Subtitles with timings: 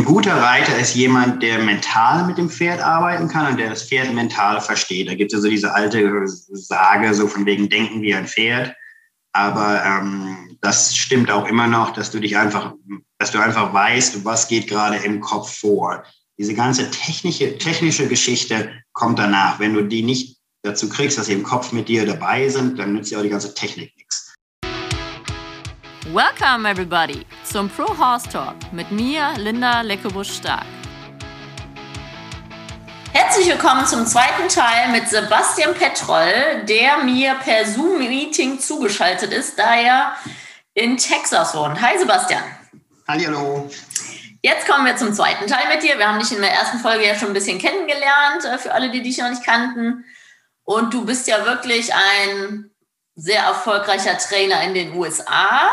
[0.00, 3.82] ein guter Reiter ist jemand, der mental mit dem Pferd arbeiten kann und der das
[3.82, 5.08] Pferd mental versteht.
[5.08, 8.74] Da gibt es so diese alte Sage, so von wegen Denken wie ein Pferd.
[9.32, 12.72] Aber ähm, das stimmt auch immer noch, dass du dich einfach,
[13.18, 16.02] dass du einfach weißt, was geht gerade im Kopf vor.
[16.38, 19.60] Diese ganze technische, technische Geschichte kommt danach.
[19.60, 22.94] Wenn du die nicht dazu kriegst, dass sie im Kopf mit dir dabei sind, dann
[22.94, 23.99] nützt dir auch die ganze Technik nichts.
[26.12, 30.66] Welcome everybody zum Pro Horse Talk mit mir, Linda Leckebusch-Stark.
[33.12, 39.76] Herzlich willkommen zum zweiten Teil mit Sebastian Petroll, der mir per Zoom-Meeting zugeschaltet ist, da
[39.76, 40.16] er
[40.74, 41.80] in Texas wohnt.
[41.80, 42.42] Hi Sebastian.
[43.06, 43.70] Hallo.
[44.42, 45.96] Jetzt kommen wir zum zweiten Teil mit dir.
[45.96, 48.90] Wir haben dich in der ersten Folge ja schon ein bisschen kennengelernt, äh, für alle,
[48.90, 50.04] die dich noch nicht kannten.
[50.64, 52.68] Und du bist ja wirklich ein
[53.14, 55.70] sehr erfolgreicher Trainer in den USA.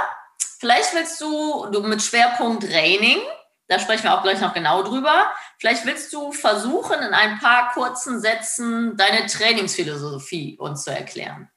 [0.59, 3.19] Vielleicht willst du, du mit Schwerpunkt Training,
[3.67, 7.71] da sprechen wir auch gleich noch genau drüber, vielleicht willst du versuchen, in ein paar
[7.73, 11.49] kurzen Sätzen deine Trainingsphilosophie uns zu erklären.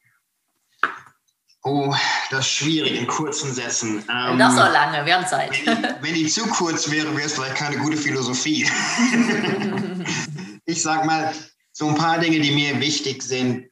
[1.63, 1.95] Oh,
[2.31, 4.03] das ist schwierig in kurzen Sätzen.
[4.11, 5.51] Ähm, das auch lange, wir haben Zeit.
[5.67, 8.67] Wenn die, wenn die zu kurz wäre, wäre es vielleicht keine gute Philosophie.
[10.65, 11.35] ich sag mal,
[11.73, 13.71] so ein paar Dinge, die mir wichtig sind,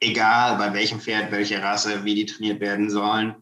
[0.00, 3.36] egal bei welchem Pferd, welche Rasse, wie die trainiert werden sollen.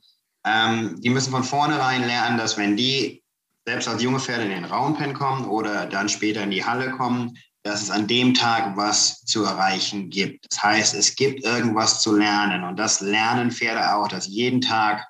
[0.46, 3.22] Ähm, die müssen von vornherein lernen, dass wenn die
[3.66, 7.36] selbst als junge Pferde in den Raunpen kommen oder dann später in die Halle kommen,
[7.64, 10.46] dass es an dem Tag was zu erreichen gibt.
[10.48, 15.04] Das heißt, es gibt irgendwas zu lernen und das lernen Pferde auch, dass jeden Tag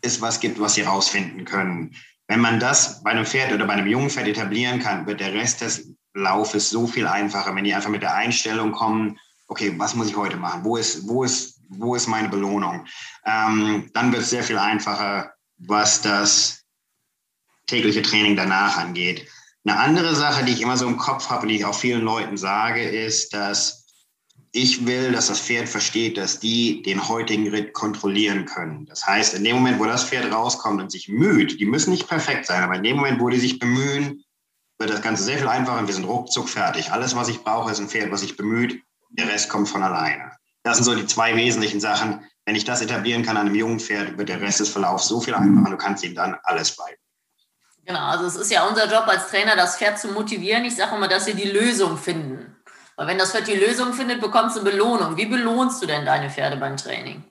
[0.00, 1.94] es was gibt, was sie rausfinden können.
[2.28, 5.34] Wenn man das bei einem Pferd oder bei einem jungen Pferd etablieren kann, wird der
[5.34, 9.94] Rest des Laufes so viel einfacher, wenn die einfach mit der Einstellung kommen, okay, was
[9.94, 10.64] muss ich heute machen?
[10.64, 12.86] Wo ist, wo ist wo ist meine Belohnung?
[13.24, 16.64] Ähm, dann wird es sehr viel einfacher, was das
[17.66, 19.28] tägliche Training danach angeht.
[19.64, 22.02] Eine andere Sache, die ich immer so im Kopf habe und die ich auch vielen
[22.02, 23.86] Leuten sage, ist, dass
[24.54, 28.84] ich will, dass das Pferd versteht, dass die den heutigen Ritt kontrollieren können.
[28.86, 32.06] Das heißt, in dem Moment, wo das Pferd rauskommt und sich müht, die müssen nicht
[32.06, 34.22] perfekt sein, aber in dem Moment, wo die sich bemühen,
[34.78, 36.92] wird das Ganze sehr viel einfacher und wir sind ruckzuck fertig.
[36.92, 38.82] Alles, was ich brauche, ist ein Pferd, was sich bemüht.
[39.10, 40.32] Der Rest kommt von alleine.
[40.62, 42.24] Das sind so die zwei wesentlichen Sachen.
[42.44, 45.20] Wenn ich das etablieren kann an einem jungen Pferd, wird der Rest des Verlaufs so
[45.20, 45.70] viel einfacher.
[45.70, 46.98] Du kannst ihm dann alles beibringen.
[47.84, 50.64] Genau, also es ist ja unser Job als Trainer, das Pferd zu motivieren.
[50.64, 52.56] Ich sage immer, dass sie die Lösung finden.
[52.96, 55.16] Weil wenn das Pferd die Lösung findet, bekommst du eine Belohnung.
[55.16, 57.24] Wie belohnst du denn deine Pferde beim Training?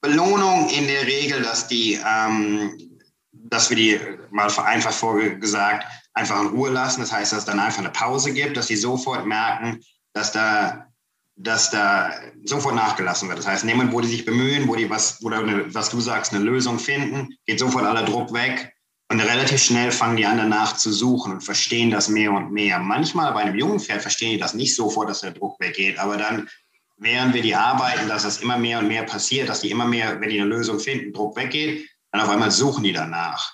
[0.00, 3.00] Belohnung in der Regel, dass die, ähm,
[3.32, 4.00] dass wir die
[4.30, 7.00] mal vereinfacht vorgesagt einfach in Ruhe lassen.
[7.00, 9.80] Das heißt, dass es dann einfach eine Pause gibt, dass sie sofort merken,
[10.12, 10.91] dass da
[11.36, 12.12] dass da
[12.44, 13.38] sofort nachgelassen wird.
[13.38, 16.32] Das heißt, nehmen, wo die sich bemühen, wo die was, wo eine, was du sagst,
[16.32, 18.72] eine Lösung finden, geht sofort aller Druck weg.
[19.10, 22.78] Und relativ schnell fangen die an, danach zu suchen und verstehen das mehr und mehr.
[22.78, 25.98] Manchmal bei einem jungen Pferd verstehen die das nicht sofort, dass der Druck weggeht.
[25.98, 26.48] Aber dann,
[26.96, 30.20] während wir die arbeiten, dass das immer mehr und mehr passiert, dass die immer mehr,
[30.20, 33.52] wenn die eine Lösung finden, Druck weggeht, dann auf einmal suchen die danach.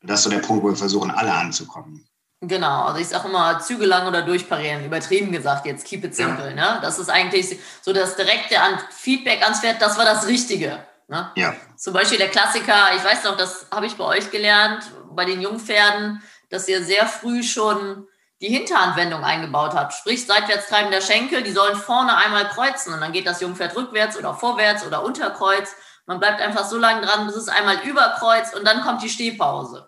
[0.00, 2.07] Und das ist so der Punkt, wo wir versuchen, alle anzukommen.
[2.40, 6.50] Genau, also ich sage immer Züge lang oder durchparieren, übertrieben gesagt jetzt, keep it simple.
[6.50, 6.74] Ja.
[6.74, 6.78] Ne?
[6.82, 10.78] Das ist eigentlich so das direkte an Feedback ans Pferd, das war das Richtige.
[11.08, 11.32] Ne?
[11.34, 11.54] Ja.
[11.76, 15.40] Zum Beispiel der Klassiker, ich weiß noch, das habe ich bei euch gelernt, bei den
[15.40, 18.06] Jungpferden, dass ihr sehr früh schon
[18.40, 19.94] die Hinterhandwendung eingebaut habt.
[19.94, 23.74] Sprich, seitwärts treiben der Schenkel, die sollen vorne einmal kreuzen und dann geht das Jungpferd
[23.74, 25.74] rückwärts oder vorwärts oder unterkreuz.
[26.06, 29.87] Man bleibt einfach so lange dran, bis es einmal überkreuzt und dann kommt die Stehpause.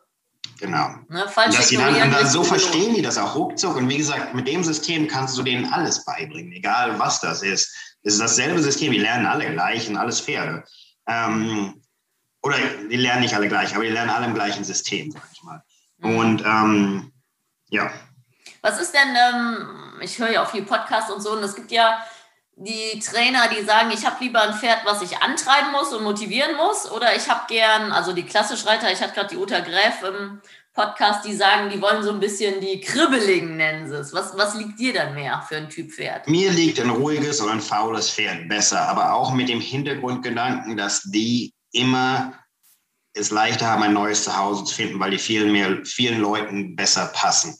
[0.60, 0.90] Genau.
[1.08, 3.76] Ne, falsch dass dann, und dann so verstehen die das auch ruckzuck.
[3.76, 7.74] Und wie gesagt, mit dem System kannst du denen alles beibringen, egal was das ist.
[8.02, 10.64] Es ist dasselbe System, die lernen alle gleich und alles Pferde.
[11.06, 11.82] Ähm,
[12.42, 12.56] oder
[12.90, 15.62] die lernen nicht alle gleich, aber die lernen alle im gleichen System, sag ich mal.
[15.98, 16.18] Mhm.
[16.18, 17.12] Und ähm,
[17.70, 17.90] ja.
[18.60, 21.70] Was ist denn, ähm, ich höre ja auch viel Podcasts und so, und es gibt
[21.72, 22.02] ja
[22.62, 26.56] die Trainer, die sagen, ich habe lieber ein Pferd, was ich antreiben muss und motivieren
[26.56, 30.02] muss, oder ich habe gern, also die klassische Reiter, ich hatte gerade die Uta Gräf
[30.06, 30.42] im
[30.74, 34.12] Podcast, die sagen, die wollen so ein bisschen die Kribbeligen, nennen sie es.
[34.12, 36.28] Was, was liegt dir dann mehr für ein Typ Pferd?
[36.28, 41.02] Mir liegt ein ruhiges oder ein faules Pferd besser, aber auch mit dem Hintergrundgedanken, dass
[41.04, 42.34] die immer
[43.14, 47.06] es leichter haben, ein neues Zuhause zu finden, weil die vielen, mehr, vielen Leuten besser
[47.06, 47.56] passen.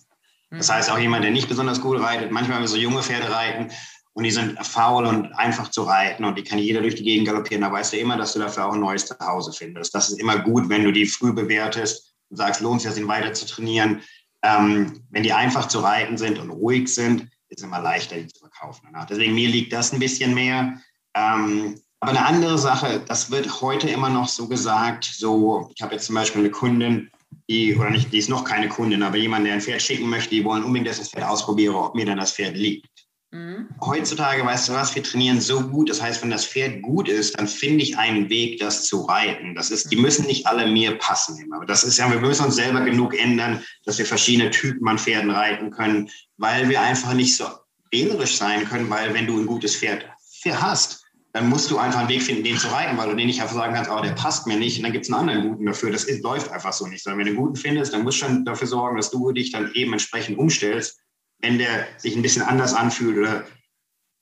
[0.50, 0.72] Das mhm.
[0.72, 3.72] heißt, auch jemand, der nicht besonders gut reitet, manchmal, wenn wir so junge Pferde reiten,
[4.20, 7.26] und die sind faul und einfach zu reiten und die kann jeder durch die Gegend
[7.26, 7.62] galoppieren.
[7.62, 9.94] Da weißt du immer, dass du dafür auch ein neues Zuhause findest.
[9.94, 13.08] Das ist immer gut, wenn du die früh bewertest und sagst, lohnt sich das, ihn
[13.08, 14.02] weiter zu trainieren.
[14.42, 18.26] Ähm, wenn die einfach zu reiten sind und ruhig sind, ist es immer leichter, die
[18.26, 18.82] zu verkaufen.
[18.92, 19.06] Danach.
[19.06, 20.78] Deswegen mir liegt das ein bisschen mehr.
[21.14, 25.94] Ähm, aber eine andere Sache, das wird heute immer noch so gesagt, so, ich habe
[25.94, 27.10] jetzt zum Beispiel eine Kundin,
[27.48, 30.28] die, oder nicht, die ist noch keine Kundin, aber jemand, der ein Pferd schicken möchte,
[30.28, 32.99] die wollen unbedingt, dass ich das Pferd ausprobiere, ob mir dann das Pferd liegt.
[33.32, 33.68] Mhm.
[33.80, 35.88] Heutzutage, weißt du was, wir trainieren so gut.
[35.88, 39.54] Das heißt, wenn das Pferd gut ist, dann finde ich einen Weg, das zu reiten.
[39.54, 40.02] Das ist, die mhm.
[40.02, 43.62] müssen nicht alle mir passen Aber das ist ja, wir müssen uns selber genug ändern,
[43.84, 47.44] dass wir verschiedene Typen an Pferden reiten können, weil wir einfach nicht so
[47.92, 50.06] wählerisch sein können, weil wenn du ein gutes Pferd
[50.46, 53.40] hast, dann musst du einfach einen Weg finden, den zu reiten, weil du den nicht
[53.40, 55.66] einfach sagen kannst, oh, der passt mir nicht und dann gibt es einen anderen guten
[55.66, 55.92] dafür.
[55.92, 57.04] Das ist, läuft einfach so nicht.
[57.04, 59.52] Sondern wenn du einen guten findest, dann musst du schon dafür sorgen, dass du dich
[59.52, 60.99] dann eben entsprechend umstellst
[61.42, 63.44] wenn der sich ein bisschen anders anfühlt oder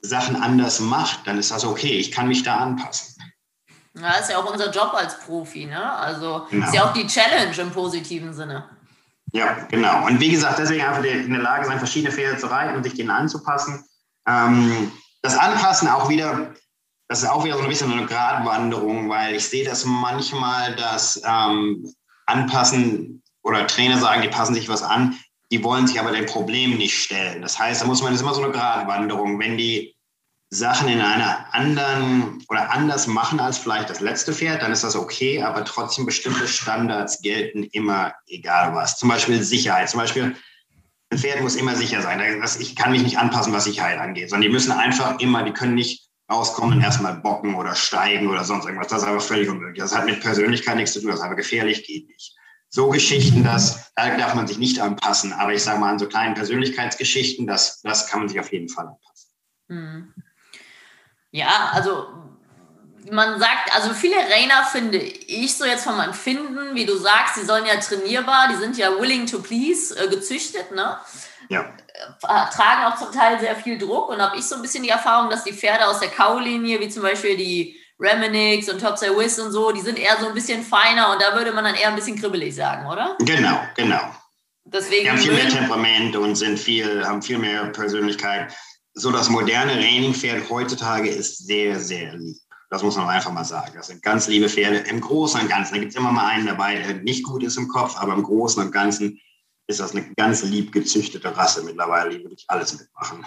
[0.01, 1.99] Sachen anders macht, dann ist das okay.
[1.99, 3.17] Ich kann mich da anpassen.
[4.01, 5.93] Ja, ist ja auch unser Job als Profi, ne?
[5.93, 6.67] Also genau.
[6.67, 8.69] ist ja auch die Challenge im positiven Sinne.
[9.33, 10.07] Ja, genau.
[10.07, 12.95] Und wie gesagt, deswegen einfach in der Lage sein, verschiedene Pferde zu reiten und sich
[12.95, 13.85] denen anzupassen.
[14.27, 14.93] Ähm,
[15.23, 16.55] das Anpassen auch wieder,
[17.09, 21.21] das ist auch wieder so ein bisschen eine Gratwanderung, weil ich sehe das manchmal, dass
[21.25, 21.93] ähm,
[22.27, 25.19] Anpassen oder Trainer sagen, die passen sich was an,
[25.51, 27.43] die wollen sich aber dem Problem nicht stellen.
[27.43, 29.39] Das heißt, da muss man, das ist immer so eine Gratwanderung.
[29.39, 29.95] Wenn die
[30.51, 34.97] Sachen in einer anderen oder anders machen als vielleicht das letzte Pferd, dann ist das
[34.97, 38.99] okay, aber trotzdem bestimmte Standards gelten immer, egal was.
[38.99, 39.89] Zum Beispiel Sicherheit.
[39.91, 40.37] Zum Beispiel,
[41.11, 42.43] ein Pferd muss immer sicher sein.
[42.61, 45.75] Ich kann mich nicht anpassen, was Sicherheit angeht, sondern die müssen einfach immer, die können
[45.75, 48.89] nicht rauskommen und erstmal bocken oder steigen oder sonst irgendwas.
[48.89, 49.81] Das ist aber völlig unmöglich.
[49.81, 52.38] Das hat mit Persönlichkeit nichts zu tun, das ist aber gefährlich, geht nicht
[52.69, 55.33] so Geschichten, dass, da darf man sich nicht anpassen.
[55.33, 58.69] Aber ich sage mal, an so kleinen Persönlichkeitsgeschichten, das, das kann man sich auf jeden
[58.69, 59.31] Fall anpassen.
[59.69, 60.15] Hm.
[61.31, 62.09] Ja, also
[63.11, 67.45] man sagt, also viele Rainer finde ich so jetzt vom Empfinden, wie du sagst, die
[67.45, 70.99] sollen ja trainierbar, die sind ja willing to please äh, gezüchtet, ne?
[71.49, 71.63] Ja.
[71.63, 74.91] Äh, tragen auch zum Teil sehr viel Druck und habe ich so ein bisschen die
[74.91, 79.39] Erfahrung, dass die Pferde aus der Kaulinie, wie zum Beispiel die Reminix und Topside Wiz
[79.39, 81.89] und so, die sind eher so ein bisschen feiner und da würde man dann eher
[81.89, 83.17] ein bisschen kribbelig sagen, oder?
[83.21, 84.15] Genau, genau.
[84.65, 88.55] Deswegen die haben viel mehr Temperament und sind viel, haben viel mehr Persönlichkeit.
[88.95, 92.37] So das moderne Trainingpferd heutzutage ist sehr, sehr lieb.
[92.71, 93.73] Das muss man einfach mal sagen.
[93.75, 95.75] Das sind ganz liebe Pferde im Großen und Ganzen.
[95.75, 98.23] Da gibt es immer mal einen dabei, der nicht gut ist im Kopf, aber im
[98.23, 99.19] Großen und Ganzen
[99.69, 103.25] ist das eine ganz lieb gezüchtete Rasse mittlerweile, die wirklich alles mitmachen.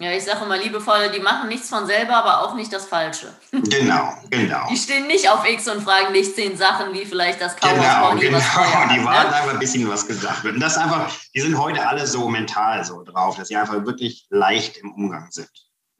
[0.00, 3.32] Ja, ich sage immer liebevoll, die machen nichts von selber, aber auch nicht das Falsche.
[3.52, 4.66] Genau, genau.
[4.68, 8.08] Die stehen nicht auf X und fragen nicht zehn Sachen wie vielleicht das Cowboy Genau,
[8.08, 8.38] Pony, genau.
[8.92, 9.04] die ne?
[9.04, 10.54] warten einfach ein bisschen, was gesagt wird.
[10.54, 14.26] Und das einfach, die sind heute alle so mental so drauf, dass sie einfach wirklich
[14.30, 15.50] leicht im Umgang sind.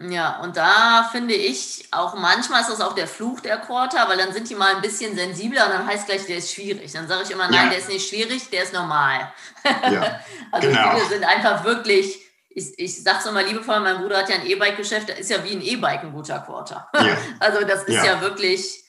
[0.00, 4.18] Ja, und da finde ich auch manchmal ist das auch der Fluch der Quarter, weil
[4.18, 6.90] dann sind die mal ein bisschen sensibler und dann heißt gleich, der ist schwierig.
[6.92, 7.70] Dann sage ich immer, nein, ja.
[7.70, 9.32] der ist nicht schwierig, der ist normal.
[9.64, 10.20] Ja,
[10.50, 10.90] also genau.
[10.90, 12.18] viele sind einfach wirklich
[12.54, 15.42] ich, ich sage es immer liebevoll, mein Bruder hat ja ein E-Bike-Geschäft, da ist ja
[15.44, 16.88] wie ein E-Bike ein guter Quarter.
[16.94, 17.16] Ja.
[17.40, 18.84] Also das ist ja, ja wirklich,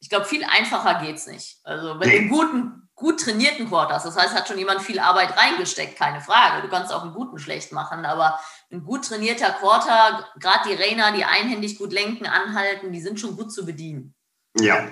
[0.00, 1.58] ich glaube, viel einfacher geht es nicht.
[1.64, 2.14] Also wenn nee.
[2.16, 5.96] du einen guten, gut trainierten Quarter hast, das heißt, hat schon jemand viel Arbeit reingesteckt,
[5.96, 6.62] keine Frage.
[6.62, 8.40] Du kannst auch einen guten schlecht machen, aber
[8.72, 13.36] ein gut trainierter Quarter, gerade die Rainer, die einhändig gut lenken, anhalten, die sind schon
[13.36, 14.14] gut zu bedienen.
[14.58, 14.88] Ja.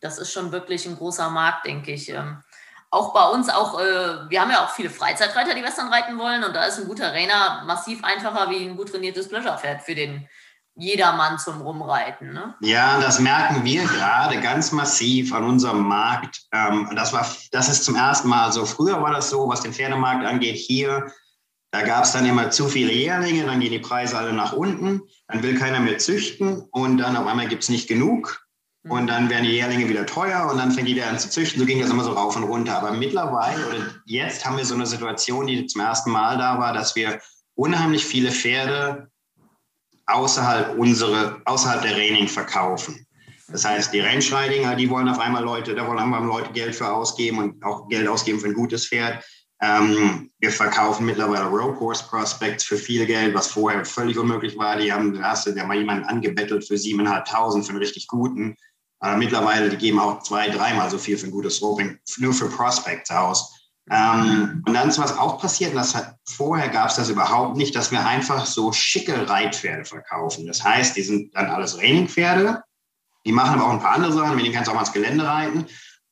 [0.00, 2.08] Das ist schon wirklich ein großer Markt, denke ich.
[2.08, 2.42] Ähm,
[2.92, 6.44] auch bei uns auch, äh, wir haben ja auch viele Freizeitreiter, die Western reiten wollen
[6.44, 10.28] und da ist ein guter Rainer massiv einfacher wie ein gut trainiertes Pleasure-Pferd für den
[10.74, 12.34] jedermann zum Rumreiten.
[12.34, 12.54] Ne?
[12.60, 16.42] Ja, das merken wir gerade ganz massiv an unserem Markt.
[16.52, 18.66] Ähm, das, war, das ist zum ersten Mal so.
[18.66, 21.10] Früher war das so, was den Pferdemarkt angeht, hier,
[21.70, 25.00] da gab es dann immer zu viele Jährlinge, dann gehen die Preise alle nach unten,
[25.28, 28.41] dann will keiner mehr züchten und dann auf einmal gibt es nicht genug.
[28.88, 31.60] Und dann werden die Jährlinge wieder teuer und dann fängt jeder an zu züchten.
[31.60, 32.76] So ging das immer so rauf und runter.
[32.76, 36.72] Aber mittlerweile oder jetzt haben wir so eine Situation, die zum ersten Mal da war,
[36.72, 37.20] dass wir
[37.54, 39.08] unheimlich viele Pferde
[40.06, 43.06] außerhalb, unsere, außerhalb der Reining verkaufen.
[43.48, 46.90] Das heißt, die Rennschreidinger, die wollen auf einmal Leute, da wollen einmal Leute Geld für
[46.90, 49.22] ausgeben und auch Geld ausgeben für ein gutes Pferd.
[49.60, 54.76] Ähm, wir verkaufen mittlerweile Road Course Prospects für viel Geld, was vorher völlig unmöglich war.
[54.76, 58.56] Die haben, da hast du ja mal jemanden angebettelt für 7.500 für einen richtig guten.
[59.02, 62.48] Aber mittlerweile, die geben auch zwei, dreimal so viel für ein gutes Roping, nur für
[62.48, 63.52] Prospects aus.
[63.90, 67.74] Ähm, und dann ist was auch passiert, das hat, vorher gab es das überhaupt nicht,
[67.74, 70.46] dass wir einfach so schicke Reitpferde verkaufen.
[70.46, 72.62] Das heißt, die sind dann alles Trainingpferde,
[73.26, 74.92] die machen aber auch ein paar andere Sachen, mit denen kannst du auch mal ins
[74.92, 75.66] Gelände reiten.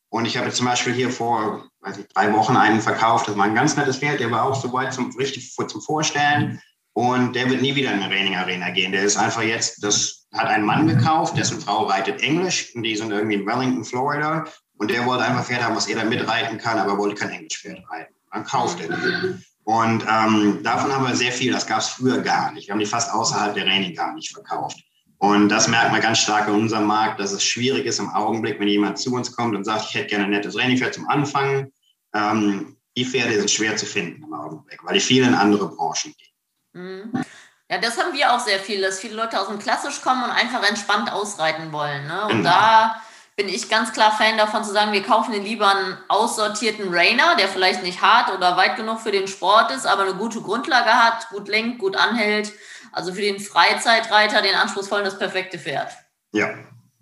[0.09, 3.45] Und ich habe zum Beispiel hier vor weiß ich, drei Wochen einen verkauft, das war
[3.45, 6.61] ein ganz nettes Pferd, der war auch so weit zum, richtig zum Vorstellen.
[6.93, 8.91] Und der wird nie wieder in eine Training Arena gehen.
[8.91, 12.95] Der ist einfach jetzt, das hat ein Mann gekauft, dessen Frau reitet Englisch und die
[12.95, 14.45] sind irgendwie in Wellington, Florida.
[14.77, 17.79] Und der wollte einfach Pferd haben, was er da mitreiten kann, aber wollte kein Englischpferd
[17.89, 18.15] reiten.
[18.31, 19.35] Dann kauft er die.
[19.63, 21.51] Und ähm, davon haben wir sehr viel.
[21.51, 22.67] Das gab es früher gar nicht.
[22.67, 24.79] Wir haben die fast außerhalb der Training gar nicht verkauft.
[25.19, 28.59] Und das merkt man ganz stark in unserem Markt, dass es schwierig ist im Augenblick,
[28.59, 31.71] wenn jemand zu uns kommt und sagt, ich hätte gerne ein nettes Trainingpferd zum Anfangen
[32.13, 36.13] ähm, die Pferde sind schwer zu finden im Augenblick, weil die viel in andere Branchen
[36.17, 36.33] gehen.
[36.73, 37.23] Mhm.
[37.71, 40.31] Ja, das haben wir auch sehr viel, dass viele Leute aus dem Klassisch kommen und
[40.31, 42.05] einfach entspannt ausreiten wollen.
[42.05, 42.23] Ne?
[42.23, 42.49] Und genau.
[42.49, 43.01] da
[43.37, 47.37] bin ich ganz klar Fan davon zu sagen, wir kaufen den lieber einen aussortierten Rainer,
[47.37, 50.89] der vielleicht nicht hart oder weit genug für den Sport ist, aber eine gute Grundlage
[50.89, 52.51] hat, gut lenkt, gut anhält.
[52.91, 55.93] Also für den Freizeitreiter, den anspruchsvollen, das perfekte Pferd.
[56.33, 56.53] Ja.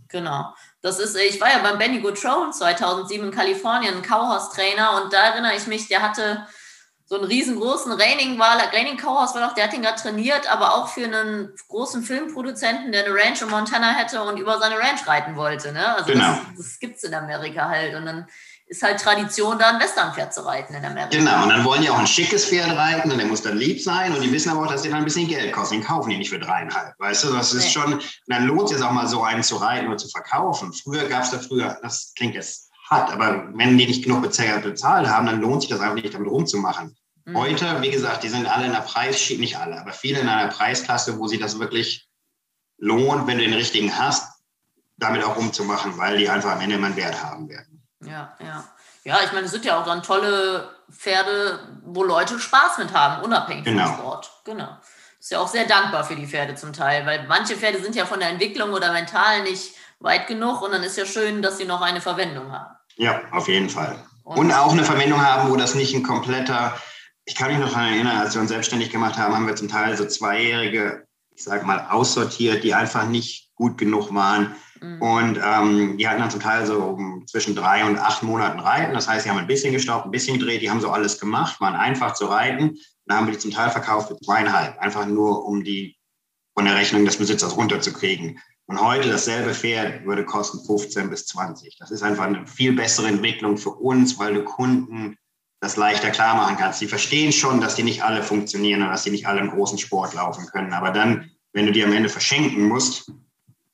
[0.10, 0.54] Genau.
[0.84, 5.18] Das ist, ich war ja beim Benny Goodrone 2007 in Kalifornien, ein Cowhorse-Trainer und da
[5.18, 6.46] erinnere ich mich, der hatte
[7.10, 10.76] so einen riesengroßen Raining war, Raining Cowhouse war doch, der hat ihn gerade trainiert, aber
[10.76, 15.08] auch für einen großen Filmproduzenten, der eine Ranch in Montana hätte und über seine Ranch
[15.08, 15.72] reiten wollte.
[15.72, 15.96] Ne?
[15.96, 16.38] Also genau.
[16.56, 17.96] das, das gibt es in Amerika halt.
[17.96, 18.28] Und dann
[18.68, 21.18] ist halt Tradition, da ein Westernpferd zu reiten in Amerika.
[21.18, 23.82] Genau, und dann wollen die auch ein schickes Pferd reiten und der muss dann lieb
[23.82, 25.80] sein und die wissen aber auch, dass der dann ein bisschen Geld kostet.
[25.80, 27.34] Den kaufen die nicht für dreieinhalb, weißt du?
[27.34, 27.72] Das ist nee.
[27.72, 30.72] schon, dann lohnt es auch mal so einen zu reiten oder zu verkaufen.
[30.74, 35.08] Früher gab es da früher, das klingt jetzt hart, aber wenn die nicht genug bezahlt
[35.08, 36.96] haben, dann lohnt sich das einfach nicht, damit rumzumachen.
[37.30, 37.38] Mhm.
[37.38, 40.50] Heute, wie gesagt, die sind alle in der Preisschiene, nicht alle, aber viele in einer
[40.50, 42.08] Preisklasse, wo sich das wirklich
[42.78, 44.42] lohnt, wenn du den richtigen hast,
[44.98, 47.84] damit auch umzumachen, weil die einfach am Ende immer einen Wert haben werden.
[48.02, 48.64] Ja, ja.
[49.06, 53.24] Ja, ich meine, es sind ja auch dann tolle Pferde, wo Leute Spaß mit haben,
[53.24, 53.86] unabhängig genau.
[53.86, 54.32] vom Sport.
[54.44, 54.78] Genau.
[55.20, 58.06] Ist ja auch sehr dankbar für die Pferde zum Teil, weil manche Pferde sind ja
[58.06, 61.66] von der Entwicklung oder mental nicht weit genug und dann ist ja schön, dass sie
[61.66, 62.76] noch eine Verwendung haben.
[62.98, 64.04] Ja, auf jeden Fall.
[64.24, 66.80] Und, und auch eine Verwendung haben, wo das nicht ein kompletter
[67.30, 69.68] ich kann mich noch daran erinnern, als wir uns selbstständig gemacht haben, haben wir zum
[69.68, 71.06] Teil so Zweijährige,
[71.36, 74.56] ich sage mal, aussortiert, die einfach nicht gut genug waren.
[74.82, 75.02] Mhm.
[75.02, 78.96] Und ähm, die hatten dann zum Teil so zwischen drei und acht Monaten Reiten.
[78.96, 81.62] Das heißt, sie haben ein bisschen gestaubt, ein bisschen gedreht, die haben so alles gemacht,
[81.62, 82.80] waren einfach zu reiten.
[83.06, 85.98] Dann haben wir die zum Teil verkauft für zweieinhalb, einfach nur um die
[86.56, 88.40] von der Rechnung des Besitzers runterzukriegen.
[88.66, 91.78] Und heute dasselbe Pferd würde kosten 15 bis 20.
[91.78, 95.16] Das ist einfach eine viel bessere Entwicklung für uns, weil du Kunden
[95.62, 96.82] das leichter klar machen kannst.
[96.82, 99.78] Die verstehen schon, dass die nicht alle funktionieren und dass die nicht alle im großen
[99.78, 100.74] Sport laufen können.
[100.74, 103.12] Aber dann, wenn du die am Ende verschenken musst,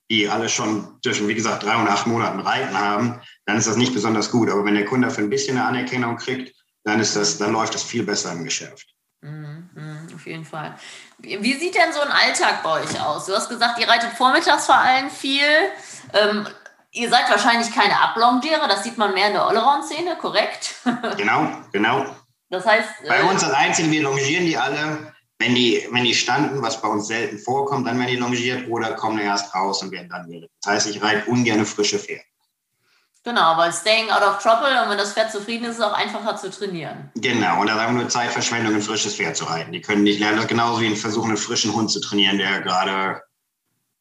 [0.09, 3.77] die alle schon zwischen, wie gesagt, drei und acht Monaten Reiten haben, dann ist das
[3.77, 4.49] nicht besonders gut.
[4.49, 7.73] Aber wenn der Kunde für ein bisschen eine Anerkennung kriegt, dann ist das, dann läuft
[7.73, 8.87] das viel besser im Geschäft.
[9.21, 10.75] Mhm, mhm, auf jeden Fall.
[11.17, 13.25] Wie sieht denn so ein Alltag bei euch aus?
[13.25, 15.41] Du hast gesagt, ihr reitet vormittags vor allem viel.
[16.13, 16.47] Ähm,
[16.95, 20.75] Ihr seid wahrscheinlich keine Ablongiere, das sieht man mehr in der Allround-Szene, korrekt?
[21.17, 22.05] Genau, genau.
[22.49, 22.87] Das heißt.
[23.07, 25.13] Bei äh, uns als Einzigen, wir longieren die alle.
[25.37, 28.93] Wenn die, wenn die standen, was bei uns selten vorkommt, dann werden die longiert oder
[28.93, 30.47] kommen erst raus und werden dann wieder.
[30.63, 32.23] Das heißt, ich reite ungern frische Pferde.
[33.25, 35.93] Genau, weil staying out of trouble und wenn das Pferd zufrieden ist, ist es auch
[35.93, 37.11] einfacher zu trainieren.
[37.15, 39.73] Genau, und da haben wir nur Zeitverschwendung, ein frisches Pferd zu reiten.
[39.73, 42.61] Die können nicht lernen, das genauso wie ein Versuch, einen frischen Hund zu trainieren, der
[42.61, 43.21] gerade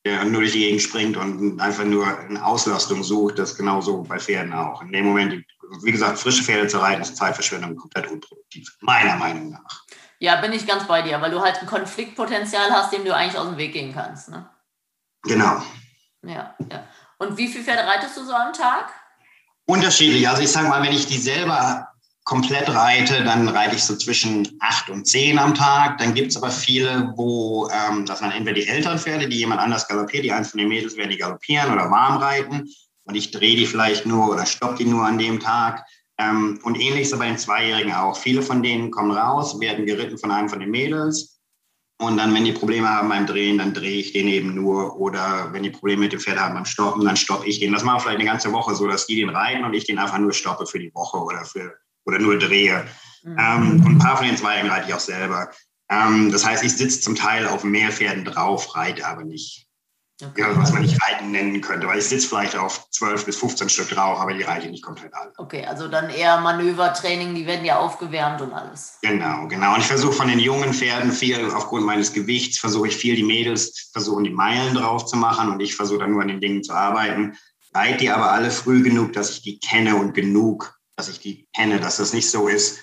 [0.05, 4.19] der nur durch die Gegend springt und einfach nur eine Auslastung sucht, das genauso bei
[4.19, 4.83] Pferden auch.
[4.83, 5.45] In dem Moment,
[5.83, 9.85] wie gesagt, frische Pferde zu reiten, ist Zeitverschwendung komplett unproduktiv, meiner Meinung nach.
[10.19, 13.39] Ja, bin ich ganz bei dir, weil du halt ein Konfliktpotenzial hast, dem du eigentlich
[13.39, 14.29] aus dem Weg gehen kannst.
[14.29, 14.49] Ne?
[15.23, 15.63] Genau.
[16.23, 16.87] Ja, ja.
[17.19, 18.93] Und wie viele Pferde reitest du so am Tag?
[19.67, 20.29] Unterschiedlich.
[20.29, 21.94] Also ich sage mal, wenn ich die selber
[22.25, 25.99] komplett reite, dann reite ich so zwischen acht und zehn am Tag.
[25.99, 29.87] Dann gibt es aber viele, wo ähm, das waren entweder die Elternpferde, die jemand anders
[29.87, 32.69] galoppiert, die eins von den Mädels werden die galoppieren oder warm reiten
[33.05, 35.85] und ich drehe die vielleicht nur oder stoppe die nur an dem Tag.
[36.19, 38.17] Ähm, und ähnlich es bei den Zweijährigen auch.
[38.17, 41.41] Viele von denen kommen raus, werden geritten von einem von den Mädels.
[42.01, 44.97] Und dann, wenn die Probleme haben beim Drehen, dann drehe ich den eben nur.
[44.97, 47.73] Oder wenn die Probleme mit dem Pferd haben beim Stoppen, dann stoppe ich den.
[47.73, 49.99] Das mache ich vielleicht eine ganze Woche so, dass die den reiten und ich den
[49.99, 51.75] einfach nur stoppe für die Woche oder für
[52.07, 52.87] oder nur drehe.
[53.23, 53.37] Mhm.
[53.39, 55.51] Ähm, und ein paar von den Zweigen reite ich auch selber.
[55.91, 59.67] Ähm, das heißt, ich sitze zum Teil auf mehr Pferden drauf, reite aber nicht.
[60.23, 60.43] Okay.
[60.43, 63.69] Ja, was man nicht Reiten nennen könnte, weil ich sitze vielleicht auf 12 bis 15
[63.69, 65.33] Stück drauf, aber die reite ich nicht komplett alle.
[65.39, 68.99] Okay, also dann eher Manövertraining, die werden ja aufgewärmt und alles.
[69.03, 69.75] Genau, genau.
[69.75, 73.25] Und ich versuche von den jungen Pferden viel, aufgrund meines Gewichts, versuche ich viel die
[73.25, 76.63] Mädels, versuchen die Meilen drauf zu machen und ich versuche dann nur an den Dingen
[76.63, 77.37] zu arbeiten.
[77.75, 81.49] Reite die aber alle früh genug, dass ich die kenne und genug, dass ich die
[81.55, 82.81] kenne, dass das nicht so ist.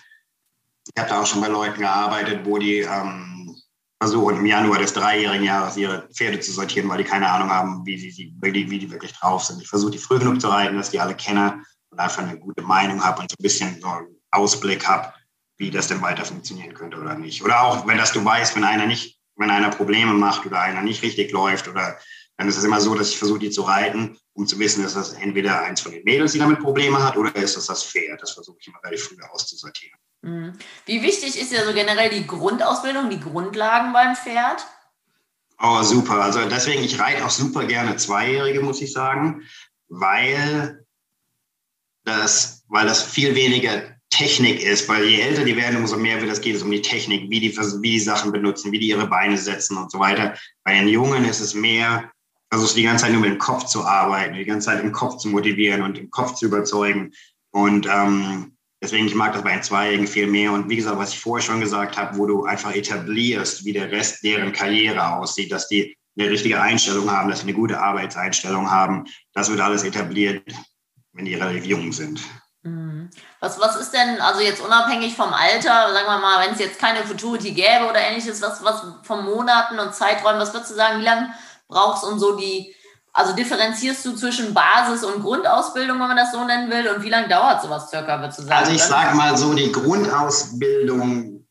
[0.88, 3.56] Ich habe da auch schon bei Leuten gearbeitet, wo die ähm,
[4.02, 7.86] versuchen, im Januar des dreijährigen Jahres ihre Pferde zu sortieren, weil die keine Ahnung haben,
[7.86, 9.62] wie, sie, wie, die, wie die wirklich drauf sind.
[9.62, 12.64] Ich versuche, die früh genug zu reiten, dass die alle kenne und einfach eine gute
[12.64, 15.14] Meinung habe und so ein bisschen so einen Ausblick habe,
[15.58, 17.44] wie das denn weiter funktionieren könnte oder nicht.
[17.44, 20.82] Oder auch, wenn das du weißt, wenn einer nicht, wenn einer Probleme macht oder einer
[20.82, 22.00] nicht richtig läuft oder
[22.38, 24.96] dann ist es immer so, dass ich versuche, die zu reiten, um zu wissen, ist
[24.96, 28.22] das entweder eins von den Mädels, die damit Probleme hat, oder ist das das Pferd.
[28.22, 29.98] Das versuche ich immer relativ früh auszusortieren.
[30.24, 30.54] Mhm.
[30.86, 34.66] Wie wichtig ist ja so generell die Grundausbildung, die Grundlagen beim Pferd?
[35.62, 36.22] Oh, super.
[36.22, 39.44] Also deswegen, ich reite auch super gerne Zweijährige, muss ich sagen,
[39.90, 40.86] weil
[42.04, 46.32] das, weil das viel weniger Technik ist, weil je älter die werden, umso mehr wird
[46.32, 49.08] es geht es um die Technik, wie die, wie die Sachen benutzen, wie die ihre
[49.08, 50.36] Beine setzen und so weiter.
[50.64, 52.12] Bei den Jungen ist es mehr,
[52.52, 55.18] versuchst die ganze Zeit nur mit dem Kopf zu arbeiten, die ganze Zeit im Kopf
[55.18, 57.14] zu motivieren und im Kopf zu überzeugen.
[57.52, 60.52] Und ähm, deswegen, ich mag das bei den Zweijährigen viel mehr.
[60.52, 63.90] Und wie gesagt, was ich vorher schon gesagt habe, wo du einfach etablierst, wie der
[63.90, 68.70] Rest deren Karriere aussieht, dass die eine richtige Einstellung haben, dass sie eine gute Arbeitseinstellung
[68.70, 70.44] haben, das wird alles etabliert,
[71.14, 72.20] wenn die relativ jung sind.
[72.64, 73.10] Mhm.
[73.40, 76.80] Was, was ist denn, also jetzt unabhängig vom Alter, sagen wir mal, wenn es jetzt
[76.80, 81.00] keine Futurity gäbe oder ähnliches, was, was von Monaten und Zeiträumen, was würdest du sagen,
[81.00, 81.34] wie lange
[81.72, 82.76] brauchst du um so die,
[83.14, 87.10] also differenzierst du zwischen Basis- und Grundausbildung, wenn man das so nennen will, und wie
[87.10, 88.60] lange dauert sowas circa, würdest du sagen?
[88.60, 91.46] Also ich sage mal so, die Grundausbildung,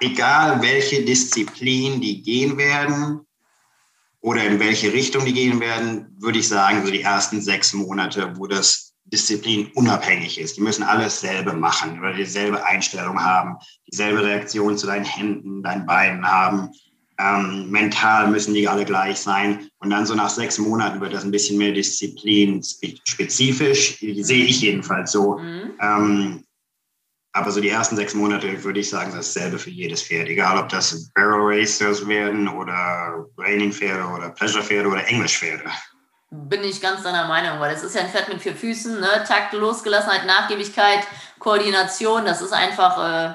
[0.00, 3.26] egal welche Disziplin die gehen werden
[4.20, 8.32] oder in welche Richtung die gehen werden, würde ich sagen, so die ersten sechs Monate,
[8.36, 10.56] wo das Disziplin unabhängig ist.
[10.56, 13.56] Die müssen alles selber machen oder dieselbe Einstellung haben,
[13.90, 16.70] dieselbe Reaktion zu deinen Händen, deinen Beinen haben.
[17.18, 19.68] Ähm, mental müssen die alle gleich sein.
[19.78, 24.60] Und dann so nach sechs Monaten wird das ein bisschen mehr Disziplin spezifisch, sehe ich
[24.60, 25.38] jedenfalls so.
[25.38, 25.72] Mhm.
[25.80, 26.44] Ähm,
[27.32, 30.28] aber so die ersten sechs Monate würde ich sagen, dasselbe für jedes Pferd.
[30.28, 35.64] Egal, ob das Barrel Racers werden oder Raining Pferde oder Pleasure Pferde oder English Pferde.
[36.30, 39.24] Bin ich ganz deiner Meinung, weil es ist ja ein Pferd mit vier Füßen, ne?
[39.26, 41.06] Takt, Losgelassenheit, Nachgiebigkeit,
[41.38, 42.24] Koordination.
[42.24, 43.34] Das ist einfach äh,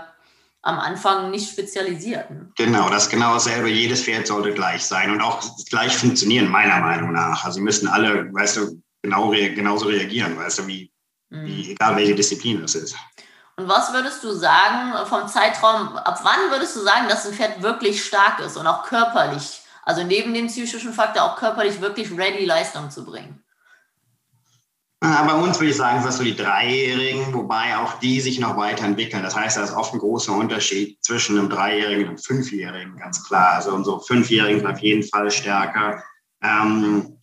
[0.62, 2.30] am Anfang nicht spezialisiert.
[2.32, 2.51] Ne?
[2.58, 3.70] Genau, das ist genau dasselbe.
[3.70, 7.46] Jedes Pferd sollte gleich sein und auch gleich funktionieren, meiner Meinung nach.
[7.46, 10.92] Also, sie müssen alle, weißt du, genau, genauso reagieren, weißt du, wie,
[11.30, 11.46] mhm.
[11.46, 12.96] wie egal welche Disziplin es ist.
[13.56, 17.62] Und was würdest du sagen vom Zeitraum, ab wann würdest du sagen, dass ein Pferd
[17.62, 22.46] wirklich stark ist und auch körperlich, also neben dem psychischen Faktor auch körperlich wirklich ready
[22.46, 23.44] Leistung zu bringen?
[25.01, 29.24] Bei uns würde ich sagen, das so die Dreijährigen, wobei auch die sich noch weiterentwickeln.
[29.24, 33.24] Das heißt, da ist oft ein großer Unterschied zwischen einem Dreijährigen und einem Fünfjährigen, ganz
[33.25, 33.53] klar.
[33.53, 36.03] Also unsere Fünfjährigen sind auf jeden Fall stärker.
[36.44, 37.18] Ähm,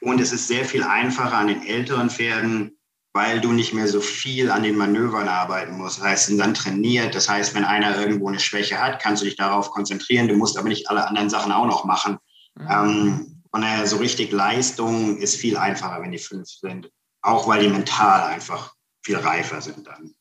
[0.00, 2.76] und es ist sehr viel einfacher an den älteren Pferden,
[3.12, 5.98] weil du nicht mehr so viel an den Manövern arbeiten musst.
[5.98, 7.14] Das heißt, sind dann trainiert.
[7.14, 10.26] Das heißt, wenn einer irgendwo eine Schwäche hat, kannst du dich darauf konzentrieren.
[10.26, 12.18] Du musst aber nicht alle anderen Sachen auch noch machen.
[12.56, 13.37] Mhm.
[13.50, 16.90] Von daher, so richtig Leistung ist viel einfacher, wenn die fünf sind.
[17.22, 20.14] Auch weil die mental einfach viel reifer sind dann.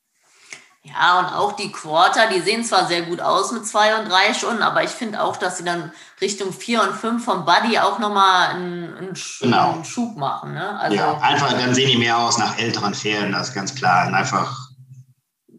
[0.84, 4.34] Ja, und auch die Quarter, die sehen zwar sehr gut aus mit zwei und drei
[4.34, 8.00] schon, aber ich finde auch, dass sie dann Richtung vier und fünf vom Buddy auch
[8.00, 9.74] nochmal einen, einen, genau.
[9.74, 10.54] einen Schub machen.
[10.54, 10.80] Ne?
[10.80, 14.08] Also, ja, einfach, dann sehen die mehr aus nach älteren Pferden, das ist ganz klar.
[14.08, 14.70] Und einfach,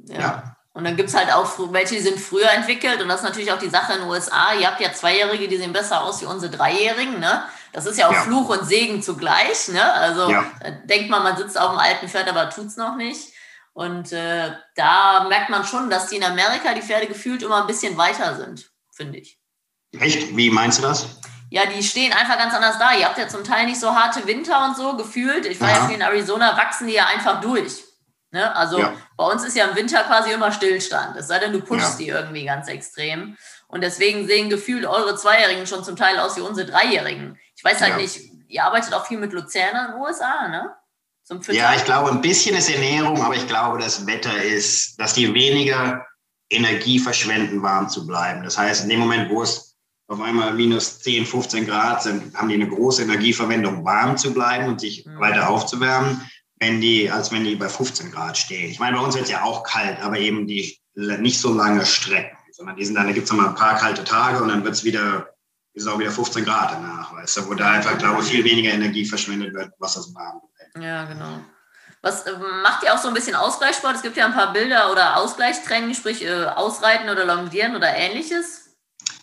[0.07, 0.20] ja.
[0.20, 0.57] ja.
[0.78, 3.50] Und dann gibt es halt auch welche, die sind früher entwickelt und das ist natürlich
[3.50, 4.54] auch die Sache in den USA.
[4.54, 7.18] Ihr habt ja Zweijährige, die sehen besser aus wie unsere Dreijährigen.
[7.18, 7.42] Ne?
[7.72, 8.22] Das ist ja auch ja.
[8.22, 9.66] Fluch und Segen zugleich.
[9.70, 9.92] Ne?
[9.92, 10.44] Also ja.
[10.84, 13.32] denkt man, man sitzt auf dem alten Pferd, aber tut es noch nicht.
[13.72, 17.66] Und äh, da merkt man schon, dass die in Amerika die Pferde gefühlt immer ein
[17.66, 19.40] bisschen weiter sind, finde ich.
[19.98, 20.36] Echt?
[20.36, 21.08] Wie meinst du das?
[21.50, 22.94] Ja, die stehen einfach ganz anders da.
[22.94, 25.44] Ihr habt ja zum Teil nicht so harte Winter und so gefühlt.
[25.44, 25.88] Ich weiß, ja.
[25.88, 27.82] in Arizona wachsen die ja einfach durch.
[28.30, 28.54] Ne?
[28.54, 28.92] Also ja.
[29.16, 31.16] bei uns ist ja im Winter quasi immer Stillstand.
[31.16, 32.04] Es sei denn, du pushst ja.
[32.04, 33.36] die irgendwie ganz extrem.
[33.68, 37.38] Und deswegen sehen gefühlt eure Zweijährigen schon zum Teil aus wie unsere Dreijährigen.
[37.56, 40.74] Ich weiß halt nicht, ihr arbeitet auch viel mit Luzerner in den USA, ne?
[41.28, 41.62] zum Füttern?
[41.62, 45.32] Ja, ich glaube, ein bisschen ist Ernährung, aber ich glaube, das Wetter ist, dass die
[45.32, 46.04] weniger
[46.50, 48.42] Energie verschwenden, warm zu bleiben.
[48.42, 49.76] Das heißt, in dem Moment, wo es
[50.08, 54.66] auf einmal minus 10, 15 Grad sind, haben die eine große Energieverwendung, warm zu bleiben
[54.66, 55.20] und sich mhm.
[55.20, 56.28] weiter aufzuwärmen,
[56.61, 58.71] wenn die, als wenn die bei 15 Grad stehen.
[58.71, 61.87] Ich meine, bei uns wird es ja auch kalt, aber eben die nicht so lange
[61.87, 64.64] Strecken, sondern die sind dann, da gibt es mal ein paar kalte Tage und dann
[64.64, 65.29] wird es wieder,
[65.75, 68.73] ist auch wieder 15 Grad danach, weißt du, wo da einfach, glaube ich, viel weniger
[68.73, 70.85] Energie verschwendet wird, was das warm bleibt.
[70.85, 71.40] Ja, genau.
[72.03, 73.97] Was äh, macht ihr auch so ein bisschen Ausgleichssport?
[73.97, 78.77] Es gibt ja ein paar Bilder oder Ausgleichstraining, sprich äh, Ausreiten oder Longieren oder ähnliches.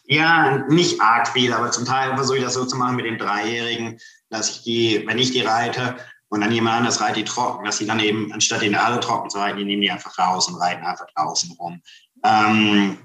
[0.08, 3.18] Ja, nicht arg viel, aber zum Teil versuche ich das so zu machen mit den
[3.18, 5.96] Dreijährigen, dass ich die, wenn ich die reite
[6.30, 9.00] und dann jemand anders reitet die trocken, dass sie dann eben, anstatt in der Halle
[9.00, 11.82] trocken zu reiten, die nehmen die einfach raus und reiten einfach draußen rum.
[12.24, 12.98] Ähm,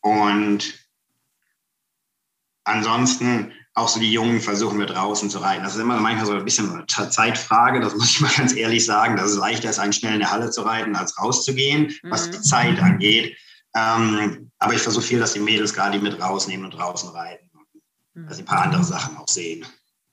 [0.00, 0.74] und
[2.64, 5.64] ansonsten auch so die Jungen versuchen wir draußen zu reiten.
[5.64, 8.84] Das ist immer manchmal so ein bisschen eine Zeitfrage, das muss ich mal ganz ehrlich
[8.84, 9.16] sagen.
[9.16, 12.32] Das ist leichter, ist eigentlich schnell in der Halle zu reiten, als rauszugehen, was mhm.
[12.32, 13.36] die Zeit angeht.
[13.74, 17.50] Ähm, aber ich versuche viel, dass die Mädels gerade mit rausnehmen und draußen reiten.
[18.14, 18.28] Mhm.
[18.28, 19.66] Dass sie ein paar andere Sachen auch sehen.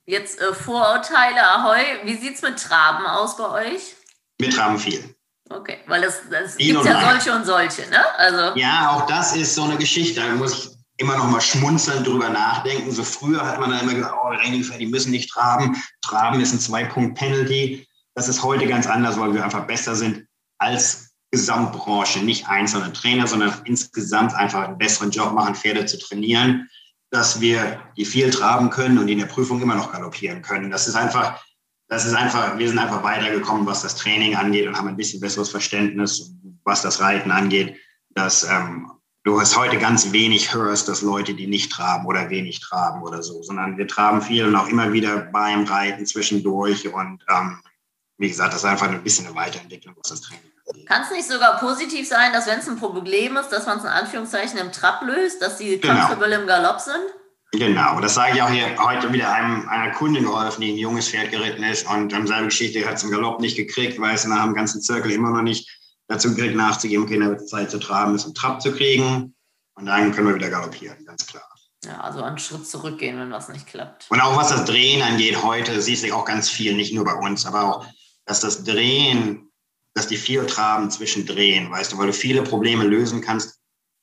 [0.05, 1.79] Jetzt äh, Vorurteile, Ahoi.
[2.03, 3.95] Wie sieht es mit Traben aus bei euch?
[4.39, 5.15] Wir traben viel.
[5.49, 8.03] Okay, weil es, es gibt ja solche und solche, ne?
[8.17, 8.57] Also.
[8.57, 10.21] Ja, auch das ist so eine Geschichte.
[10.21, 12.91] Da muss ich immer noch mal schmunzelnd drüber nachdenken.
[12.91, 15.75] So früher hat man dann immer gesagt, oh, Renningpferde, die müssen nicht traben.
[16.01, 17.87] Traben ist ein Zwei-Punkt-Penalty.
[18.15, 20.25] Das ist heute ganz anders, weil wir einfach besser sind
[20.57, 26.69] als Gesamtbranche, nicht einzelne Trainer, sondern insgesamt einfach einen besseren Job machen, Pferde zu trainieren,
[27.11, 30.71] dass wir die viel traben können und in der Prüfung immer noch galoppieren können.
[30.71, 31.43] Das ist einfach,
[31.89, 35.19] das ist einfach, wir sind einfach weitergekommen, was das Training angeht und haben ein bisschen
[35.19, 37.75] besseres Verständnis, was das Reiten angeht,
[38.11, 38.89] dass ähm,
[39.23, 43.21] du es heute ganz wenig hörst, dass Leute, die nicht traben oder wenig traben oder
[43.21, 47.59] so, sondern wir traben viel und auch immer wieder beim Reiten zwischendurch und ähm,
[48.17, 50.50] wie gesagt, das ist einfach ein bisschen eine Weiterentwicklung, was das Training.
[50.87, 53.83] Kann es nicht sogar positiv sein, dass wenn es ein Problem ist, dass man es
[53.83, 56.11] in Anführungszeichen im Trab löst, dass die genau.
[56.11, 57.01] im Galopp sind?
[57.53, 61.09] Genau, das sage ich auch hier heute wieder einem, einer Kundin geholfen, die ein junges
[61.09, 64.23] Pferd geritten ist und ähm, seine Geschichte hat es im Galopp nicht gekriegt, weil es
[64.23, 65.69] nach dem ganzen Zirkel immer noch nicht
[66.07, 69.35] dazu gekriegt nachzugeben, okay, dann wird Zeit zu traben, ist im Trab zu kriegen
[69.75, 71.43] und dann können wir wieder galoppieren, ganz klar.
[71.83, 74.05] Ja, also einen Schritt zurückgehen, wenn was nicht klappt.
[74.09, 77.15] Und auch was das Drehen angeht, heute siehst du auch ganz viel, nicht nur bei
[77.15, 77.85] uns, aber auch,
[78.25, 79.50] dass das Drehen,
[79.93, 83.59] dass die viel traben zwischen Drehen, weißt du, weil du viele Probleme lösen kannst,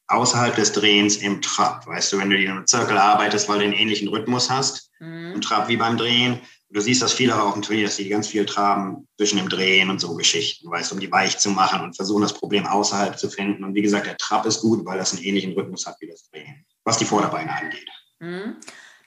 [0.08, 1.86] außerhalb des Drehens im Trab.
[1.86, 5.32] Weißt du, wenn du in einem Zirkel arbeitest, weil du einen ähnlichen Rhythmus hast, mhm.
[5.34, 6.40] im Trab wie beim Drehen.
[6.70, 9.88] Du siehst das viele auch im Turnier, dass die ganz viel traben zwischen dem Drehen
[9.88, 13.18] und so Geschichten, weißt du, um die weich zu machen und versuchen, das Problem außerhalb
[13.18, 13.64] zu finden.
[13.64, 16.28] Und wie gesagt, der Trab ist gut, weil das einen ähnlichen Rhythmus hat wie das
[16.30, 17.88] Drehen, was die Vorderbeine angeht.
[18.20, 18.56] Mhm.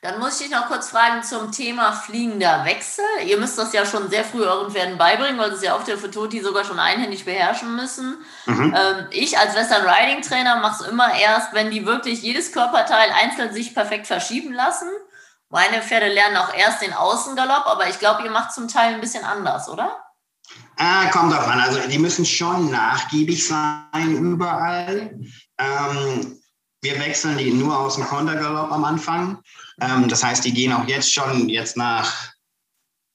[0.02, 3.06] Dann muss ich dich noch kurz fragen zum Thema fliegender Wechsel.
[3.24, 6.00] Ihr müsst das ja schon sehr früh euren Pferden beibringen, weil das ja auch der
[6.00, 8.18] Toti sogar schon einhändig beherrschen müssen.
[8.48, 8.76] Mhm.
[8.76, 13.12] Ähm, ich als Western Riding Trainer mache es immer erst, wenn die wirklich jedes Körperteil
[13.12, 14.90] einzeln sich perfekt verschieben lassen.
[15.50, 19.02] Meine Pferde lernen auch erst den Außengalopp, aber ich glaube, ihr macht zum Teil ein
[19.02, 19.98] bisschen anders, oder?
[20.78, 21.60] Ah, kommt drauf an.
[21.60, 25.20] Also die müssen schon nachgiebig sein überall.
[25.60, 26.42] Ähm,
[26.82, 29.44] wir wechseln die nur aus dem Kontergalopp am Anfang.
[29.82, 32.32] Ähm, das heißt, die gehen auch jetzt schon, jetzt nach,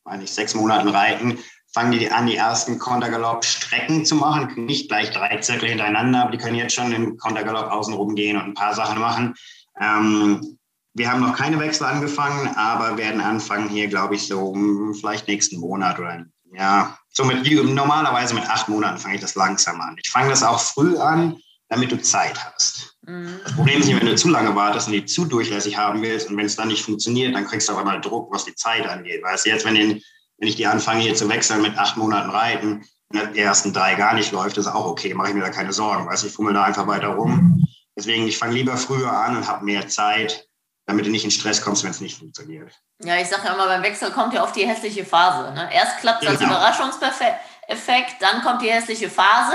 [0.04, 1.38] meine ich, sechs Monaten Reiten,
[1.72, 4.66] fangen die an, die ersten Kontergalopp-Strecken zu machen.
[4.66, 8.44] Nicht gleich drei Zirkel hintereinander, aber die können jetzt schon den Kontergalopp außenrum gehen und
[8.44, 9.34] ein paar Sachen machen.
[9.80, 10.58] Ähm,
[10.94, 14.54] wir haben noch keine Wechsel angefangen, aber werden anfangen hier, glaube ich, so
[14.98, 19.80] vielleicht nächsten Monat oder ja, so mit normalerweise mit acht Monaten fange ich das langsam
[19.80, 19.96] an.
[20.02, 21.36] Ich fange das auch früh an,
[21.68, 22.95] damit du Zeit hast.
[23.06, 23.40] Mhm.
[23.44, 26.28] Das Problem ist nicht, wenn du zu lange wartest und die zu durchlässig haben willst
[26.28, 28.86] und wenn es dann nicht funktioniert, dann kriegst du auf einmal Druck, was die Zeit
[28.86, 29.22] angeht.
[29.22, 30.02] Weißt du, jetzt, wenn, den,
[30.38, 33.94] wenn ich die anfange hier zu wechseln mit acht Monaten Reiten und die ersten drei
[33.94, 36.06] gar nicht läuft, ist auch okay, mache ich mir da keine Sorgen.
[36.06, 37.64] Weißt du, ich fummel da einfach weiter rum.
[37.96, 40.46] Deswegen, ich fange lieber früher an und habe mehr Zeit,
[40.86, 42.72] damit du nicht in Stress kommst, wenn es nicht funktioniert.
[43.02, 45.52] Ja, ich sage ja immer, beim Wechsel kommt ja auf die hässliche Phase.
[45.54, 45.68] Ne?
[45.72, 46.56] Erst klappt es genau.
[46.56, 49.54] als Überraschungseffekt, dann kommt die hässliche Phase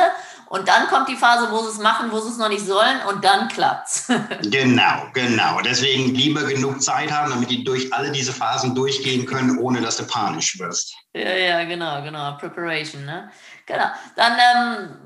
[0.52, 3.00] und dann kommt die Phase, wo sie es machen, wo sie es noch nicht sollen
[3.08, 4.12] und dann klappt's.
[4.52, 5.62] genau, genau.
[5.62, 9.96] Deswegen lieber genug Zeit haben, damit die durch alle diese Phasen durchgehen können, ohne dass
[9.96, 10.94] du panisch wirst.
[11.14, 12.36] Ja, ja, genau, genau.
[12.38, 13.32] Preparation, ne?
[13.66, 13.86] Genau.
[14.18, 14.98] Dann ähm,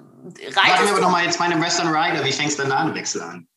[0.55, 3.47] reitest mir aber nochmal jetzt meine Western Rider, wie fängst du denn einen Wechsel an?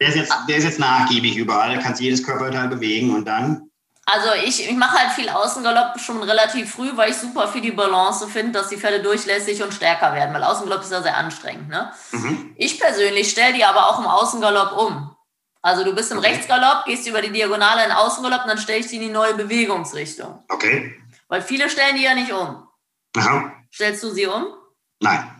[0.00, 3.68] Der ist jetzt, der ist jetzt nachgiebig überall, kannst jedes Körperteil bewegen und dann?
[4.08, 7.72] Also ich, ich mache halt viel Außengalopp schon relativ früh, weil ich super für die
[7.72, 11.68] Balance finde, dass die Pferde durchlässig und stärker werden, weil Außengalopp ist ja sehr anstrengend.
[11.68, 11.92] Ne?
[12.12, 12.54] Mhm.
[12.56, 15.16] Ich persönlich stelle die aber auch im Außengalopp um.
[15.60, 16.28] Also du bist im okay.
[16.28, 19.34] Rechtsgalopp, gehst über die Diagonale in Außengalopp und dann stelle ich sie in die neue
[19.34, 20.44] Bewegungsrichtung.
[20.48, 20.94] Okay.
[21.26, 22.68] Weil viele stellen die ja nicht um.
[23.16, 23.52] Aha.
[23.74, 24.46] Stellst du sie um?
[25.00, 25.35] Nein.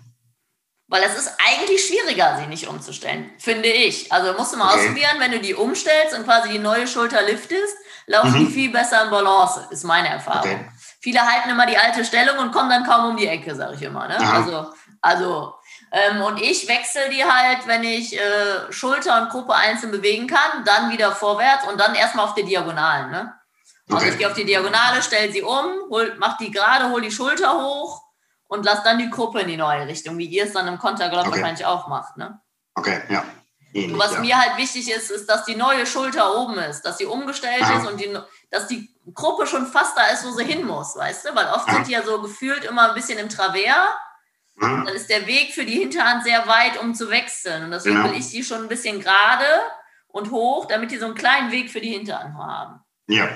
[0.88, 4.12] Weil es ist eigentlich schwieriger, sie nicht umzustellen, finde ich.
[4.12, 4.83] Also musst du mal okay.
[4.83, 8.46] ausprobieren, wenn du die umstellst und quasi die neue Schulter liftest, laufen mhm.
[8.46, 10.53] die viel besser in Balance, ist meine Erfahrung.
[10.53, 10.68] Okay.
[11.01, 13.83] Viele halten immer die alte Stellung und kommen dann kaum um die Ecke, sage ich
[13.83, 14.07] immer.
[14.07, 14.16] Ne?
[14.33, 15.55] Also, also
[15.90, 20.64] ähm, und ich wechsle die halt, wenn ich äh, Schulter und Gruppe einzeln bewegen kann,
[20.64, 23.11] dann wieder vorwärts und dann erstmal auf die Diagonalen.
[23.11, 23.35] Ne?
[23.88, 24.11] Also okay.
[24.11, 27.61] ich gehe auf die Diagonale, stelle sie um, hol, mach die gerade, hol die Schulter
[27.61, 28.06] hoch
[28.48, 31.26] und lass dann die Gruppe in die neue Richtung, wie ihr es dann im Kontergalopp
[31.26, 31.40] okay.
[31.40, 32.16] wahrscheinlich auch macht.
[32.16, 32.40] Ne?
[32.74, 33.24] Okay, ja.
[33.74, 34.20] Ähnlich, was ja.
[34.20, 37.78] mir halt wichtig ist, ist, dass die neue Schulter oben ist, dass sie umgestellt Aha.
[37.78, 38.16] ist und die,
[38.50, 41.35] dass die Gruppe schon fast da ist, wo sie hin muss, weißt du?
[41.35, 41.74] Weil oft Aha.
[41.74, 43.88] sind die ja so gefühlt immer ein bisschen im Travers.
[44.59, 47.64] Dann ist der Weg für die Hinterhand sehr weit, um zu wechseln.
[47.64, 48.09] Und deswegen genau.
[48.09, 49.44] will ich die schon ein bisschen gerade
[50.09, 52.80] und hoch, damit die so einen kleinen Weg für die Hinterhand haben.
[53.06, 53.28] Ja.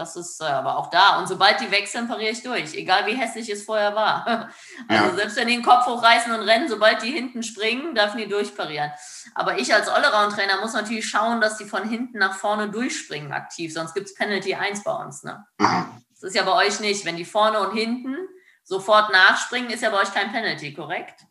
[0.00, 1.18] Das ist äh, aber auch da.
[1.18, 2.74] Und sobald die wechseln, pariere ich durch.
[2.74, 4.50] Egal wie hässlich es vorher war.
[4.88, 5.14] Also ja.
[5.14, 8.90] selbst wenn die den Kopf hochreißen und rennen, sobald die hinten springen, dürfen die durchparieren.
[9.34, 13.72] Aber ich als Allround-Trainer muss natürlich schauen, dass die von hinten nach vorne durchspringen aktiv.
[13.72, 15.22] Sonst gibt es Penalty 1 bei uns.
[15.22, 15.44] Ne?
[15.58, 17.04] Das ist ja bei euch nicht.
[17.04, 18.16] Wenn die vorne und hinten
[18.64, 21.26] sofort nachspringen, ist ja bei euch kein Penalty, korrekt?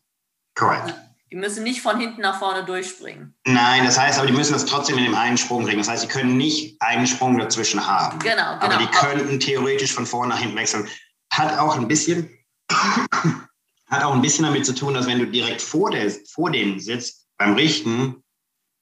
[0.56, 0.94] Korrekt.
[1.32, 3.36] Die müssen nicht von hinten nach vorne durchspringen.
[3.46, 5.78] Nein, das heißt aber, die müssen das trotzdem in dem einen Sprung bringen.
[5.78, 8.18] Das heißt, sie können nicht einen Sprung dazwischen haben.
[8.20, 8.66] Genau, genau.
[8.66, 10.88] Aber die könnten theoretisch von vorne nach hinten wechseln.
[11.32, 12.30] Hat auch ein bisschen,
[12.72, 16.80] hat auch ein bisschen damit zu tun, dass wenn du direkt vor, der, vor denen
[16.80, 18.24] sitzt, beim Richten,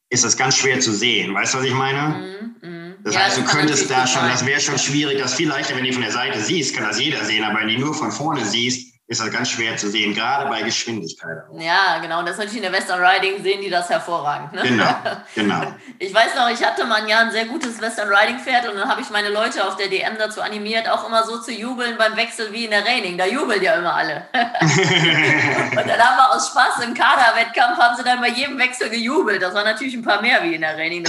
[0.09, 1.33] ist das ganz schwer zu sehen.
[1.33, 2.55] Weißt du, was ich meine?
[2.61, 2.95] Mm, mm.
[3.03, 5.83] Das ja, heißt, du könntest da schon, das wäre schon schwierig, das viel leichter, wenn
[5.83, 8.45] du von der Seite siehst, kann das jeder sehen, aber wenn du nur von vorne
[8.45, 11.37] siehst, ist das ganz schwer zu sehen, gerade bei Geschwindigkeit.
[11.57, 12.19] Ja, genau.
[12.19, 14.51] Und das natürlich in der Western Riding sehen die das hervorragend.
[14.51, 14.63] Ne?
[14.63, 14.95] Genau,
[15.33, 15.61] genau.
[15.99, 18.75] Ich weiß noch, ich hatte mal ein Jahr ein sehr gutes Western Riding Pferd und
[18.77, 21.97] dann habe ich meine Leute auf der DM dazu animiert, auch immer so zu jubeln
[21.97, 23.17] beim Wechsel wie in der Raining.
[23.17, 24.27] Da jubeln ja immer alle.
[24.33, 29.41] und dann haben wir aus Spaß im Kaderwettkampf, haben sie dann bei jedem Wechsel gejubelt.
[29.41, 31.05] Das war natürlich ein paar mehr wie in der Raining.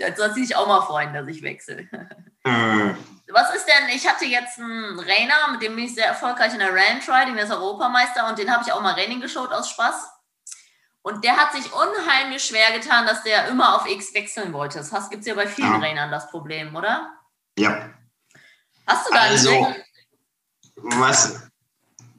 [0.00, 1.88] Das soll sich auch mal freuen, dass ich wechsle.
[3.30, 6.60] Was ist denn, ich hatte jetzt einen Rainer, mit dem bin ich sehr erfolgreich in
[6.60, 10.08] der Riding, der ist Europameister und den habe ich auch mal Raining geschaut aus Spaß.
[11.02, 14.78] Und der hat sich unheimlich schwer getan, dass der immer auf X wechseln wollte.
[14.78, 15.78] Das gibt es ja bei vielen ja.
[15.78, 17.12] Rainern das Problem, oder?
[17.58, 17.90] Ja.
[18.86, 19.76] Hast du da also, einen
[20.82, 21.48] was,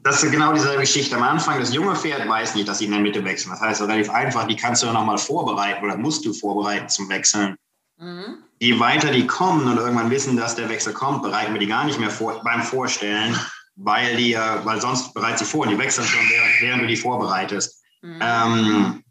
[0.04, 1.16] das ist genau dieselbe Geschichte.
[1.16, 3.52] Am Anfang, das junge Pferd weiß nicht, dass sie in der Mitte wechseln.
[3.52, 7.10] Das heißt, relativ einfach, die kannst du ja nochmal vorbereiten oder musst du vorbereiten zum
[7.10, 7.56] Wechseln.
[7.98, 8.44] Mhm.
[8.60, 11.86] Je weiter die kommen und irgendwann wissen, dass der Wechsel kommt, bereiten wir die gar
[11.86, 13.36] nicht mehr vor, beim Vorstellen,
[13.76, 16.98] weil die weil sonst bereiten sie vor und die wechseln schon, während, während du die
[16.98, 17.82] vorbereitest.
[18.02, 18.20] Mhm.
[18.22, 19.04] Ähm,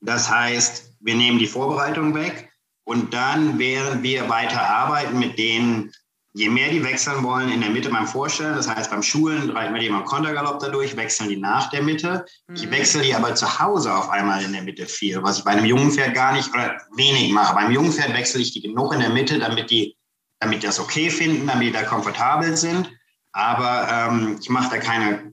[0.00, 2.50] das heißt, wir nehmen die Vorbereitung weg
[2.84, 5.92] und dann, während wir weiter arbeiten mit denen,
[6.34, 9.72] je mehr die wechseln wollen, in der Mitte beim Vorstellen, das heißt beim Schulen reiten
[9.72, 12.26] wir die immer Kontergalopp dadurch, wechseln die nach der Mitte.
[12.52, 12.72] Ich mhm.
[12.72, 15.64] wechsle die aber zu Hause auf einmal in der Mitte viel, was ich bei einem
[15.64, 17.54] jungen Pferd gar nicht oder wenig mache.
[17.54, 19.96] Beim jungen Pferd wechsle ich die genug in der Mitte, damit die,
[20.40, 22.90] damit die das okay finden, damit die da komfortabel sind.
[23.30, 25.32] Aber ähm, ich mache da keine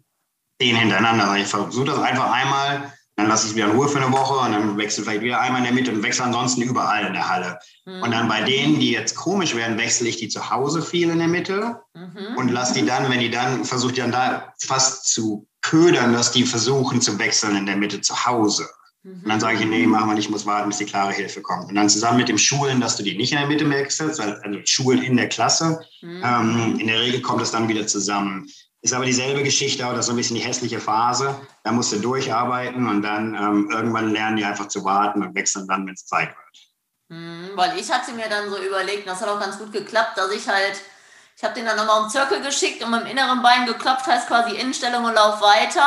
[0.62, 1.36] zehn hintereinander.
[1.38, 4.46] Ich versuche das einfach einmal dann lasse ich es wieder in Ruhe für eine Woche
[4.46, 7.30] und dann wechsle vielleicht wieder einmal in der Mitte und wechsle ansonsten überall in der
[7.30, 7.60] Halle.
[7.86, 8.02] Mhm.
[8.02, 11.20] Und dann bei denen, die jetzt komisch werden, wechsle ich die zu Hause viel in
[11.20, 12.38] der Mitte mhm.
[12.38, 16.32] und lasse die dann, wenn die dann, versuche die dann da fast zu ködern, dass
[16.32, 18.68] die versuchen zu wechseln in der Mitte zu Hause.
[19.04, 21.70] Und dann sage ich, nee, machen wir nicht, muss warten, bis die klare Hilfe kommt.
[21.70, 24.36] Und dann zusammen mit dem Schulen, dass du die nicht in der Mitte wechselst, also
[24.66, 25.80] Schulen in der Klasse.
[26.02, 26.24] Mhm.
[26.24, 28.48] Ähm, in der Regel kommt es dann wieder zusammen.
[28.84, 31.40] Ist aber dieselbe Geschichte, oder so ein bisschen die hässliche Phase.
[31.64, 35.68] Da musst du durcharbeiten und dann ähm, irgendwann lernen die einfach zu warten und wechseln
[35.68, 36.52] dann, wenn es Zeit wird.
[37.10, 40.32] Mhm, weil ich hatte mir dann so überlegt, das hat auch ganz gut geklappt, dass
[40.32, 40.82] ich halt,
[41.38, 44.28] ich habe den dann nochmal um Zirkel geschickt und mit dem inneren Bein geklopft, heißt
[44.28, 45.86] quasi Innenstellung und Lauf weiter.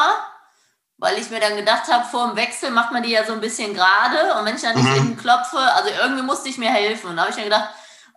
[0.97, 3.41] Weil ich mir dann gedacht habe, vor dem Wechsel macht man die ja so ein
[3.41, 4.97] bisschen gerade und wenn ich dann nicht mhm.
[4.97, 7.11] innen klopfe, also irgendwie musste ich mir helfen.
[7.11, 7.71] Und da habe ich mir gedacht,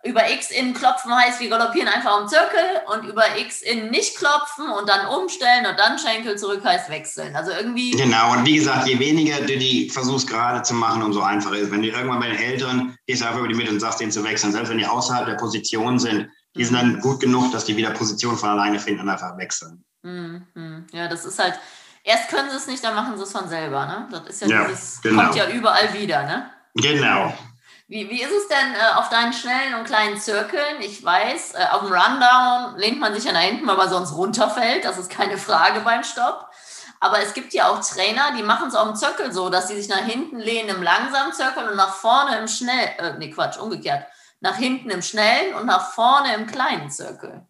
[0.04, 4.16] über X in klopfen heißt, wir galoppieren einfach im Zirkel und über X in nicht
[4.16, 7.34] klopfen und dann umstellen und dann Schenkel zurück heißt wechseln.
[7.34, 7.90] Also irgendwie.
[7.90, 11.72] Genau, und wie gesagt, je weniger du die versuchst gerade zu machen, umso einfacher ist.
[11.72, 14.22] Wenn du irgendwann bei den Älteren gehst einfach über die Mitte und sagst denen zu
[14.22, 17.76] wechseln, selbst wenn die außerhalb der Position sind, die sind dann gut genug, dass die
[17.76, 19.84] wieder Position von alleine finden und einfach wechseln.
[20.02, 20.86] Mhm.
[20.92, 21.58] Ja, das ist halt,
[22.04, 23.86] erst können sie es nicht, dann machen sie es von selber.
[23.86, 24.08] Ne?
[24.10, 25.22] Das ist ja, ja dieses, genau.
[25.22, 26.24] kommt ja überall wieder.
[26.24, 26.50] Ne?
[26.74, 27.34] Genau.
[27.90, 30.80] Wie, wie ist es denn äh, auf deinen schnellen und kleinen Zirkeln?
[30.80, 34.14] Ich weiß, äh, auf dem Rundown lehnt man sich ja nach hinten, weil man sonst
[34.14, 34.84] runterfällt.
[34.84, 36.50] Das ist keine Frage beim Stopp.
[37.00, 39.76] Aber es gibt ja auch Trainer, die machen es auf dem Zirkel so, dass sie
[39.80, 43.56] sich nach hinten lehnen im langsamen Zirkel und nach vorne im schnell, äh, nee, Quatsch,
[43.56, 44.04] umgekehrt.
[44.40, 47.46] Nach hinten im schnellen und nach vorne im kleinen Zirkel.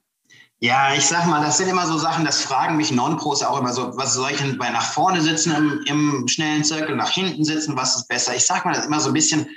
[0.61, 3.73] Ja, ich sag mal, das sind immer so Sachen, das fragen mich Non-Pros auch immer
[3.73, 7.45] so, was soll ich denn bei nach vorne sitzen im, im schnellen Zirkel, nach hinten
[7.45, 8.37] sitzen, was ist besser?
[8.37, 9.49] Ich sag mal, das ist immer so ein bisschen,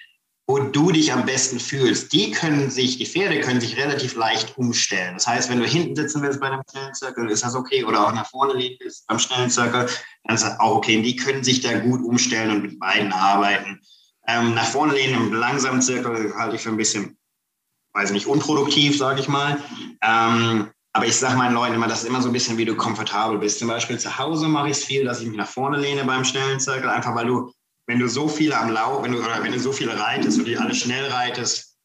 [0.52, 2.12] wo du dich am besten fühlst.
[2.12, 5.14] Die können sich, die Pferde können sich relativ leicht umstellen.
[5.14, 7.86] Das heißt, wenn du hinten sitzen willst bei einem schnellen Zirkel, ist das okay.
[7.86, 9.88] Oder auch nach vorne liegen willst beim schnellen Zirkel,
[10.26, 10.98] dann ist das auch okay.
[10.98, 13.80] Und die können sich da gut umstellen und mit beiden arbeiten.
[14.28, 17.18] Ähm, nach vorne lehnen im langsamen Zirkel halte ich für ein bisschen,
[17.94, 19.58] weiß nicht, unproduktiv, sage ich mal.
[20.04, 22.76] Ähm, aber ich sage meinen Leuten immer, das ist immer so ein bisschen, wie du
[22.76, 23.60] komfortabel bist.
[23.60, 26.26] Zum Beispiel zu Hause mache ich es viel, dass ich mich nach vorne lehne beim
[26.26, 27.54] schnellen Zirkel, einfach weil du
[27.92, 30.46] wenn du so viele am Lauf, wenn du, oder wenn du so viele reitest und
[30.46, 31.76] die alle schnell reitest,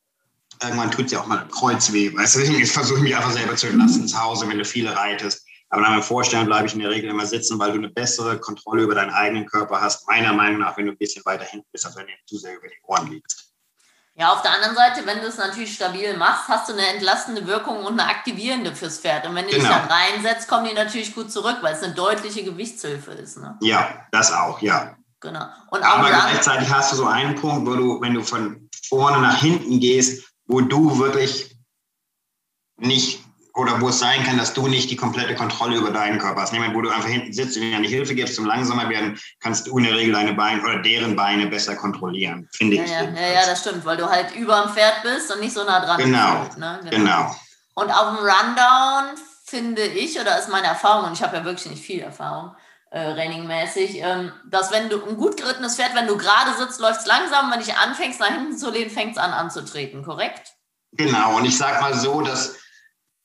[0.62, 2.16] irgendwann tut es ja auch mal Kreuz weh.
[2.16, 5.44] Weißt du, ich versuche mich einfach selber zu entlassen zu Hause, wenn du viele reitest.
[5.68, 8.38] Aber dann beim Vorstellen bleibe ich in der Regel immer sitzen, weil du eine bessere
[8.38, 11.66] Kontrolle über deinen eigenen Körper hast, meiner Meinung nach, wenn du ein bisschen weiter hinten
[11.72, 13.52] bist, als wenn du zu sehr über die Ohren liegst.
[14.14, 17.48] Ja, auf der anderen Seite, wenn du es natürlich stabil machst, hast du eine entlastende
[17.48, 19.26] Wirkung und eine aktivierende fürs Pferd.
[19.26, 19.64] Und wenn du genau.
[19.64, 23.38] dich dann reinsetzt, kommen die natürlich gut zurück, weil es eine deutliche Gewichtshilfe ist.
[23.38, 23.58] Ne?
[23.60, 24.96] Ja, das auch, ja.
[25.20, 25.46] Genau.
[25.70, 29.40] Und Aber gleichzeitig hast du so einen Punkt, wo du, wenn du von vorne nach
[29.40, 31.56] hinten gehst, wo du wirklich
[32.76, 33.26] nicht
[33.56, 36.52] oder wo es sein kann, dass du nicht die komplette Kontrolle über deinen Körper hast.
[36.52, 39.66] Nämlich, wo du einfach hinten sitzt und ihnen eine Hilfe gibst zum langsamer werden, kannst
[39.66, 42.90] du in der Regel deine Beine oder deren Beine besser kontrollieren, finde ja, ich.
[42.90, 45.64] Ja, ja, ja, das stimmt, weil du halt über dem Pferd bist und nicht so
[45.64, 46.58] nah dran genau, bist.
[46.58, 46.80] Ne?
[46.90, 46.96] Genau.
[46.96, 47.36] genau.
[47.74, 51.70] Und auf dem Rundown finde ich, oder ist meine Erfahrung, und ich habe ja wirklich
[51.70, 52.54] nicht viel Erfahrung,
[52.96, 57.00] äh, Raining-mäßig, ähm, dass wenn du ein gut gerittenes Pferd, wenn du gerade sitzt, läuft
[57.00, 60.54] es langsam, wenn ich anfängst nach hinten zu lehnen, fängt es an anzutreten, korrekt?
[60.92, 62.56] Genau, und ich sage mal so, dass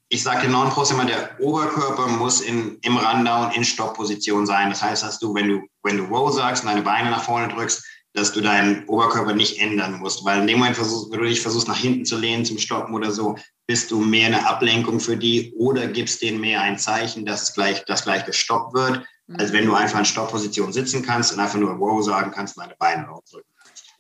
[0.10, 4.70] ich sage den Non-Pros immer, der Oberkörper muss in, im Rundown in Stoppposition sein.
[4.70, 7.48] Das heißt, dass du, wenn du, wenn du Row sagst und deine Beine nach vorne
[7.48, 7.82] drückst,
[8.14, 10.26] dass du deinen Oberkörper nicht ändern musst.
[10.26, 12.94] Weil in dem Moment, versuchst, wenn du dich versuchst, nach hinten zu lehnen zum Stoppen
[12.94, 17.26] oder so, bist du mehr eine Ablenkung für die oder gibst denen mehr ein Zeichen,
[17.26, 19.40] dass gleich, dass gleich gestoppt wird, mhm.
[19.40, 22.64] als wenn du einfach in Stoppposition sitzen kannst und einfach nur Wow sagen kannst und
[22.64, 23.52] deine Beine aufdrücken.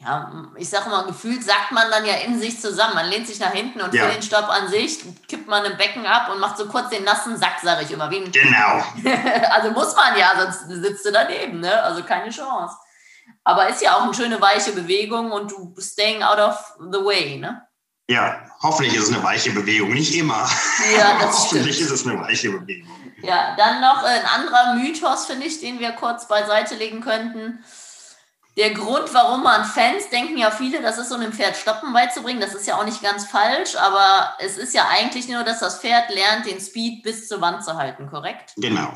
[0.03, 2.95] Ja, ich sage mal, gefühlt sagt man dann ja in sich zusammen.
[2.95, 4.05] Man lehnt sich nach hinten und ja.
[4.05, 7.03] für den Stopp an sich kippt man im Becken ab und macht so kurz den
[7.03, 8.09] nassen Sack, sage ich immer.
[8.09, 8.83] Genau.
[9.51, 11.83] also muss man ja, sonst sitzt du daneben, ne?
[11.83, 12.75] Also keine Chance.
[13.43, 17.37] Aber ist ja auch eine schöne weiche Bewegung und du staying out of the way,
[17.37, 17.61] ne?
[18.11, 20.49] Ja, hoffentlich ist es eine weiche Bewegung, nicht immer.
[20.97, 21.91] Ja, das hoffentlich stimmt.
[21.91, 22.91] ist es eine weiche Bewegung.
[23.23, 27.63] Ja, dann noch ein anderer Mythos, finde ich, den wir kurz beiseite legen könnten.
[28.57, 32.41] Der Grund, warum man Fans denken ja viele, das ist so einem Pferd Stoppen beizubringen,
[32.41, 35.79] das ist ja auch nicht ganz falsch, aber es ist ja eigentlich nur, dass das
[35.79, 38.51] Pferd lernt, den Speed bis zur Wand zu halten, korrekt?
[38.57, 38.93] Genau.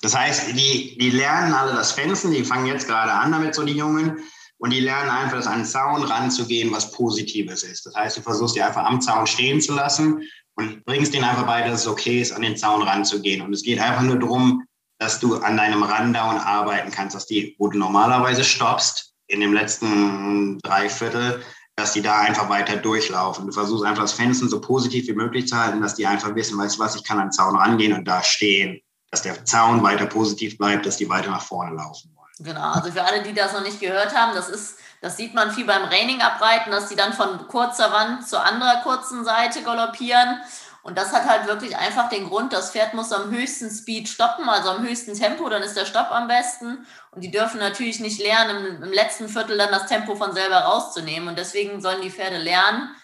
[0.00, 3.64] Das heißt, die, die lernen alle das Fenzen, die fangen jetzt gerade an damit, so
[3.64, 4.22] die Jungen.
[4.64, 7.84] Und die lernen einfach, dass an den Zaun ranzugehen, was Positives ist.
[7.84, 10.22] Das heißt, du versuchst die einfach am Zaun stehen zu lassen
[10.54, 13.42] und bringst denen einfach bei, dass es okay ist, an den Zaun ranzugehen.
[13.42, 14.64] Und es geht einfach nur darum,
[14.98, 19.52] dass du an deinem Rundown arbeiten kannst, dass die, wo du normalerweise stoppst, in dem
[19.52, 21.42] letzten Dreiviertel,
[21.76, 23.46] dass die da einfach weiter durchlaufen.
[23.46, 26.56] Du versuchst einfach das Fenster so positiv wie möglich zu halten, dass die einfach wissen,
[26.56, 28.80] weißt du was, ich kann an den Zaun rangehen und da stehen.
[29.10, 32.13] Dass der Zaun weiter positiv bleibt, dass die weiter nach vorne laufen.
[32.40, 35.52] Genau, also für alle, die das noch nicht gehört haben, das ist, das sieht man
[35.52, 40.40] viel beim Raining abreiten, dass die dann von kurzer Wand zur anderen kurzen Seite galoppieren.
[40.82, 44.48] Und das hat halt wirklich einfach den Grund, das Pferd muss am höchsten Speed stoppen,
[44.48, 46.86] also am höchsten Tempo, dann ist der Stopp am besten.
[47.12, 50.58] Und die dürfen natürlich nicht lernen, im, im letzten Viertel dann das Tempo von selber
[50.58, 51.28] rauszunehmen.
[51.28, 52.94] Und deswegen sollen die Pferde lernen,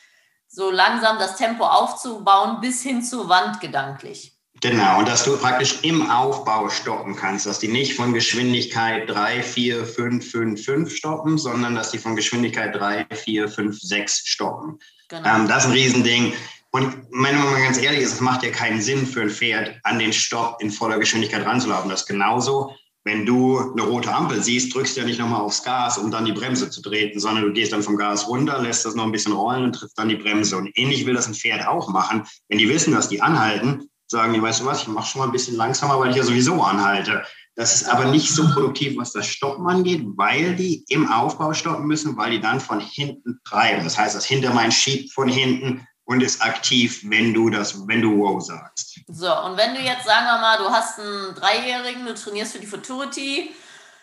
[0.46, 4.39] so langsam das Tempo aufzubauen bis hin zur Wand gedanklich.
[4.60, 9.42] Genau, und dass du praktisch im Aufbau stoppen kannst, dass die nicht von Geschwindigkeit 3,
[9.42, 14.78] 4, 5, 5, 5 stoppen, sondern dass die von Geschwindigkeit 3, 4, 5, 6 stoppen.
[15.08, 15.34] Genau.
[15.34, 16.32] Ähm, das ist ein Riesending.
[16.72, 19.80] Und wenn man mal ganz ehrlich ist, es macht ja keinen Sinn für ein Pferd,
[19.82, 21.88] an den Stopp in voller Geschwindigkeit ranzulaufen.
[21.88, 25.64] Das ist genauso, wenn du eine rote Ampel siehst, drückst du ja nicht nochmal aufs
[25.64, 28.84] Gas, um dann die Bremse zu treten, sondern du gehst dann vom Gas runter, lässt
[28.84, 30.58] das noch ein bisschen rollen und trittst dann die Bremse.
[30.58, 32.24] Und ähnlich will das ein Pferd auch machen.
[32.48, 35.26] Wenn die wissen, dass die anhalten, sagen die, weißt du was, ich mache schon mal
[35.26, 37.24] ein bisschen langsamer, weil ich ja sowieso anhalte.
[37.54, 41.86] Das ist aber nicht so produktiv, was das Stoppen angeht, weil die im Aufbau stoppen
[41.86, 43.84] müssen, weil die dann von hinten treiben.
[43.84, 48.18] Das heißt, das Hinterbein schiebt von hinten und ist aktiv, wenn du das, wenn du
[48.18, 49.00] wow sagst.
[49.06, 52.58] So, und wenn du jetzt, sagen wir mal, du hast einen Dreijährigen, du trainierst für
[52.58, 53.54] die Futurity,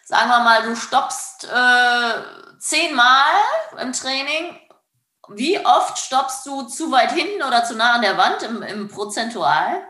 [0.06, 3.26] sagen wir mal, du stoppst äh, zehnmal
[3.82, 4.58] im Training,
[5.30, 8.88] wie oft stoppst du zu weit hinten oder zu nah an der Wand im, im
[8.88, 9.84] Prozentual?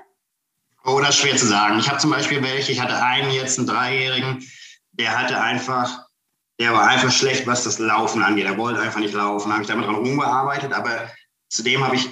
[0.88, 1.80] Das ist schwer zu sagen.
[1.80, 4.42] Ich habe zum Beispiel welche, ich hatte einen jetzt, einen Dreijährigen,
[4.94, 6.06] der hatte einfach,
[6.60, 8.46] der war einfach schlecht, was das Laufen angeht.
[8.46, 9.52] Er wollte einfach nicht laufen.
[9.52, 11.12] Habe ich damit dran rumgearbeitet, aber
[11.50, 12.10] zudem habe ich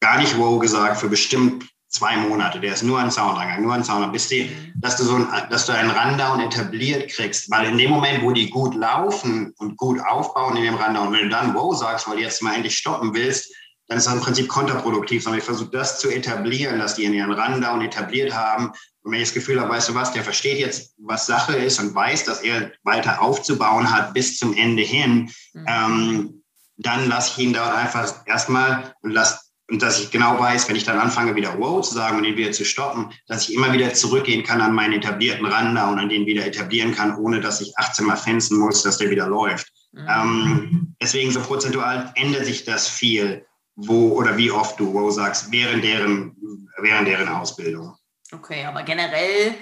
[0.00, 2.60] gar nicht wow gesagt für bestimmt zwei Monate.
[2.60, 5.64] Der ist nur ein Zaundranger, nur ein Zaundranger, bis die, dass du so ein, dass
[5.64, 7.50] du einen Rundown etabliert kriegst.
[7.50, 11.22] Weil in dem Moment, wo die gut laufen und gut aufbauen in dem Rundown, wenn
[11.22, 13.50] du dann wow sagst, weil du jetzt mal endlich stoppen willst,
[13.88, 17.12] dann ist das im Prinzip kontraproduktiv, sondern ich versuche das zu etablieren, dass die in
[17.12, 18.72] ihren Rundown etabliert haben.
[19.02, 21.78] Und wenn ich das Gefühl habe, weißt du was, der versteht jetzt, was Sache ist
[21.78, 25.66] und weiß, dass er weiter aufzubauen hat bis zum Ende hin, mhm.
[25.66, 26.42] ähm,
[26.76, 30.76] dann lasse ich ihn dort einfach erstmal und lass und dass ich genau weiß, wenn
[30.76, 33.72] ich dann anfange, wieder wow zu sagen und ihn wieder zu stoppen, dass ich immer
[33.72, 37.76] wieder zurückgehen kann an meinen etablierten Rundown und den wieder etablieren kann, ohne dass ich
[37.78, 39.72] 18 Mal fenzen muss, dass der wieder läuft.
[39.92, 40.06] Mhm.
[40.06, 43.46] Ähm, deswegen so prozentual ändert sich das viel
[43.76, 46.36] wo oder wie oft du Wow sagst während deren,
[46.78, 47.96] während deren Ausbildung.
[48.32, 49.54] Okay, aber generell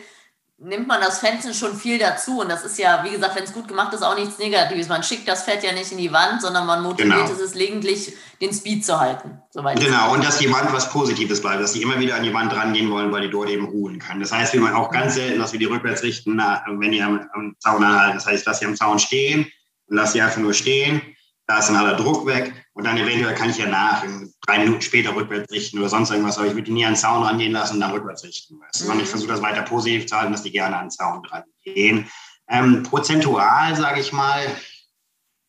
[0.59, 2.41] nimmt man das Fenster schon viel dazu.
[2.41, 4.89] Und das ist ja, wie gesagt, wenn es gut gemacht ist, auch nichts Negatives.
[4.89, 7.43] Man schickt das Fett ja nicht in die Wand, sondern man motiviert genau.
[7.43, 9.43] es gelegentlich, den Speed zu halten.
[9.55, 12.55] genau, und dass die Wand was Positives bleibt, dass die immer wieder an die Wand
[12.55, 14.21] rangehen wollen, weil die dort eben ruhen kann.
[14.21, 17.29] Das heißt, wir machen auch ganz selten, dass wir die rückwärts richten, wenn die am,
[17.33, 18.17] am Zaun anhalten.
[18.17, 19.51] Das heißt, dass sie am Zaun stehen
[19.87, 21.03] und lass sie einfach nur stehen
[21.47, 24.05] da ist dann aller Druck weg und dann eventuell kann ich ja nach,
[24.47, 26.99] drei Minuten später rückwärts richten oder sonst irgendwas, aber ich würde die nie an den
[26.99, 28.61] Zaun rangehen lassen und dann rückwärts richten.
[28.61, 28.83] Weißt?
[28.83, 28.87] Mhm.
[28.87, 31.45] Sondern ich versuche das weiter positiv zu halten, dass die gerne an den Zaun dran
[31.65, 32.09] gehen.
[32.49, 34.47] Ähm, prozentual, sage ich mal,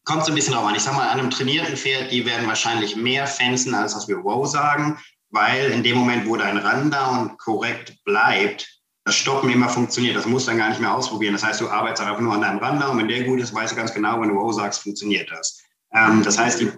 [0.06, 0.76] kommt so ein bisschen drauf an.
[0.76, 4.24] Ich sage mal, an einem trainierten Pferd, die werden wahrscheinlich mehr fenzen, als was wir
[4.24, 4.98] Wow sagen,
[5.30, 8.68] weil in dem Moment, wo dein Rundown korrekt bleibt,
[9.06, 10.16] das Stoppen immer funktioniert.
[10.16, 11.34] Das musst du dann gar nicht mehr ausprobieren.
[11.34, 12.98] Das heißt, du arbeitest einfach nur an deinem Rundown.
[12.98, 15.62] Wenn der gut ist, weißt du ganz genau, wenn du Wow sagst, funktioniert das.
[15.94, 16.72] Ähm, das heißt, die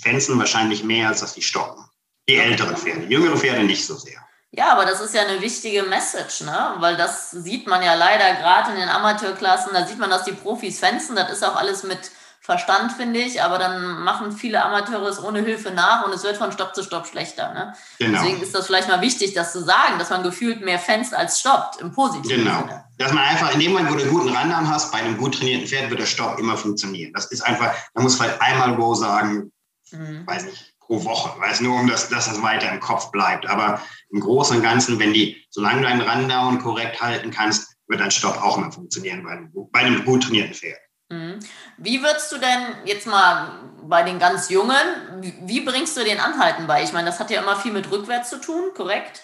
[0.00, 1.84] fenzen wahrscheinlich mehr, als dass die stoppen.
[2.28, 3.06] Die älteren Pferde.
[3.06, 4.20] Jüngere Pferde nicht so sehr.
[4.50, 6.74] Ja, aber das ist ja eine wichtige Message, ne?
[6.78, 9.72] Weil das sieht man ja leider gerade in den Amateurklassen.
[9.74, 11.14] Da sieht man, dass die Profis fenzen.
[11.14, 12.10] Das ist auch alles mit
[12.46, 16.36] Verstand, finde ich, aber dann machen viele Amateure es ohne Hilfe nach und es wird
[16.36, 17.52] von Stopp zu Stopp schlechter.
[17.52, 17.74] Ne?
[17.98, 18.22] Genau.
[18.22, 21.40] Deswegen ist das vielleicht mal wichtig, das zu sagen, dass man gefühlt mehr fenst als
[21.40, 22.60] stoppt, im positiven genau.
[22.60, 22.84] Sinne.
[22.98, 25.34] Dass man einfach in dem Moment, wo du einen guten Rundown hast, bei einem gut
[25.34, 27.12] trainierten Pferd wird der Stopp immer funktionieren.
[27.14, 29.50] Das ist einfach, man muss vielleicht einmal Wow sagen,
[29.90, 30.24] mhm.
[30.24, 33.48] weiß nicht, pro Woche, weiß nur, um das, dass das weiter im Kopf bleibt.
[33.48, 38.00] Aber im Großen und Ganzen, wenn die, solange du einen Rundown korrekt halten kannst, wird
[38.00, 40.78] dein Stopp auch immer funktionieren bei einem, bei einem gut trainierten Pferd.
[41.08, 41.38] Mhm.
[41.76, 44.76] Wie würdest du denn jetzt mal bei den ganz Jungen,
[45.20, 46.82] wie bringst du den Anhalten bei?
[46.82, 49.22] Ich meine, das hat ja immer viel mit rückwärts zu tun, korrekt?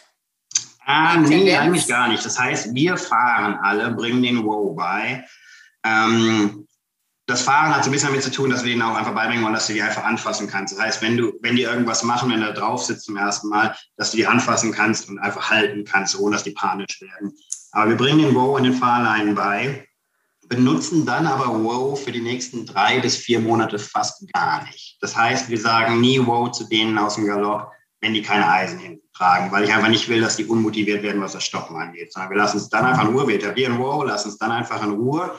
[0.84, 2.24] Ah, nee, eigentlich gar nicht.
[2.24, 5.24] Das heißt, wir fahren alle, bringen den Wow bei.
[5.84, 6.66] Ähm,
[7.26, 9.44] das Fahren hat so ein bisschen damit zu tun, dass wir ihnen auch einfach beibringen
[9.44, 10.74] wollen, dass du die einfach anfassen kannst.
[10.74, 13.48] Das heißt, wenn du, wenn die irgendwas machen, wenn du da drauf sitzt zum ersten
[13.48, 17.32] Mal, dass du die anfassen kannst und einfach halten kannst, ohne dass die panisch werden.
[17.70, 19.88] Aber wir bringen den Wow in den Fahrleinen bei
[20.54, 24.98] benutzen dann aber Wow für die nächsten drei bis vier Monate fast gar nicht.
[25.00, 27.72] Das heißt, wir sagen nie Wow zu denen aus dem Galopp,
[28.02, 31.22] wenn die keine Eisen hinten tragen, weil ich einfach nicht will, dass die unmotiviert werden,
[31.22, 34.04] was das Stoppen angeht, sondern wir lassen es dann einfach in Ruhe, wir etablieren Wow,
[34.04, 35.32] lassen es dann einfach in Ruhe.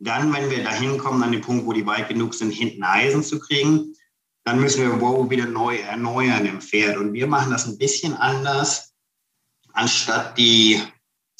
[0.00, 3.22] Dann, wenn wir dahin kommen, an den Punkt, wo die weit genug sind, hinten Eisen
[3.22, 3.94] zu kriegen,
[4.44, 6.96] dann müssen wir Wow wieder neu erneuern im Pferd.
[6.96, 8.94] Und wir machen das ein bisschen anders,
[9.72, 10.82] anstatt die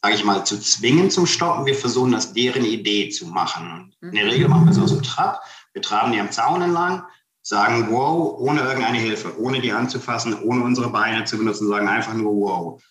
[0.03, 1.67] sage ich mal, zu zwingen zum Stoppen.
[1.67, 3.95] Wir versuchen, das deren Idee zu machen.
[4.01, 5.43] In der Regel machen wir es aus dem Trab.
[5.73, 7.03] Wir traben die am Zaun entlang,
[7.43, 12.15] sagen wow, ohne irgendeine Hilfe, ohne die anzufassen, ohne unsere Beine zu benutzen, sagen einfach
[12.15, 12.83] nur wow.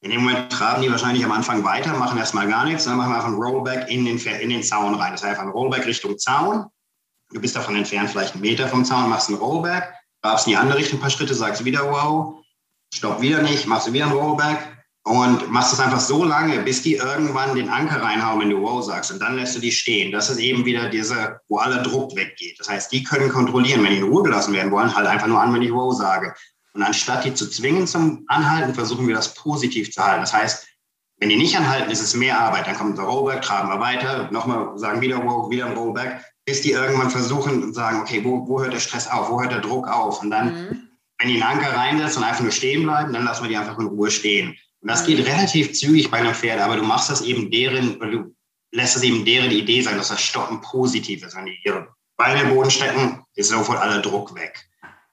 [0.00, 3.10] In dem Moment traben die wahrscheinlich am Anfang weiter, machen erstmal gar nichts, dann machen
[3.10, 5.12] wir einfach einen Rollback in den, in den Zaun rein.
[5.12, 6.66] Das heißt einfach ein Rollback Richtung Zaun.
[7.32, 10.56] Du bist davon entfernt, vielleicht einen Meter vom Zaun, machst einen Rollback, trabst in die
[10.56, 12.34] andere Richtung ein paar Schritte, sagst wieder wow,
[12.92, 16.94] stopp wieder nicht, machst wieder einen Rollback, und machst es einfach so lange, bis die
[16.94, 19.10] irgendwann den Anker reinhauen, wenn du Wow sagst.
[19.10, 20.12] Und dann lässt du die stehen.
[20.12, 22.60] Das ist eben wieder diese, wo aller Druck weggeht.
[22.60, 25.40] Das heißt, die können kontrollieren, wenn die in Ruhe gelassen werden wollen, halt einfach nur
[25.40, 26.32] an, wenn ich Wow sage.
[26.74, 30.20] Und anstatt die zu zwingen zum Anhalten, versuchen wir das positiv zu halten.
[30.20, 30.66] Das heißt,
[31.18, 32.66] wenn die nicht anhalten, ist es mehr Arbeit.
[32.66, 36.62] Dann kommt der Rollback, tragen wir weiter, nochmal sagen wieder Wow, wieder ein Rollback, bis
[36.62, 39.60] die irgendwann versuchen und sagen, okay, wo, wo hört der Stress auf, wo hört der
[39.60, 40.22] Druck auf?
[40.22, 40.88] Und dann, mhm.
[41.18, 43.78] wenn die einen Anker reinsetzen und einfach nur stehen bleiben, dann lassen wir die einfach
[43.78, 44.56] in Ruhe stehen.
[44.82, 48.34] Und das geht relativ zügig bei einem Pferd, aber du machst das eben deren, du
[48.72, 51.36] lässt es eben deren Idee sein, dass das Stoppen positiv ist.
[51.36, 54.68] Wenn die ihre Beine im Boden stecken, ist sofort aller Druck weg.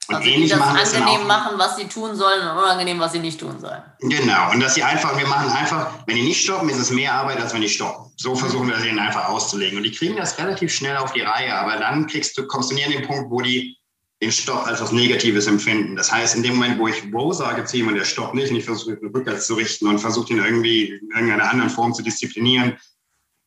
[0.08, 3.12] Und also ähnlich die das machen angenehm machen, was sie tun sollen und unangenehm, was
[3.12, 3.80] sie nicht tun sollen.
[4.00, 4.50] Genau.
[4.50, 7.40] Und dass sie einfach, wir machen einfach, wenn die nicht stoppen, ist es mehr Arbeit,
[7.40, 8.10] als wenn die stoppen.
[8.16, 9.78] So versuchen wir das ihnen einfach auszulegen.
[9.78, 12.74] Und die kriegen das relativ schnell auf die Reihe, aber dann kriegst du, kommst du
[12.74, 13.76] nie an den Punkt, wo die
[14.22, 15.96] den Stopp als was Negatives empfinden.
[15.96, 18.56] Das heißt, in dem Moment, wo ich Wow sage zu jemandem, der stoppt nicht und
[18.56, 22.02] ich versuche ihn rückwärts zu richten und versuche ihn irgendwie in irgendeiner anderen Form zu
[22.02, 22.76] disziplinieren,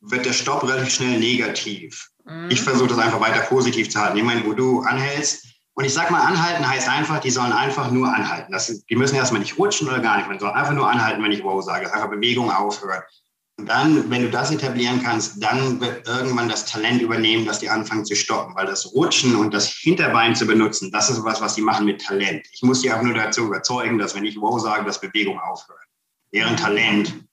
[0.00, 2.10] wird der Stopp relativ schnell negativ.
[2.24, 2.50] Mhm.
[2.50, 4.18] Ich versuche das einfach weiter positiv zu halten.
[4.18, 5.46] In dem Moment, wo du anhältst,
[5.76, 8.52] und ich sag mal, anhalten heißt einfach, die sollen einfach nur anhalten.
[8.52, 10.28] Das, die müssen erstmal nicht rutschen oder gar nicht.
[10.28, 11.92] Man soll einfach nur anhalten, wenn ich Wow sage.
[11.92, 13.04] Einfach Bewegung aufhört.
[13.56, 17.70] Und dann, wenn du das etablieren kannst, dann wird irgendwann das Talent übernehmen, dass die
[17.70, 21.54] anfangen zu stoppen, weil das Rutschen und das Hinterbein zu benutzen, das ist was, was
[21.54, 22.44] die machen mit Talent.
[22.52, 25.78] Ich muss sie auch nur dazu überzeugen, dass wenn ich Wow sage, dass Bewegung aufhört.
[26.32, 27.24] Deren Talent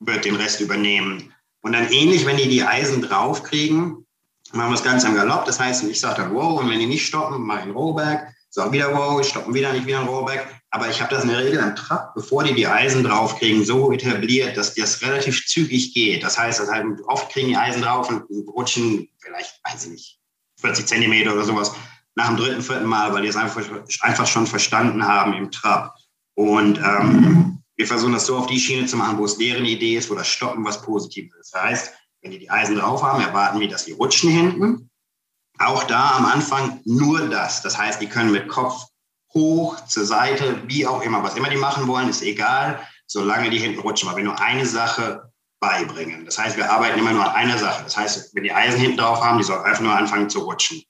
[0.00, 1.34] wird den Rest übernehmen.
[1.60, 4.06] Und dann ähnlich, wenn die die Eisen draufkriegen,
[4.52, 5.44] machen wir das Ganze am Galopp.
[5.44, 8.28] Das heißt, ich sage dann Wow und wenn die nicht stoppen, mache ich einen Rollback,
[8.48, 10.48] sage wieder Wow, stoppen wieder, nicht wieder einen Rollback.
[10.76, 13.92] Aber ich habe das in der Regel am Trab, bevor die die Eisen draufkriegen, so
[13.92, 16.22] etabliert, dass das relativ zügig geht.
[16.22, 20.20] Das heißt, dass halt oft kriegen die Eisen drauf und rutschen vielleicht, weiß ich nicht,
[20.60, 21.72] 40 Zentimeter oder sowas
[22.14, 23.62] nach dem dritten, vierten Mal, weil die es einfach,
[24.02, 25.94] einfach schon verstanden haben im Trab.
[26.34, 29.96] Und ähm, wir versuchen das so auf die Schiene zu machen, wo es deren Idee
[29.96, 31.54] ist, wo das Stoppen was Positives ist.
[31.54, 34.90] Das heißt, wenn die die Eisen drauf haben, erwarten wir, dass sie rutschen hinten.
[35.58, 37.62] Auch da am Anfang nur das.
[37.62, 38.84] Das heißt, die können mit Kopf
[39.36, 41.22] hoch, zur Seite, wie auch immer.
[41.22, 44.08] Was immer die machen wollen, ist egal, solange die hinten rutschen.
[44.08, 45.30] Weil wir nur eine Sache
[45.60, 46.24] beibringen.
[46.24, 47.84] Das heißt, wir arbeiten immer nur an einer Sache.
[47.84, 50.82] Das heißt, wenn die Eisen hinten drauf haben, die sollen einfach nur anfangen zu rutschen.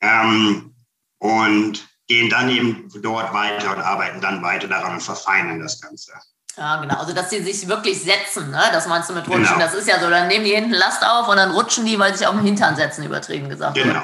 [0.00, 0.74] Ähm,
[1.18, 6.12] und gehen dann eben dort weiter und arbeiten dann weiter daran und verfeinern das Ganze.
[6.56, 6.98] Ja, genau.
[6.98, 8.60] Also, dass sie sich wirklich setzen, ne?
[8.72, 9.44] das meinst du mit Rutschen.
[9.44, 9.58] Genau.
[9.58, 12.12] Das ist ja so, dann nehmen die hinten Last auf und dann rutschen die, weil
[12.12, 13.74] sie sich auf den Hintern setzen, übertrieben gesagt.
[13.74, 14.02] Genau.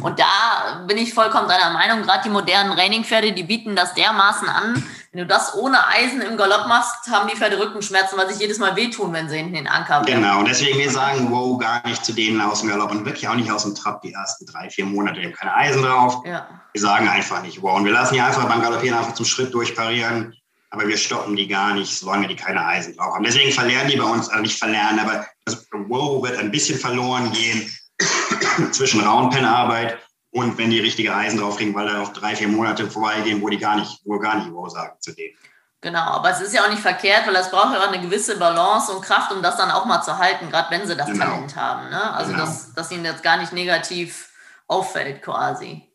[0.00, 2.02] Und da bin ich vollkommen deiner Meinung.
[2.02, 4.84] Gerade die modernen Raining-Pferde, die bieten das dermaßen an.
[5.12, 8.58] Wenn du das ohne Eisen im Galopp machst, haben die Pferde Rückenschmerzen, weil sich jedes
[8.58, 10.22] Mal wehtun, wenn sie hinten den Anker werden.
[10.22, 13.26] Genau, und deswegen wir sagen, wow, gar nicht zu denen aus dem Galopp und wirklich
[13.26, 15.20] auch nicht aus dem Trab die ersten drei, vier Monate.
[15.20, 16.20] Wir haben keine Eisen drauf.
[16.26, 16.46] Ja.
[16.72, 17.76] Wir sagen einfach nicht, wow.
[17.76, 20.34] Und wir lassen die einfach beim Galoppieren einfach zum Schritt durchparieren
[20.74, 23.22] aber wir stoppen die gar nicht, solange die keine Eisen drauf haben.
[23.22, 27.30] Deswegen verlernen die bei uns, also nicht verlernen, aber das Wow wird ein bisschen verloren
[27.32, 27.70] gehen
[28.72, 29.98] zwischen Roundpen-Arbeit
[30.32, 33.48] und wenn die richtige Eisen drauf kriegen, weil da auch drei, vier Monate vorbeigehen, wo
[33.48, 35.36] die gar nicht, wo gar nicht Wow sagen zu denen.
[35.80, 38.36] Genau, aber es ist ja auch nicht verkehrt, weil das braucht ja auch eine gewisse
[38.36, 41.26] Balance und Kraft, um das dann auch mal zu halten, gerade wenn sie das genau.
[41.26, 41.88] Talent haben.
[41.90, 42.14] Ne?
[42.14, 42.46] Also, genau.
[42.46, 44.30] dass, dass ihnen jetzt gar nicht negativ
[44.66, 45.88] auffällt quasi.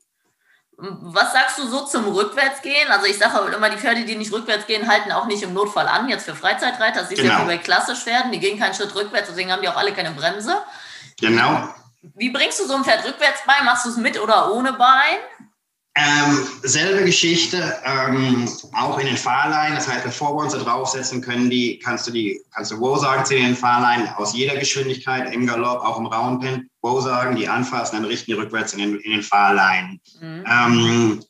[0.82, 2.90] Was sagst du so zum Rückwärtsgehen?
[2.90, 5.54] Also ich sage auch immer, die Pferde, die nicht rückwärts gehen, halten auch nicht im
[5.54, 7.02] Notfall an, jetzt für Freizeitreiter.
[7.02, 7.34] Das ist genau.
[7.34, 10.12] ja wie bei Klassischpferden, die gehen keinen Schritt rückwärts, deswegen haben die auch alle keine
[10.12, 10.58] Bremse.
[11.20, 11.68] Genau.
[12.02, 13.62] Wie bringst du so ein Pferd rückwärts bei?
[13.66, 15.18] Machst du es mit oder ohne Bein?
[15.96, 19.76] Ähm, selbe Geschichte, ähm, auch in den Fahrleinen.
[19.76, 22.96] Das heißt, bevor wir uns da draufsetzen können, die, kannst du die, kannst du Wo
[22.96, 27.48] sagen zu den Fahrleinen aus jeder Geschwindigkeit, im Galopp, auch im Roundpen, Wo sagen, die
[27.48, 30.00] anfassen, dann richten die rückwärts in den, in den Fahrleinen.
[30.22, 30.44] Mhm.
[30.48, 31.24] Ähm,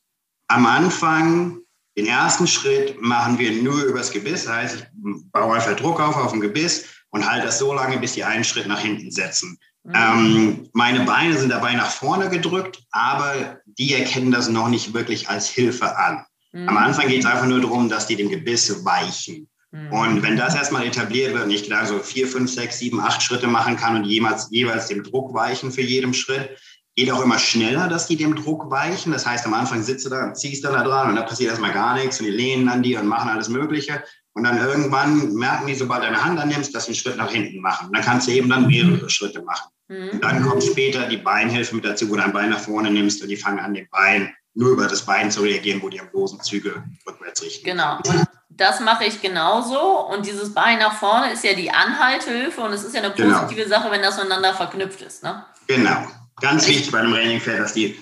[0.49, 1.59] am Anfang,
[1.97, 4.45] den ersten Schritt, machen wir nur übers Gebiss.
[4.45, 4.85] Das heißt, ich
[5.31, 8.43] baue einfach Druck auf auf dem Gebiss und halte das so lange, bis die einen
[8.43, 9.57] Schritt nach hinten setzen.
[9.83, 9.93] Mhm.
[9.95, 15.29] Ähm, meine Beine sind dabei nach vorne gedrückt, aber die erkennen das noch nicht wirklich
[15.29, 16.25] als Hilfe an.
[16.51, 16.69] Mhm.
[16.69, 19.47] Am Anfang geht es einfach nur darum, dass die dem Gebiss weichen.
[19.71, 19.93] Mhm.
[19.93, 23.23] Und wenn das erstmal etabliert wird und ich da so vier, fünf, sechs, sieben, acht
[23.23, 26.57] Schritte machen kann und jemals, jeweils dem Druck weichen für jedem Schritt,
[26.95, 29.13] geht auch immer schneller, dass die dem Druck weichen.
[29.13, 31.51] Das heißt, am Anfang sitzt du da und ziehst dann da dran und da passiert
[31.51, 34.03] erstmal gar nichts und die lehnen an dir und machen alles Mögliche.
[34.33, 37.31] Und dann irgendwann merken die, sobald du deine Hand annimmst, dass sie einen Schritt nach
[37.31, 37.89] hinten machen.
[37.93, 39.69] dann kannst du eben dann mehrere Schritte machen.
[39.89, 40.21] Mhm.
[40.21, 43.27] Dann kommt später die Beinhilfe mit dazu, wo du ein Bein nach vorne nimmst und
[43.27, 46.41] die fangen an, den Bein nur über das Bein zu reagieren, wo die am losen
[46.41, 47.65] Züge rückwärts richten.
[47.65, 47.97] Genau.
[47.97, 50.07] Und das mache ich genauso.
[50.07, 53.39] Und dieses Bein nach vorne ist ja die Anhalthilfe und es ist ja eine genau.
[53.39, 53.75] positive genau.
[53.75, 55.23] Sache, wenn das miteinander verknüpft ist.
[55.23, 55.43] Ne?
[55.67, 56.07] Genau.
[56.41, 57.99] Ganz ich wichtig bei einem Trainingpferd, dass die,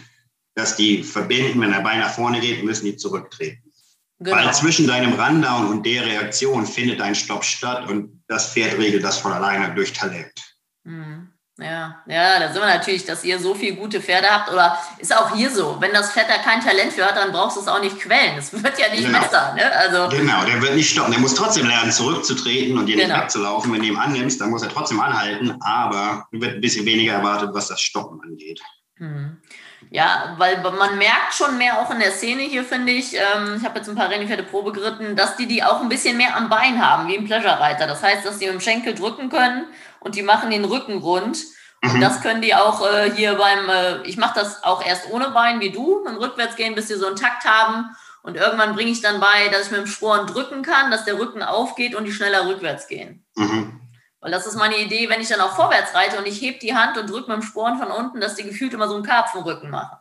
[0.55, 3.63] dass die verbinden, wenn der Bein nach vorne geht, müssen die zurücktreten.
[4.19, 4.35] Genau.
[4.35, 9.03] Weil zwischen deinem Rundown und der Reaktion findet ein Stopp statt und das Pferd regelt
[9.03, 10.46] das von alleine durch Talent.
[11.59, 14.51] Ja, ja, da sind wir natürlich, dass ihr so viele gute Pferde habt.
[14.51, 17.57] Oder ist auch hier so, wenn das Pferd da kein Talent für hat, dann brauchst
[17.57, 18.37] du es auch nicht quellen.
[18.37, 19.19] Es wird ja nicht genau.
[19.19, 19.53] besser.
[19.55, 19.63] Ne?
[19.75, 21.11] Also, genau, der wird nicht stoppen.
[21.11, 23.15] Der muss trotzdem lernen, zurückzutreten und dir genau.
[23.15, 23.73] nicht wegzulaufen.
[23.73, 27.49] Wenn du ihn annimmst, dann muss er trotzdem anhalten, aber wird ein bisschen weniger erwartet,
[27.53, 28.61] was das Stoppen angeht.
[28.99, 29.37] Mhm.
[29.89, 33.13] Ja, weil man merkt schon mehr auch in der Szene hier, finde ich.
[33.13, 36.17] Ähm, ich habe jetzt ein paar Rennpferde Probe geritten, dass die die auch ein bisschen
[36.17, 37.87] mehr am Bein haben, wie im Pleasure-Reiter.
[37.87, 39.65] Das heißt, dass die mit dem Schenkel drücken können
[39.99, 41.39] und die machen den Rücken rund.
[41.81, 41.95] Mhm.
[41.95, 45.29] Und das können die auch äh, hier beim, äh, ich mache das auch erst ohne
[45.29, 47.95] Bein wie du, mit dem Rückwärtsgehen, bis die so einen Takt haben.
[48.23, 51.19] Und irgendwann bringe ich dann bei, dass ich mit dem Sporen drücken kann, dass der
[51.19, 53.25] Rücken aufgeht und die schneller rückwärts gehen.
[53.35, 53.79] Mhm.
[54.19, 56.75] Weil das ist meine Idee, wenn ich dann auch vorwärts reite und ich hebe die
[56.75, 59.69] Hand und drücke mit dem Sporen von unten, dass die gefühlt immer so einen Karpfenrücken
[59.69, 59.97] machen.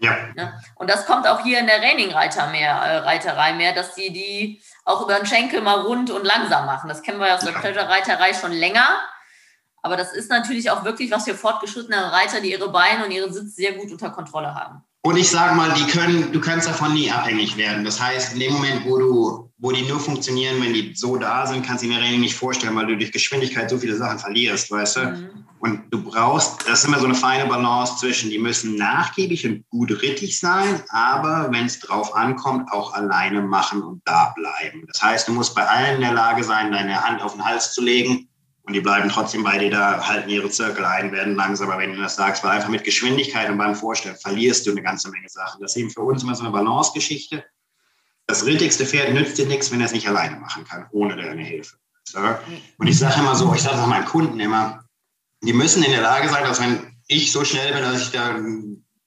[0.00, 0.16] Ja.
[0.36, 0.52] ja.
[0.76, 5.02] Und das kommt auch hier in der Raining-Reiter mehr, äh, mehr, dass die die auch
[5.02, 6.88] über den Schenkel mal rund und langsam machen.
[6.88, 9.00] Das kennen wir aus der Pleasure-Reiterei schon länger.
[9.82, 13.32] Aber das ist natürlich auch wirklich was für fortgeschrittene Reiter, die ihre Beine und ihren
[13.32, 14.82] Sitz sehr gut unter Kontrolle haben.
[15.02, 17.84] Und ich sage mal, die können, du kannst davon nie abhängig werden.
[17.84, 21.46] Das heißt, in dem Moment, wo du, wo die nur funktionieren, wenn die so da
[21.46, 24.70] sind, kannst du dir Training nicht vorstellen, weil du durch Geschwindigkeit so viele Sachen verlierst,
[24.70, 25.00] weißt du?
[25.00, 25.44] Mhm.
[25.60, 29.68] Und du brauchst, das ist immer so eine feine Balance zwischen, die müssen nachgiebig und
[29.70, 34.84] gut rittig sein, aber wenn es drauf ankommt, auch alleine machen und da bleiben.
[34.92, 37.72] Das heißt, du musst bei allen in der Lage sein, deine Hand auf den Hals
[37.72, 38.28] zu legen
[38.68, 42.02] und die bleiben trotzdem bei dir da, halten ihre Zirkel ein, werden langsamer, wenn du
[42.02, 45.62] das sagst, weil einfach mit Geschwindigkeit und beim Vorstellen verlierst du eine ganze Menge Sachen.
[45.62, 47.42] Das ist eben für uns immer so eine Balance-Geschichte.
[48.26, 51.42] Das rittigste Pferd nützt dir nichts, wenn er es nicht alleine machen kann, ohne deine
[51.42, 51.76] Hilfe.
[52.76, 54.84] Und ich sage immer so, ich sage das meinen Kunden immer,
[55.40, 58.36] die müssen in der Lage sein, dass wenn ich so schnell bin, dass ich da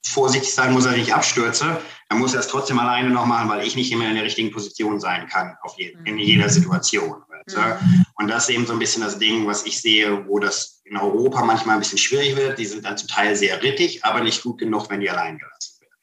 [0.04, 3.48] vorsichtig sein muss, dass ich nicht abstürze, dann muss er es trotzdem alleine noch machen,
[3.48, 7.22] weil ich nicht immer in der richtigen Position sein kann, auf je, in jeder Situation.
[7.48, 8.06] Mhm.
[8.16, 10.98] Und das ist eben so ein bisschen das Ding, was ich sehe, wo das in
[10.98, 12.60] Europa manchmal ein bisschen schwierig wird.
[12.60, 15.82] Die sind dann zum Teil sehr rittig, aber nicht gut genug, wenn die allein gelassen
[15.82, 15.96] werden.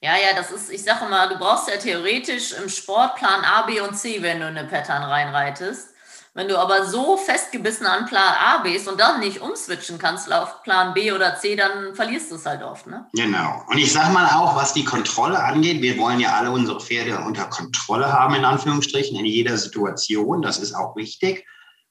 [0.00, 3.80] Ja, ja, das ist, ich sage mal, du brauchst ja theoretisch im Sportplan A, B
[3.80, 5.88] und C, wenn du eine Pattern reinreitest.
[6.34, 10.62] Wenn du aber so festgebissen an Plan A bist und dann nicht umswitchen kannst auf
[10.62, 12.86] Plan B oder C, dann verlierst du es halt oft.
[12.86, 13.06] Ne?
[13.12, 13.64] Genau.
[13.68, 17.18] Und ich sage mal auch, was die Kontrolle angeht, wir wollen ja alle unsere Pferde
[17.18, 20.42] unter Kontrolle haben, in Anführungsstrichen, in jeder Situation.
[20.42, 21.44] Das ist auch wichtig.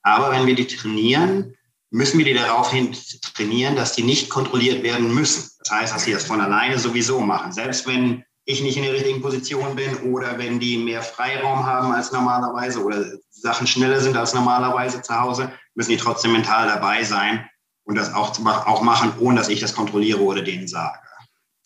[0.03, 1.55] Aber wenn wir die trainieren,
[1.89, 2.95] müssen wir die daraufhin
[3.33, 5.51] trainieren, dass die nicht kontrolliert werden müssen.
[5.59, 7.51] Das heißt, dass sie das von alleine sowieso machen.
[7.51, 11.91] Selbst wenn ich nicht in der richtigen Position bin oder wenn die mehr Freiraum haben
[11.91, 13.05] als normalerweise oder
[13.41, 17.47] Sachen schneller sind als normalerweise zu Hause, müssen die trotzdem mental dabei sein
[17.83, 20.97] und das auch, auch machen, ohne dass ich das kontrolliere oder denen sage.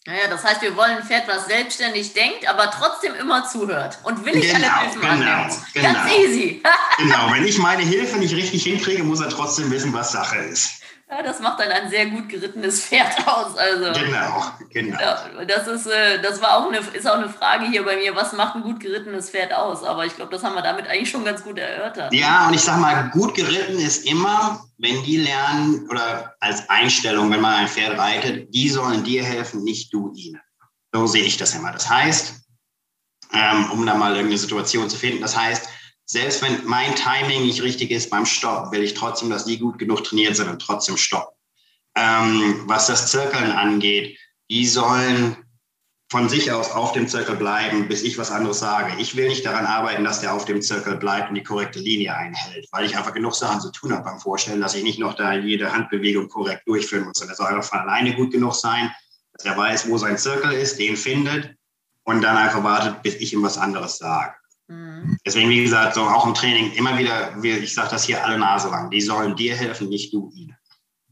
[0.08, 4.26] Naja, das heißt, wir wollen ein Pferd, was selbstständig denkt, aber trotzdem immer zuhört und
[4.26, 5.54] will ich genau, alle Hilfen genau, annimmt.
[5.74, 5.94] Genau.
[5.94, 6.64] Ganz easy.
[6.98, 10.81] genau, wenn ich meine Hilfe nicht richtig hinkriege, muss er trotzdem wissen, was Sache ist.
[11.12, 13.58] Ja, das macht dann ein sehr gut gerittenes Pferd aus.
[13.58, 14.98] Also, genau, genau.
[14.98, 18.16] Ja, das ist, äh, das war auch eine, ist auch eine Frage hier bei mir,
[18.16, 19.84] was macht ein gut gerittenes Pferd aus?
[19.84, 22.14] Aber ich glaube, das haben wir damit eigentlich schon ganz gut erörtert.
[22.14, 27.30] Ja, und ich sag mal, gut geritten ist immer, wenn die lernen oder als Einstellung,
[27.30, 30.40] wenn man ein Pferd reitet, die sollen dir helfen, nicht du ihnen.
[30.94, 31.74] So sehe ich das immer.
[31.74, 32.36] Das heißt,
[33.34, 35.68] ähm, um da mal irgendeine Situation zu finden, das heißt,
[36.12, 39.80] selbst wenn mein Timing nicht richtig ist beim Stopp, will ich trotzdem, dass die gut
[39.80, 41.34] genug trainiert sind und trotzdem stoppen.
[41.96, 45.38] Ähm, was das Zirkeln angeht, die sollen
[46.12, 48.92] von sich aus auf dem Zirkel bleiben, bis ich was anderes sage.
[49.00, 52.14] Ich will nicht daran arbeiten, dass der auf dem Zirkel bleibt und die korrekte Linie
[52.14, 55.14] einhält, weil ich einfach genug Sachen zu tun habe beim Vorstellen, dass ich nicht noch
[55.14, 57.22] da jede Handbewegung korrekt durchführen muss.
[57.22, 58.94] Und er soll einfach von alleine gut genug sein,
[59.32, 61.56] dass er weiß, wo sein Zirkel ist, den findet
[62.04, 64.34] und dann einfach wartet, bis ich ihm was anderes sage.
[64.72, 65.18] Mhm.
[65.26, 68.70] Deswegen, wie gesagt, so auch im Training immer wieder, ich sage das hier alle Nase
[68.70, 70.56] lang, die sollen dir helfen, nicht du ihnen.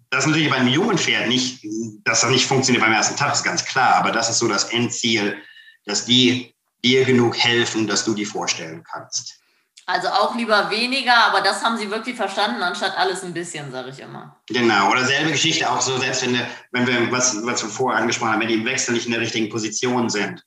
[0.10, 1.64] Das ist natürlich bei einem jungen Pferd nicht,
[2.04, 4.66] dass das nicht funktioniert beim ersten Tag, ist ganz klar, aber das ist so das
[4.66, 5.38] Endziel,
[5.86, 9.36] dass die dir genug helfen, dass du die vorstellen kannst.
[9.86, 13.90] Also auch lieber weniger, aber das haben sie wirklich verstanden, anstatt alles ein bisschen, sage
[13.90, 14.38] ich immer.
[14.48, 16.40] Genau, oder selbe Geschichte auch so, selbst wenn,
[16.72, 19.22] wenn wir, was, was wir vorher angesprochen haben, wenn die im Wechsel nicht in der
[19.22, 20.44] richtigen Position sind,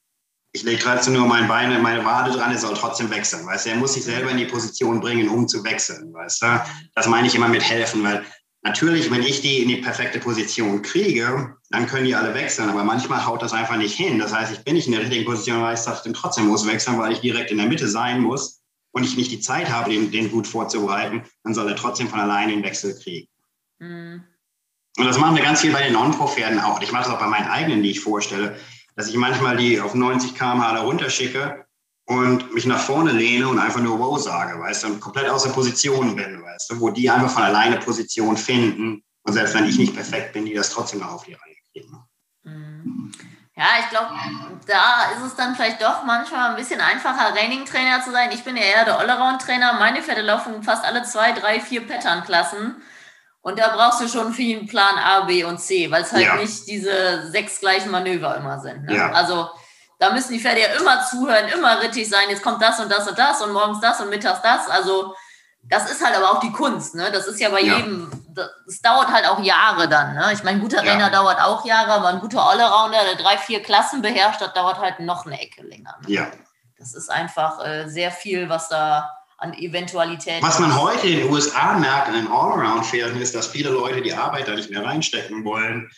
[0.53, 3.67] ich lege trotzdem nur mein Bein und meine Wade dran, er soll trotzdem wechseln, weißt
[3.67, 3.71] du?
[3.71, 6.61] Er muss sich selber in die Position bringen, um zu wechseln, weißt du?
[6.95, 8.25] Das meine ich immer mit helfen, weil
[8.63, 12.85] natürlich, wenn ich die in die perfekte Position kriege, dann können die alle wechseln, aber
[12.85, 14.19] manchmal haut das einfach nicht hin.
[14.19, 16.99] Das heißt, ich bin nicht in der richtigen Position, weil ich den trotzdem muss wechseln,
[16.99, 18.61] weil ich direkt in der Mitte sein muss
[18.93, 22.21] und ich nicht die Zeit habe, den, den gut vorzubereiten, dann soll er trotzdem von
[22.21, 23.27] alleine den Wechsel kriegen.
[23.79, 24.25] Mhm.
[24.99, 26.83] Und das machen wir ganz viel bei den Non-Pro-Pferden auch.
[26.83, 28.59] Ich mache das auch bei meinen eigenen, die ich vorstelle
[28.97, 31.65] dass ich manchmal die auf 90 km/h da runterschicke
[32.07, 35.45] und mich nach vorne lehne und einfach nur Wow sage, weißt du, und komplett aus
[35.45, 39.67] der Position bin, weißt du, wo die einfach von alleine Position finden und selbst wenn
[39.67, 42.05] ich nicht perfekt bin, die das trotzdem noch auf die Reihe kriegen.
[42.45, 43.13] Mhm.
[43.55, 44.09] Ja, ich glaube,
[44.67, 48.31] da ist es dann vielleicht doch manchmal ein bisschen einfacher, Training-Trainer zu sein.
[48.33, 49.75] Ich bin ja eher der Allround-Trainer.
[49.75, 52.77] Meine Pferde laufen fast alle zwei, drei, vier Pattern-Klassen.
[53.43, 56.37] Und da brauchst du schon viel Plan A, B und C, weil es halt ja.
[56.37, 58.85] nicht diese sechs gleichen Manöver immer sind.
[58.85, 58.97] Ne?
[58.97, 59.11] Ja.
[59.11, 59.51] Also
[59.99, 62.31] da müssen die Pferde ja immer zuhören, immer rittig sein.
[62.31, 64.69] Jetzt kommt das und das und das und morgens das und mittags das.
[64.69, 65.15] Also
[65.65, 66.95] das ist halt aber auch die Kunst.
[66.95, 67.11] Ne?
[67.13, 67.77] Das ist ja bei ja.
[67.77, 70.15] jedem, das dauert halt auch Jahre dann.
[70.15, 70.31] Ne?
[70.33, 73.63] Ich meine, ein guter Renner dauert auch Jahre, aber ein guter Allrounder, der drei, vier
[73.63, 75.97] Klassen beherrscht, das dauert halt noch eine Ecke länger.
[76.03, 76.15] Ne?
[76.15, 76.31] Ja.
[76.79, 79.09] Das ist einfach äh, sehr viel, was da
[79.43, 80.41] an Eventualitäten.
[80.41, 84.15] Was man heute in den USA merkt an den Allround-Pferden ist, dass viele Leute die
[84.15, 85.91] Arbeit da nicht mehr reinstecken wollen,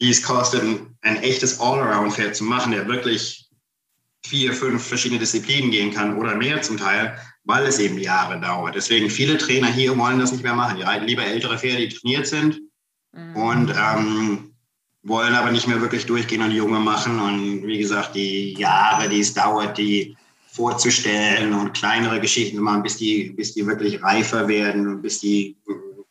[0.00, 3.48] die es kostet, ein, ein echtes Allround-Pferd zu machen, der wirklich
[4.24, 8.74] vier, fünf verschiedene Disziplinen gehen kann oder mehr zum Teil, weil es eben Jahre dauert.
[8.74, 10.76] Deswegen viele Trainer hier wollen das nicht mehr machen.
[10.76, 12.60] Die reiten lieber ältere Pferde, die trainiert sind
[13.12, 13.36] mhm.
[13.36, 14.54] und ähm,
[15.02, 17.18] wollen aber nicht mehr wirklich durchgehen und junge machen.
[17.18, 20.18] Und wie gesagt, die Jahre, die es dauert, die
[20.60, 25.18] vorzustellen und kleinere Geschichten zu machen, bis die, bis die wirklich reifer werden und bis
[25.18, 25.56] die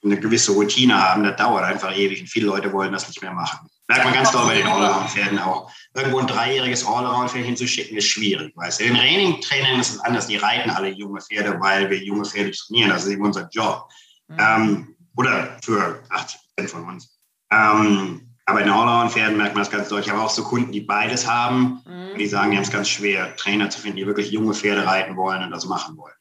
[0.03, 1.23] eine gewisse Routine haben.
[1.23, 3.69] Das dauert einfach ewig und viele Leute wollen das nicht mehr machen.
[3.87, 5.71] Merkt man ganz doll bei den Allround-Pferden auch.
[5.93, 8.51] Irgendwo ein dreijähriges Allround-Pferd hinzuschicken, ist schwierig.
[8.55, 8.85] Weißt du?
[8.85, 10.25] In Training-Trainern ist es anders.
[10.25, 12.89] Die reiten alle junge Pferde, weil wir junge Pferde trainieren.
[12.89, 13.87] Das ist eben unser Job.
[14.29, 14.37] Mhm.
[14.39, 17.19] Ähm, oder für 80 Prozent von uns.
[17.51, 20.07] Ähm, aber in Allround-Pferden merkt man das ganz deutlich.
[20.07, 21.81] Ich habe auch so Kunden, die beides haben.
[21.85, 22.17] Mhm.
[22.17, 25.15] Die sagen, die haben es ganz schwer, Trainer zu finden, die wirklich junge Pferde reiten
[25.15, 26.13] wollen und das machen wollen.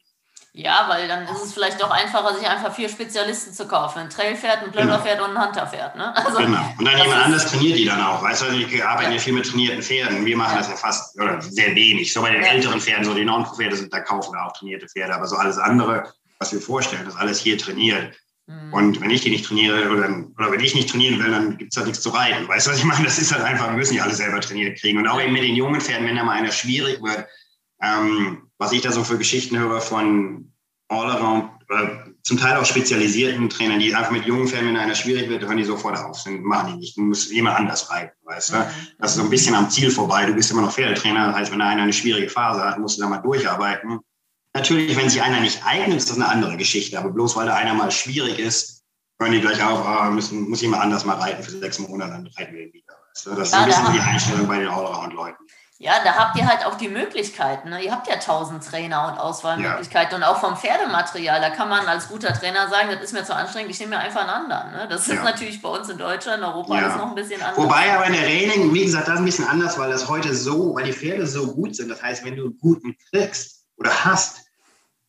[0.58, 4.00] Ja, weil dann ist es vielleicht doch einfacher, sich einfach vier Spezialisten zu kaufen.
[4.00, 5.30] Ein Trailpferd, ein Plöderpferd genau.
[5.30, 5.94] und ein Hunterpferd.
[5.94, 6.16] Ne?
[6.16, 6.74] Also, genau.
[6.76, 8.22] Und dann jemand anders trainiert die dann auch.
[8.22, 9.14] Weißt du, ich arbeite ja.
[9.14, 10.24] ja viel mit trainierten Pferden.
[10.24, 12.12] Wir machen das ja fast oder sehr wenig.
[12.12, 12.48] So bei den ja.
[12.48, 15.14] älteren Pferden, so die Non-Pferde sind, da kaufen wir auch trainierte Pferde.
[15.14, 18.16] Aber so alles andere, was wir vorstellen, ist alles hier trainiert.
[18.48, 18.72] Mhm.
[18.72, 21.72] Und wenn ich die nicht trainiere oder, oder wenn ich nicht trainieren will, dann gibt
[21.72, 22.48] es halt nichts zu reiten.
[22.48, 23.04] Weißt du, was ich meine?
[23.04, 24.98] Das ist halt einfach, wir müssen ja alle selber trainiert kriegen.
[24.98, 27.26] Und auch eben mit den jungen Pferden, wenn da mal einer schwierig wird,
[27.82, 30.50] ähm, was ich da so für Geschichten höre von
[30.88, 35.28] Allround, äh, zum Teil auch spezialisierten Trainern, die einfach mit jungen Pferden, wenn einer schwierig
[35.28, 36.22] wird, hören die sofort auf.
[36.24, 36.96] Dann machen die nicht.
[36.96, 38.56] Du musst jemand anders reiten, weißt du?
[38.56, 38.64] Mhm.
[38.98, 40.24] Das ist so ein bisschen am Ziel vorbei.
[40.24, 41.26] Du bist immer noch Pferdetrainer.
[41.26, 44.00] Das heißt, wenn einer eine schwierige Phase hat, musst du da mal durcharbeiten.
[44.54, 46.98] Natürlich, wenn sich einer nicht eignet, ist das eine andere Geschichte.
[46.98, 48.82] Aber bloß weil da einer mal schwierig ist,
[49.20, 52.26] hören die gleich auf, ah, müssen, muss jemand anders mal reiten für sechs Monate, dann
[52.38, 52.94] reiten wir ihn wieder.
[53.14, 53.34] Weißt du?
[53.34, 55.44] Das ist ja, ein bisschen die Einstellung bei den Allround-Leuten.
[55.80, 57.68] Ja, da habt ihr halt auch die Möglichkeiten.
[57.68, 57.84] Ne?
[57.84, 60.16] Ihr habt ja tausend Trainer und Auswahlmöglichkeiten ja.
[60.16, 61.40] und auch vom Pferdematerial.
[61.40, 64.00] Da kann man als guter Trainer sagen, das ist mir zu anstrengend, ich nehme mir
[64.00, 64.72] einfach einen anderen.
[64.72, 64.88] Ne?
[64.90, 65.22] Das ist ja.
[65.22, 66.88] natürlich bei uns in Deutschland, in Europa ja.
[66.88, 67.64] ist noch ein bisschen anders.
[67.64, 70.34] Wobei aber in der Training, wie gesagt, das ist ein bisschen anders, weil das heute
[70.34, 71.88] so, weil die Pferde so gut sind.
[71.88, 74.48] Das heißt, wenn du einen guten kriegst oder hast,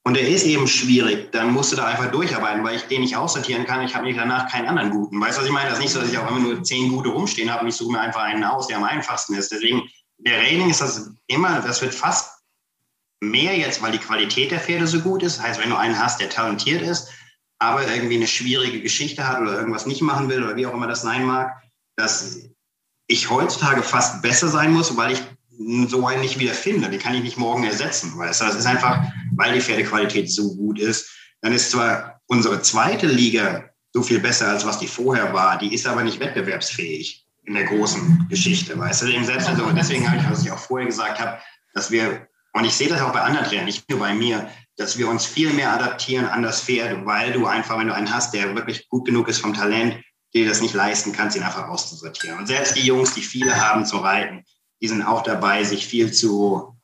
[0.04, 3.16] und der ist eben schwierig, dann musst du da einfach durcharbeiten, weil ich den nicht
[3.16, 3.82] aussortieren kann.
[3.82, 5.20] Ich habe nicht danach keinen anderen guten.
[5.20, 5.70] Weißt du, was ich meine?
[5.70, 7.76] Das ist nicht so, dass ich auch immer nur zehn gute rumstehen habe und ich
[7.76, 9.52] suche mir einfach einen aus, der am einfachsten ist.
[9.52, 9.84] Deswegen
[10.18, 12.42] der Training ist das immer, das wird fast
[13.20, 15.38] mehr jetzt, weil die Qualität der Pferde so gut ist.
[15.38, 17.10] Das heißt, wenn du einen hast, der talentiert ist,
[17.60, 20.88] aber irgendwie eine schwierige Geschichte hat oder irgendwas nicht machen will oder wie auch immer
[20.88, 21.62] das sein mag,
[21.98, 22.40] dass
[23.08, 25.22] ich heutzutage fast besser sein muss, weil ich
[25.88, 26.90] so einen nicht wieder finde.
[26.90, 28.18] Den kann ich nicht morgen ersetzen.
[28.18, 28.46] Weißt du?
[28.46, 29.04] Das ist einfach,
[29.36, 31.10] weil die Pferdequalität so gut ist.
[31.42, 35.74] Dann ist zwar unsere zweite Liga so viel besser, als was die vorher war, die
[35.74, 39.24] ist aber nicht wettbewerbsfähig in der großen Geschichte, weißt du?
[39.26, 41.40] Selbst also, deswegen habe ich, was ich auch vorher gesagt habe,
[41.74, 44.48] dass wir, und ich sehe das auch bei anderen Trainern, nicht nur bei mir,
[44.78, 48.14] dass wir uns viel mehr adaptieren an das Pferd, weil du einfach, wenn du einen
[48.14, 49.98] hast, der wirklich gut genug ist vom Talent,
[50.34, 52.38] dir das nicht leisten kannst, ihn einfach auszusortieren.
[52.38, 54.46] Und selbst die Jungs, die viele haben zu reiten,
[54.82, 56.76] die sind auch dabei, sich viel zu,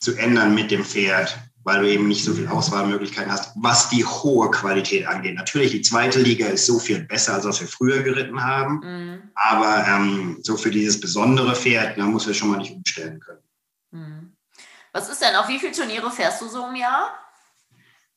[0.00, 4.04] zu ändern mit dem Pferd weil du eben nicht so viel Auswahlmöglichkeiten hast, was die
[4.04, 5.34] hohe Qualität angeht.
[5.34, 8.80] Natürlich, die zweite Liga ist so viel besser, als was wir früher geritten haben.
[8.84, 9.30] Mhm.
[9.34, 13.42] Aber ähm, so für dieses besondere Pferd, da muss wir schon mal nicht umstellen können.
[13.90, 14.36] Mhm.
[14.92, 17.18] Was ist denn, auf wie viele Turniere fährst du so im Jahr?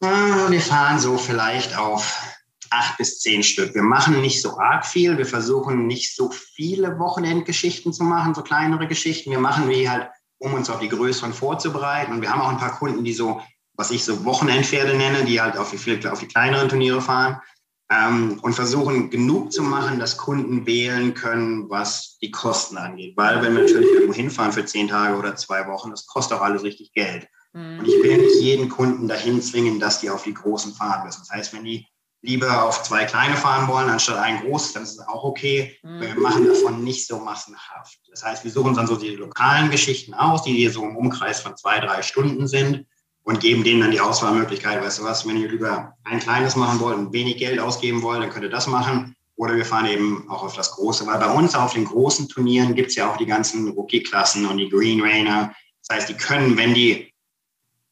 [0.01, 2.36] Ah, wir fahren so vielleicht auf
[2.69, 3.73] acht bis zehn Stück.
[3.73, 5.17] Wir machen nicht so arg viel.
[5.17, 9.31] Wir versuchen nicht so viele Wochenendgeschichten zu machen, so kleinere Geschichten.
[9.31, 10.09] Wir machen wie halt
[10.39, 12.13] um uns auf die größeren vorzubereiten.
[12.13, 13.41] Und wir haben auch ein paar Kunden, die so,
[13.73, 17.41] was ich so Wochenendpferde nenne, die halt auf die, auf die kleineren Turniere fahren
[17.89, 23.15] ähm, und versuchen genug zu machen, dass Kunden wählen können, was die Kosten angeht.
[23.17, 26.43] Weil wenn wir natürlich irgendwo hinfahren für zehn Tage oder zwei Wochen, das kostet auch
[26.43, 27.27] alles richtig Geld.
[27.53, 27.79] Mhm.
[27.79, 31.21] Und ich will nicht jeden Kunden dahin zwingen, dass die auf die großen fahren müssen.
[31.21, 31.87] Das heißt, wenn die
[32.21, 35.77] lieber auf zwei kleine fahren wollen, anstatt ein großes, dann ist es auch okay.
[35.83, 36.01] Mhm.
[36.01, 37.99] Wir machen davon nicht so massenhaft.
[38.09, 41.41] Das heißt, wir suchen dann so die lokalen Geschichten aus, die hier so im Umkreis
[41.41, 42.85] von zwei, drei Stunden sind
[43.23, 46.79] und geben denen dann die Auswahlmöglichkeit, weißt du was, wenn ihr lieber ein kleines machen
[46.79, 49.15] wollt und wenig Geld ausgeben wollt, dann könnt ihr das machen.
[49.35, 52.73] Oder wir fahren eben auch auf das Große, weil bei uns auf den großen Turnieren
[52.73, 55.53] gibt es ja auch die ganzen Rookie-Klassen und die Green Rainer.
[55.87, 57.06] Das heißt, die können, wenn die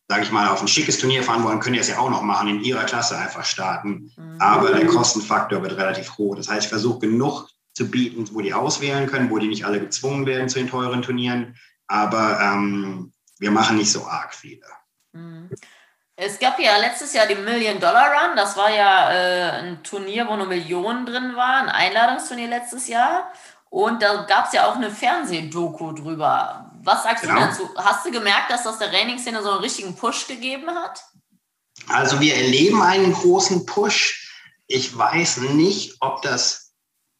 [0.08, 2.22] sage ich mal, auf ein schickes Turnier fahren wollen, können die das ja auch noch
[2.22, 4.12] machen, in ihrer Klasse einfach starten.
[4.16, 4.39] Mhm.
[4.39, 6.36] Aber der Kostenfaktor wird relativ hoch.
[6.36, 9.80] Das heißt, ich versuche genug zu bieten, wo die auswählen können, wo die nicht alle
[9.80, 11.56] gezwungen werden zu den teuren Turnieren.
[11.88, 14.66] Aber ähm, wir machen nicht so arg viele.
[15.14, 15.49] Mhm.
[16.18, 18.38] Es gab ja letztes Jahr den Million Dollar Run.
[18.38, 21.68] Das war ja äh, ein Turnier, wo nur Millionen drin waren.
[21.68, 23.32] Ein Einladungsturnier letztes Jahr.
[23.70, 26.72] Und da gab es ja auch eine Fernsehdoku drüber.
[26.86, 27.36] Was sagst genau.
[27.36, 27.70] du dazu?
[27.76, 31.04] Hast du gemerkt, dass das der Trainingsszene so einen richtigen Push gegeben hat?
[31.88, 34.32] Also wir erleben einen großen Push.
[34.68, 36.74] Ich weiß nicht, ob das,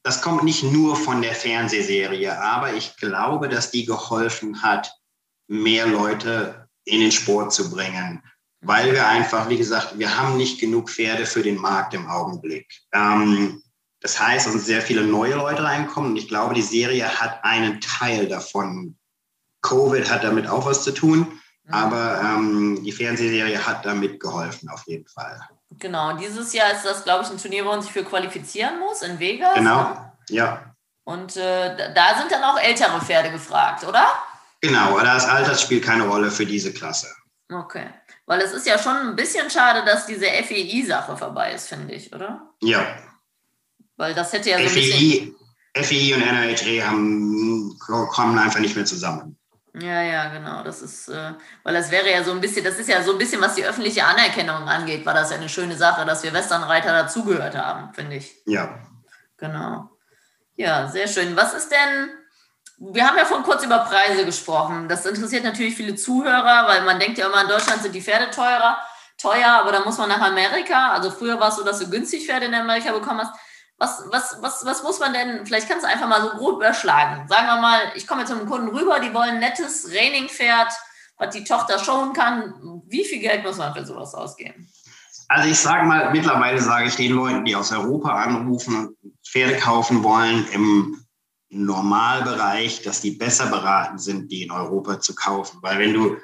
[0.04, 4.94] das kommt nicht nur von der Fernsehserie, aber ich glaube, dass die geholfen hat,
[5.48, 8.24] mehr Leute in den Sport zu bringen.
[8.62, 12.68] Weil wir einfach, wie gesagt, wir haben nicht genug Pferde für den Markt im Augenblick.
[12.94, 13.64] Ähm,
[14.02, 17.44] das heißt, es sind sehr viele neue Leute reinkommen und ich glaube, die Serie hat
[17.44, 18.98] einen Teil davon.
[19.66, 21.74] Covid hat damit auch was zu tun, mhm.
[21.74, 25.40] aber ähm, die Fernsehserie hat damit geholfen, auf jeden Fall.
[25.80, 29.02] Genau, dieses Jahr ist das, glaube ich, ein Turnier, wo man sich für qualifizieren muss
[29.02, 29.56] in Vegas.
[29.56, 30.12] Genau, ne?
[30.30, 30.76] ja.
[31.04, 34.06] Und äh, da sind dann auch ältere Pferde gefragt, oder?
[34.62, 37.08] Genau, das Alter spielt keine Rolle für diese Klasse.
[37.52, 37.88] Okay.
[38.26, 42.12] Weil es ist ja schon ein bisschen schade, dass diese FEI-Sache vorbei ist, finde ich,
[42.12, 42.50] oder?
[42.64, 42.88] Ja,
[43.98, 45.34] weil das hätte ja so FEI,
[45.74, 49.38] ein FEI und NRHA haben, kommen einfach nicht mehr zusammen.
[49.82, 50.64] Ja, ja, genau.
[50.64, 53.18] Das ist, äh, weil das wäre ja so ein bisschen, das ist ja so ein
[53.18, 56.92] bisschen, was die öffentliche Anerkennung angeht, war das ja eine schöne Sache, dass wir Westernreiter
[56.92, 58.36] dazugehört haben, finde ich.
[58.46, 58.80] Ja.
[59.38, 59.90] Genau.
[60.56, 61.36] Ja, sehr schön.
[61.36, 62.10] Was ist denn,
[62.78, 64.88] wir haben ja vorhin kurz über Preise gesprochen.
[64.88, 68.32] Das interessiert natürlich viele Zuhörer, weil man denkt ja immer, in Deutschland sind die Pferde
[68.32, 68.78] teurer,
[69.18, 70.92] teuer, aber da muss man nach Amerika.
[70.92, 73.36] Also früher war es so, dass du günstig Pferde in Amerika bekommen hast.
[73.78, 77.28] Was, was, was, was muss man denn, vielleicht kannst du einfach mal so grob überschlagen.
[77.28, 80.72] Sagen wir mal, ich komme jetzt zu einem Kunden rüber, die wollen ein nettes Raining-Pferd,
[81.18, 82.82] was die Tochter schauen kann.
[82.88, 84.70] Wie viel Geld muss man für sowas ausgeben?
[85.28, 89.58] Also ich sage mal, mittlerweile sage ich den Leuten, die aus Europa anrufen und Pferde
[89.58, 91.06] kaufen wollen, im
[91.50, 95.60] Normalbereich, dass die besser beraten sind, die in Europa zu kaufen.
[95.62, 96.18] Weil wenn du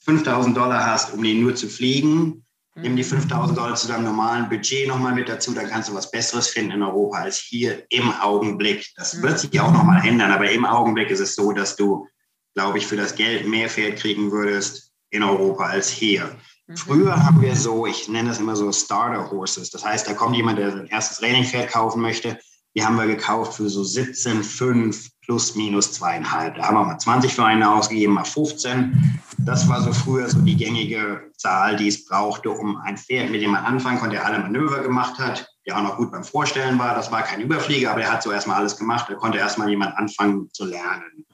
[0.00, 2.44] 5000 Dollar hast, um die nur zu fliegen,
[2.74, 6.10] nimm die 5000 Dollar zu deinem normalen Budget nochmal mit dazu, dann kannst du was
[6.10, 8.86] Besseres finden in Europa als hier im Augenblick.
[8.96, 12.06] Das wird sich auch nochmal ändern, aber im Augenblick ist es so, dass du,
[12.54, 16.36] glaube ich, für das Geld mehr Pferd kriegen würdest in Europa als hier.
[16.66, 16.76] Mhm.
[16.76, 19.70] Früher haben wir so, ich nenne das immer so Starter Horses.
[19.70, 22.38] Das heißt, da kommt jemand, der sein erstes Trainingpferd kaufen möchte
[22.74, 26.56] die haben wir gekauft für so 17,5 plus minus zweieinhalb.
[26.56, 29.20] Da haben wir mal 20 für einen ausgegeben, mal 15.
[29.38, 33.40] Das war so früher so die gängige Zahl, die es brauchte, um ein Pferd, mit
[33.40, 36.80] dem man anfangen konnte, der alle Manöver gemacht hat, der auch noch gut beim Vorstellen
[36.80, 36.96] war.
[36.96, 39.06] Das war kein Überflieger, aber er hat so erstmal alles gemacht.
[39.08, 41.24] Da konnte erstmal jemand anfangen zu lernen.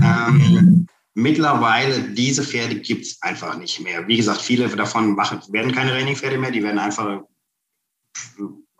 [0.00, 4.06] Ähm, mittlerweile, diese Pferde gibt es einfach nicht mehr.
[4.06, 7.18] Wie gesagt, viele davon machen, werden keine Trainingpferde mehr, die werden einfach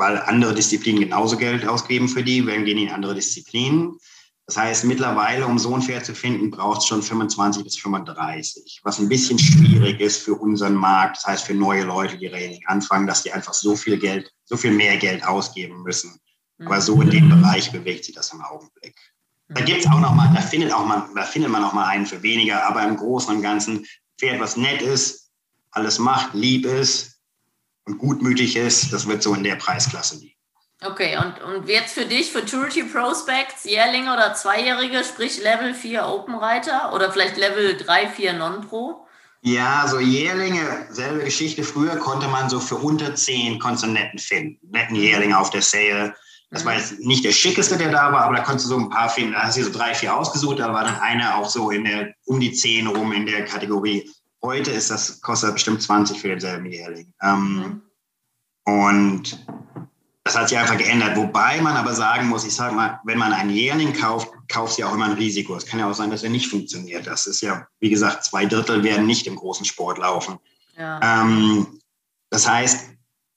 [0.01, 3.99] weil andere Disziplinen genauso Geld ausgeben für die, werden gehen in andere Disziplinen.
[4.51, 8.81] Das heißt, mittlerweile, um so ein Pferd zu finden, braucht es schon 25 bis 35,
[8.83, 11.19] was ein bisschen schwierig ist für unseren Markt.
[11.19, 14.57] Das heißt, für neue Leute, die Training anfangen, dass die einfach so viel Geld, so
[14.57, 16.19] viel mehr Geld ausgeben müssen.
[16.65, 18.97] Aber so in dem Bereich bewegt sich das im Augenblick.
[19.51, 21.87] Da gibt es auch noch mal, da findet auch man, da findet man auch mal
[21.87, 23.87] einen für weniger, aber im Großen und Ganzen
[24.19, 25.31] Pferd, was nett ist,
[25.71, 27.21] alles macht, lieb ist,
[27.85, 30.40] und gutmütig ist, das wird so in der Preisklasse liegen.
[30.83, 36.35] Okay, und, und jetzt für dich, Futurity Prospects, Jährlinge oder Zweijährige, sprich Level 4 Open
[36.35, 39.07] Reiter oder vielleicht Level 3, 4 Non-Pro?
[39.43, 41.65] Ja, so Jährlinge, selbe Geschichte.
[41.65, 44.59] Früher konnte man so für unter 10 Konsonanten finden.
[44.71, 46.15] Netten Jährlinge auf der Sale.
[46.51, 48.91] Das war jetzt nicht der schickeste, der da war, aber da konntest du so ein
[48.91, 49.33] paar finden.
[49.33, 50.59] Da hast du so drei, vier ausgesucht.
[50.59, 54.11] Da war dann einer auch so in der, um die 10 rum in der Kategorie
[54.43, 57.13] Heute ist das, kostet bestimmt 20 für denselben Jährling.
[57.23, 57.83] Ähm,
[58.65, 58.73] mhm.
[58.73, 59.47] Und
[60.31, 61.17] das hat sich einfach geändert.
[61.17, 64.85] Wobei man aber sagen muss, ich sage mal, wenn man einen Jährling kauft, kauft sie
[64.85, 65.57] auch immer ein Risiko.
[65.57, 67.09] Es kann ja auch sein, dass er nicht funktioniert.
[67.09, 70.39] Das ist ja, wie gesagt, zwei Drittel werden nicht im großen Sport laufen.
[70.79, 71.23] Ja.
[71.23, 71.81] Ähm,
[72.31, 72.91] das heißt,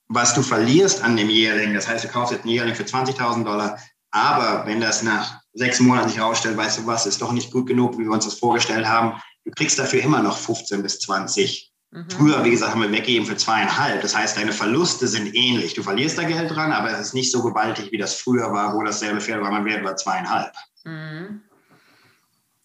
[0.07, 3.43] was du verlierst an dem Jährling, das heißt, du kaufst jetzt einen Jährling für 20.000
[3.43, 3.79] Dollar,
[4.11, 7.65] aber wenn das nach sechs Monaten sich herausstellt, weißt du was, ist doch nicht gut
[7.65, 11.72] genug, wie wir uns das vorgestellt haben, du kriegst dafür immer noch 15 bis 20.
[11.93, 12.09] Mhm.
[12.09, 14.01] Früher, wie gesagt, haben wir weggegeben für zweieinhalb.
[14.01, 15.75] Das heißt, deine Verluste sind ähnlich.
[15.75, 18.73] Du verlierst da Geld dran, aber es ist nicht so gewaltig, wie das früher war,
[18.73, 20.53] wo dasselbe Pferd war, man Wert war zweieinhalb.
[20.83, 21.41] Mhm.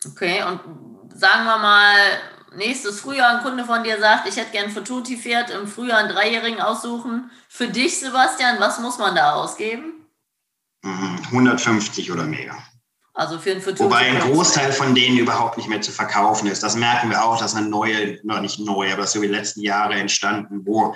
[0.07, 0.61] Okay, und
[1.14, 1.95] sagen wir mal,
[2.57, 6.09] nächstes Frühjahr ein Kunde von dir sagt, ich hätte gern für Tutti-Pferd im Frühjahr einen
[6.09, 7.31] Dreijährigen aussuchen.
[7.49, 10.07] Für dich, Sebastian, was muss man da ausgeben?
[10.85, 12.57] 150 mhm, oder mehr.
[13.19, 16.62] Also für, für Wobei ein Großteil von denen überhaupt nicht mehr zu verkaufen ist.
[16.62, 19.61] Das merken wir auch, dass eine neue, noch nicht neu, aber so wie die letzten
[19.61, 20.95] Jahre entstanden, wo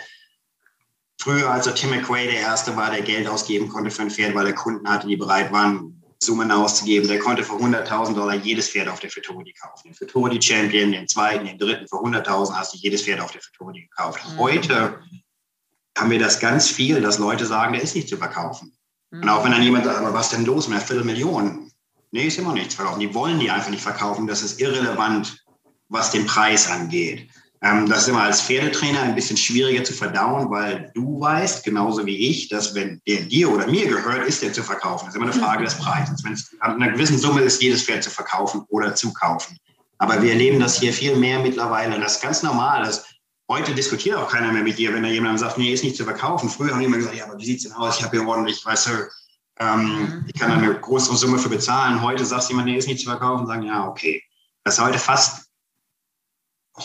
[1.20, 4.46] früher, also Tim McQuay der Erste war, der Geld ausgeben konnte für ein Pferd, weil
[4.46, 7.08] er Kunden hatte, die bereit waren, Summen auszugeben.
[7.08, 9.88] Der konnte für 100.000 Dollar jedes Pferd auf der Futurity kaufen.
[9.88, 13.42] Den Futurity Champion, den zweiten, den dritten, für 100.000 hast du jedes Pferd auf der
[13.42, 14.20] Futurity gekauft.
[14.24, 14.38] Mhm.
[14.38, 15.00] Heute
[15.98, 18.76] haben wir das ganz viel, dass Leute sagen, der ist nicht zu verkaufen.
[19.10, 19.22] Mhm.
[19.22, 21.71] Und auch wenn dann jemand sagt, aber was denn los mit einer Viertelmillion?
[22.12, 23.00] Nee, ist immer nichts verkaufen.
[23.00, 24.26] Die wollen die einfach nicht verkaufen.
[24.26, 25.44] Das ist irrelevant,
[25.88, 27.28] was den Preis angeht.
[27.62, 32.04] Ähm, das ist immer als Pferdetrainer ein bisschen schwieriger zu verdauen, weil du weißt, genauso
[32.04, 35.06] wie ich, dass wenn der dir oder mir gehört, ist der zu verkaufen.
[35.06, 36.22] Das ist immer eine Frage des Preises.
[36.22, 39.56] Wenn es an einer gewissen Summe ist, jedes Pferd zu verkaufen oder zu kaufen.
[39.98, 41.98] Aber wir erleben das hier viel mehr mittlerweile.
[41.98, 42.84] Das ist ganz normal.
[42.84, 43.06] Das,
[43.48, 46.04] heute diskutiert auch keiner mehr mit dir, wenn da jemand sagt, nee, ist nicht zu
[46.04, 46.50] verkaufen.
[46.50, 47.98] Früher haben die immer gesagt, ja, aber wie sieht es denn aus?
[47.98, 48.90] Ich habe hier ordentlich, weißt du,
[49.62, 50.24] ähm, mhm.
[50.26, 52.02] ich kann da eine größere Summe für bezahlen.
[52.02, 54.22] Heute sagt jemand, nee, ist nicht zu verkaufen, sagen, ja, okay.
[54.64, 55.46] Das ist heute fast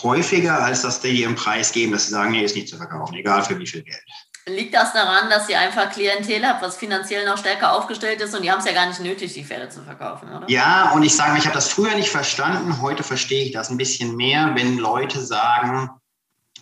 [0.02, 3.14] häufiger, als dass die ihren Preis geben, dass sie sagen, nee, ist nicht zu verkaufen,
[3.14, 4.02] egal für wie viel Geld.
[4.46, 8.42] Liegt das daran, dass ihr einfach Klientel habt, was finanziell noch stärker aufgestellt ist und
[8.42, 10.48] die haben es ja gar nicht nötig, die Pferde zu verkaufen, oder?
[10.48, 13.70] Ja, und ich sage mal, ich habe das früher nicht verstanden, heute verstehe ich das
[13.70, 15.90] ein bisschen mehr, wenn Leute sagen,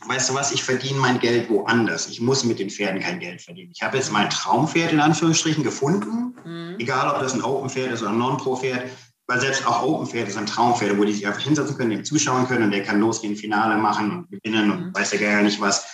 [0.09, 2.09] weißt du was, ich verdiene mein Geld woanders.
[2.09, 3.73] Ich muss mit den Pferden kein Geld verdienen.
[3.75, 6.77] Ich habe jetzt mein Traumpferd in Anführungsstrichen gefunden, mhm.
[6.79, 8.91] egal ob das ein Open-Pferd ist oder ein Non-Pro-Pferd,
[9.27, 12.65] weil selbst auch Open-Pferde sind Traumpferde, wo die sich einfach hinsetzen können, dem zuschauen können
[12.65, 14.95] und der kann losgehen, Finale machen und gewinnen und mhm.
[14.95, 15.87] weiß ja gar nicht was.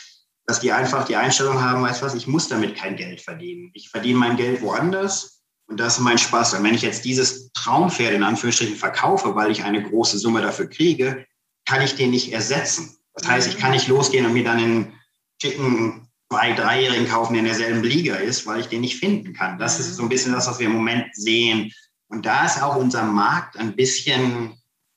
[0.46, 3.70] Dass die einfach die Einstellung haben, weißt du was, ich muss damit kein Geld verdienen.
[3.74, 6.54] Ich verdiene mein Geld woanders und das ist mein Spaß.
[6.54, 10.68] Und wenn ich jetzt dieses Traumpferd in Anführungsstrichen verkaufe, weil ich eine große Summe dafür
[10.68, 11.24] kriege,
[11.64, 12.96] kann ich den nicht ersetzen.
[13.14, 14.92] Das heißt, ich kann nicht losgehen und mir dann einen
[15.40, 19.58] schicken zwei-, dreijährigen kaufen, der in derselben Liga ist, weil ich den nicht finden kann.
[19.58, 21.70] Das ist so ein bisschen das, was wir im Moment sehen.
[22.08, 24.54] Und da ist auch unser Markt ein bisschen,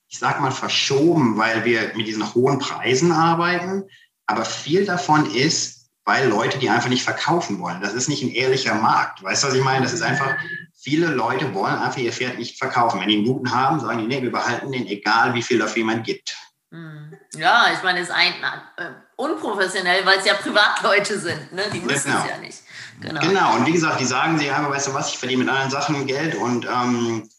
[0.07, 3.83] ich sag mal, verschoben, weil wir mit diesen hohen Preisen arbeiten.
[4.27, 7.81] Aber viel davon ist, weil Leute die einfach nicht verkaufen wollen.
[7.81, 9.23] Das ist nicht ein ehrlicher Markt.
[9.23, 9.83] Weißt du, was ich meine?
[9.83, 10.35] Das ist einfach,
[10.73, 13.01] viele Leute wollen einfach ihr Pferd nicht verkaufen.
[13.01, 15.77] Wenn die einen guten haben, sagen die, nee, wir behalten den, egal wie viel dafür
[15.77, 16.37] jemand gibt.
[16.75, 17.13] Hm.
[17.37, 18.33] Ja, ich meine, es ist ein,
[18.75, 21.53] äh, unprofessionell, weil es ja Privatleute sind.
[21.53, 21.63] Ne?
[21.73, 22.23] Die müssen genau.
[22.23, 22.59] es ja nicht.
[23.01, 23.21] Genau.
[23.21, 25.71] genau, und wie gesagt, die sagen sie einfach, weißt du was, ich verdiene mit anderen
[25.71, 27.29] Sachen Geld und, ähm,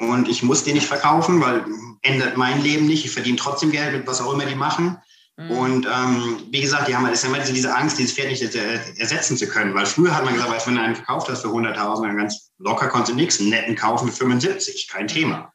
[0.00, 1.64] und ich muss den nicht verkaufen, weil
[2.02, 3.04] ändert mein Leben nicht.
[3.04, 4.98] Ich verdiene trotzdem Geld mit was auch immer die machen.
[5.36, 5.50] Mhm.
[5.50, 9.48] Und ähm, wie gesagt, die haben ja immer diese Angst, dieses Pferd nicht ersetzen zu
[9.48, 9.74] können.
[9.74, 12.50] Weil früher hat man gesagt, weißt, wenn du einen verkauft hast für 100.000, dann ganz
[12.58, 15.53] locker konntest du nichts, einen netten kaufen für 75, kein Thema.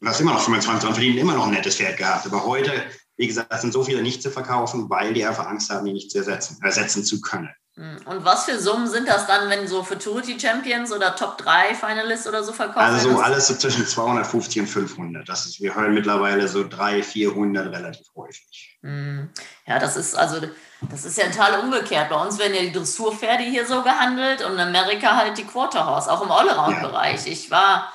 [0.00, 2.26] Du hast immer noch 25 und verdienen immer noch ein nettes Pferd gehabt.
[2.26, 2.72] Aber heute,
[3.16, 6.10] wie gesagt, sind so viele nicht zu verkaufen, weil die einfach Angst haben, die nicht
[6.10, 7.50] zu ersetzen, ersetzen zu können.
[7.76, 7.96] Hm.
[8.04, 12.28] Und was für Summen sind das dann, wenn so Futurity Champions oder Top 3 Finalists
[12.28, 15.28] oder so verkauft Also so alles so zwischen 250 und 500.
[15.28, 18.78] Das ist, wir hören mittlerweile so 300, 400 relativ häufig.
[18.82, 19.28] Hm.
[19.66, 20.46] Ja, das ist also,
[20.82, 22.10] das ist ja total umgekehrt.
[22.10, 26.12] Bei uns werden ja die Dressurpferde hier so gehandelt und in Amerika halt die Quarterhorse,
[26.12, 27.26] auch im Allround-Bereich.
[27.26, 27.32] Ja.
[27.32, 27.92] Ich war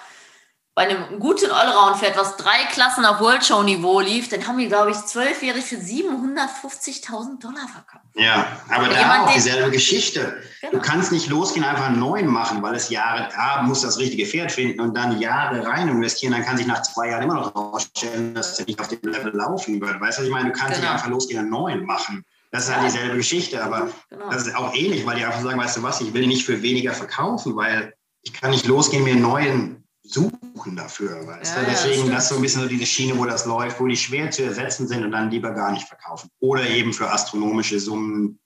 [0.76, 4.91] bei einem guten Allround-Pferd, was drei Klassen auf World Show-Niveau lief, dann haben die, glaube
[4.91, 8.05] ich, zwölfjährig für 750.000 Dollar verkauft.
[8.15, 10.41] Ja, aber da auch dieselbe Geschichte.
[10.61, 10.74] Genau.
[10.74, 14.26] Du kannst nicht losgehen, einfach einen neuen machen, weil es Jahre, A, muss das richtige
[14.26, 16.32] Pferd finden und dann Jahre rein investieren.
[16.32, 19.36] Dann kann sich nach zwei Jahren immer noch rausstellen, dass er nicht auf dem Level
[19.36, 19.99] laufen wird.
[19.99, 20.51] Weißt du, was ich meine?
[20.51, 20.82] Du kannst genau.
[20.82, 22.24] nicht einfach losgehen, einen neuen machen.
[22.51, 24.30] Das ist halt dieselbe Geschichte, aber genau.
[24.32, 26.45] das ist auch ähnlich, weil die einfach sagen, weißt du was, ich will ihn nicht
[26.45, 31.64] für weniger verkaufen, weil ich kann nicht losgehen, mir einen neuen suchen dafür, weißt ja,
[31.64, 31.70] du?
[31.70, 33.97] Deswegen ja, das ist so ein bisschen so diese Schiene, wo das läuft, wo die
[33.97, 36.30] schwer zu ersetzen sind und dann lieber gar nicht verkaufen.
[36.39, 38.39] Oder eben für astronomische Summen,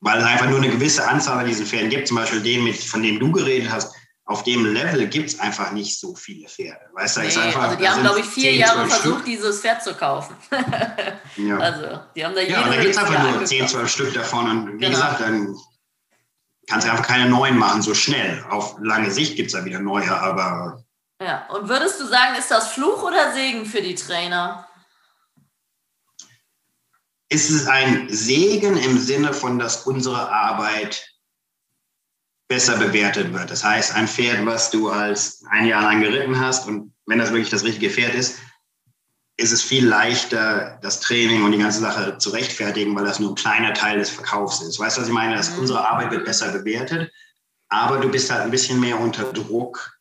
[0.00, 2.08] weil es einfach nur eine gewisse Anzahl an diesen Pferden gibt.
[2.08, 3.94] Zum Beispiel den, mit, von dem du geredet hast,
[4.26, 6.80] auf dem Level gibt es einfach nicht so viele Pferde.
[6.94, 9.24] Weißt du, nee, einfach, also die haben, glaube ich, vier 10, Jahre versucht, Stück.
[9.26, 10.34] dieses Pferd zu kaufen.
[11.36, 11.58] ja.
[11.58, 14.50] Also, die haben da Ja, da gibt es einfach nur 10, 12 Stück davon.
[14.50, 14.90] Und wie genau.
[14.90, 15.54] gesagt, dann
[16.66, 18.42] kannst du einfach keine neuen machen, so schnell.
[18.48, 20.83] Auf lange Sicht gibt es da wieder neue, aber
[21.20, 24.68] ja, und würdest du sagen, ist das Fluch oder Segen für die Trainer?
[27.28, 31.08] Ist es ein Segen im Sinne von, dass unsere Arbeit
[32.48, 33.50] besser bewertet wird?
[33.50, 37.30] Das heißt, ein Pferd, was du als ein Jahr lang geritten hast und wenn das
[37.30, 38.38] wirklich das richtige Pferd ist,
[39.36, 43.32] ist es viel leichter, das Training und die ganze Sache zu rechtfertigen, weil das nur
[43.32, 44.78] ein kleiner Teil des Verkaufs ist.
[44.78, 45.34] Weißt du, was ich meine?
[45.34, 45.60] Dass mhm.
[45.60, 47.12] unsere Arbeit wird besser bewertet,
[47.68, 49.93] aber du bist halt ein bisschen mehr unter Druck,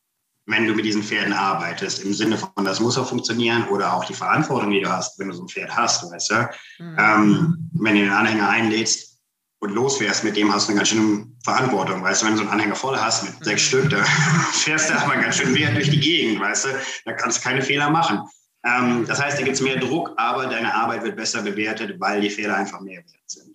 [0.45, 4.05] wenn du mit diesen Pferden arbeitest, im Sinne von, das muss auch funktionieren oder auch
[4.05, 6.49] die Verantwortung, die du hast, wenn du so ein Pferd hast, weißt du.
[6.79, 6.97] Mhm.
[6.99, 9.19] Ähm, wenn du den Anhänger einlädst
[9.59, 12.25] und losfährst, mit dem hast du eine ganz schöne Verantwortung, weißt du.
[12.25, 13.43] Wenn du so einen Anhänger voll hast mit mhm.
[13.43, 14.03] sechs Stück, da
[14.53, 16.69] fährst du aber ganz schön wert durch die Gegend, weißt du.
[17.05, 18.19] Da kannst du keine Fehler machen.
[18.65, 22.21] Ähm, das heißt, da gibt es mehr Druck, aber deine Arbeit wird besser bewertet, weil
[22.21, 23.52] die Pferde einfach mehr wert sind.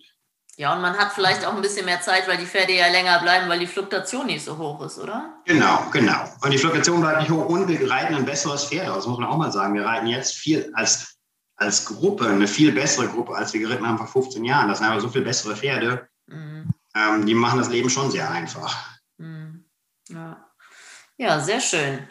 [0.59, 3.19] Ja, und man hat vielleicht auch ein bisschen mehr Zeit, weil die Pferde ja länger
[3.19, 5.41] bleiben, weil die Fluktuation nicht so hoch ist, oder?
[5.45, 6.29] Genau, genau.
[6.41, 9.29] Und die Fluktuation bleibt nicht hoch und wir reiten ein besseres Pferd aus, muss man
[9.29, 9.73] auch mal sagen.
[9.73, 11.15] Wir reiten jetzt viel als,
[11.55, 14.67] als Gruppe, eine viel bessere Gruppe, als wir geritten haben vor 15 Jahren.
[14.67, 16.09] Das sind aber so viel bessere Pferde.
[16.27, 16.73] Mhm.
[16.93, 18.99] Ähm, die machen das Leben schon sehr einfach.
[19.15, 19.63] Mhm.
[20.09, 20.45] Ja.
[21.15, 22.05] ja, sehr schön.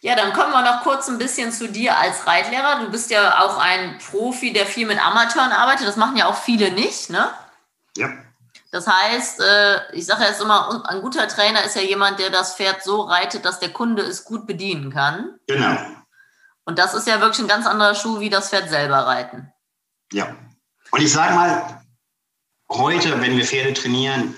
[0.00, 2.80] Ja, dann kommen wir noch kurz ein bisschen zu dir als Reitlehrer.
[2.80, 5.86] Du bist ja auch ein Profi, der viel mit Amateuren arbeitet.
[5.86, 7.32] Das machen ja auch viele nicht, ne?
[7.96, 8.10] Ja.
[8.70, 12.56] Das heißt, äh, ich sage jetzt immer, ein guter Trainer ist ja jemand, der das
[12.56, 15.38] Pferd so reitet, dass der Kunde es gut bedienen kann.
[15.46, 15.76] Genau.
[16.64, 19.52] Und das ist ja wirklich ein ganz anderer Schuh, wie das Pferd selber reiten.
[20.12, 20.34] Ja.
[20.90, 21.82] Und ich sage mal,
[22.70, 24.34] heute, wenn wir Pferde trainieren,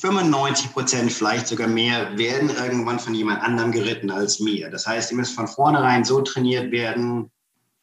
[0.00, 4.70] 95 Prozent, vielleicht sogar mehr, werden irgendwann von jemand anderem geritten als mir.
[4.70, 7.32] Das heißt, die müssen von vornherein so trainiert werden,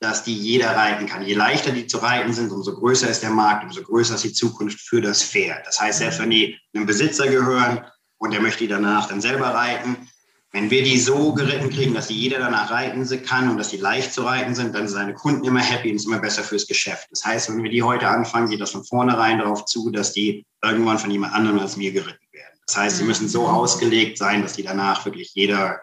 [0.06, 1.26] dass die jeder reiten kann.
[1.26, 4.34] Je leichter die zu reiten sind, umso größer ist der Markt, umso größer ist die
[4.34, 5.66] Zukunft für das Pferd.
[5.66, 7.84] Das heißt, selbst wenn die einem Besitzer gehören
[8.18, 10.08] und der möchte die danach dann selber reiten,
[10.52, 13.78] wenn wir die so geritten kriegen, dass die jeder danach reiten kann und dass die
[13.78, 16.68] leicht zu reiten sind, dann sind seine Kunden immer happy und ist immer besser fürs
[16.68, 17.08] Geschäft.
[17.12, 20.46] Das heißt, wenn wir die heute anfangen, geht das von vornherein darauf zu, dass die
[20.64, 22.58] irgendwann von jemand anderem als mir geritten werden.
[22.68, 25.82] Das heißt, sie müssen so ausgelegt sein, dass die danach wirklich jeder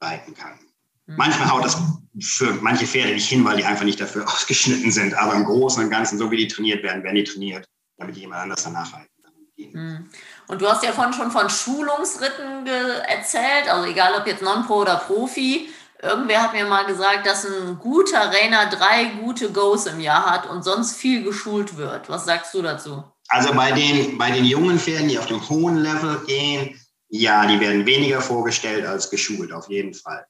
[0.00, 0.58] reiten kann.
[1.06, 1.16] Mhm.
[1.16, 1.76] Manchmal haut das
[2.20, 5.14] für manche Pferde nicht hin, weil die einfach nicht dafür ausgeschnitten sind.
[5.14, 7.66] Aber im Großen und Ganzen, so wie die trainiert werden, werden die trainiert,
[7.98, 9.32] damit jemand anders danach reiten kann.
[9.56, 10.10] Mhm.
[10.46, 14.96] Und du hast ja vorhin schon von Schulungsritten erzählt, also egal ob jetzt Non-Pro oder
[14.96, 15.68] Profi.
[16.02, 20.46] Irgendwer hat mir mal gesagt, dass ein guter Rainer drei gute Goes im Jahr hat
[20.50, 22.10] und sonst viel geschult wird.
[22.10, 23.04] Was sagst du dazu?
[23.28, 26.78] Also bei den, bei den jungen Pferden, die auf dem hohen Level gehen,
[27.08, 30.26] ja, die werden weniger vorgestellt als geschult, auf jeden Fall.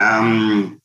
[0.00, 0.80] Ähm,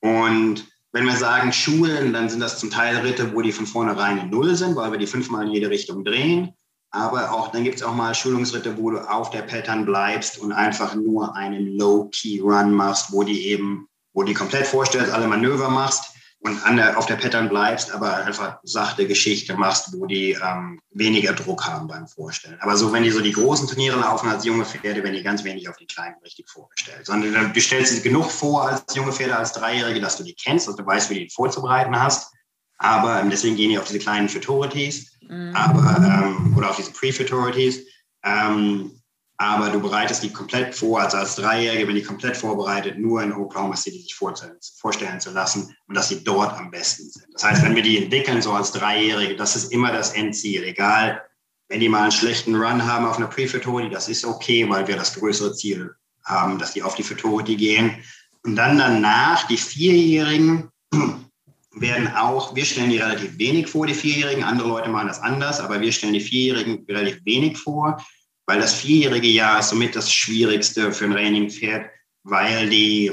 [0.00, 4.18] und wenn wir sagen Schulen, dann sind das zum Teil Ritte, wo die von vornherein
[4.18, 6.52] in Null sind, weil wir die fünfmal in jede Richtung drehen.
[6.90, 10.50] Aber auch dann gibt es auch mal Schulungsritte, wo du auf der Pattern bleibst und
[10.50, 16.16] einfach nur einen Low-Key-Run machst, wo die eben, wo die komplett vorstellst, alle Manöver machst
[16.42, 20.80] und an der, auf der Pattern bleibst, aber einfach sachte Geschichte machst, wo die ähm,
[20.90, 22.58] weniger Druck haben beim Vorstellen.
[22.60, 25.44] Aber so, wenn die so die großen Turniere laufen als junge Pferde, werden die ganz
[25.44, 27.04] wenig auf die kleinen richtig vorgestellt.
[27.04, 30.66] Sondern du stellst sie genug vor als junge Pferde, als Dreijährige, dass du die kennst
[30.66, 32.32] und du weißt, wie du die vorzubereiten hast.
[32.78, 35.54] Aber ähm, deswegen gehen die auf diese kleinen Futurities mhm.
[35.54, 37.86] aber, ähm, oder auf diese Pre-Futurities.
[38.22, 38.99] Ähm,
[39.40, 43.32] aber du bereitest die komplett vor, also als Dreijährige bin ich komplett vorbereitet, nur in
[43.32, 47.24] Oklahoma City sich vorstellen zu lassen und dass sie dort am besten sind.
[47.32, 51.22] Das heißt, wenn wir die entwickeln, so als Dreijährige, das ist immer das Endziel, egal,
[51.68, 54.96] wenn die mal einen schlechten Run haben auf einer Pre-Futurity, das ist okay, weil wir
[54.96, 55.90] das größere Ziel
[56.26, 57.96] haben, dass die auf die Futurity gehen.
[58.44, 60.68] Und dann danach, die Vierjährigen,
[61.72, 65.60] werden auch, wir stellen die relativ wenig vor, die Vierjährigen, andere Leute machen das anders,
[65.60, 68.04] aber wir stellen die Vierjährigen relativ wenig vor,
[68.50, 71.88] weil das vierjährige Jahr ist somit das Schwierigste für ein Raining-Pferd,
[72.24, 73.12] weil die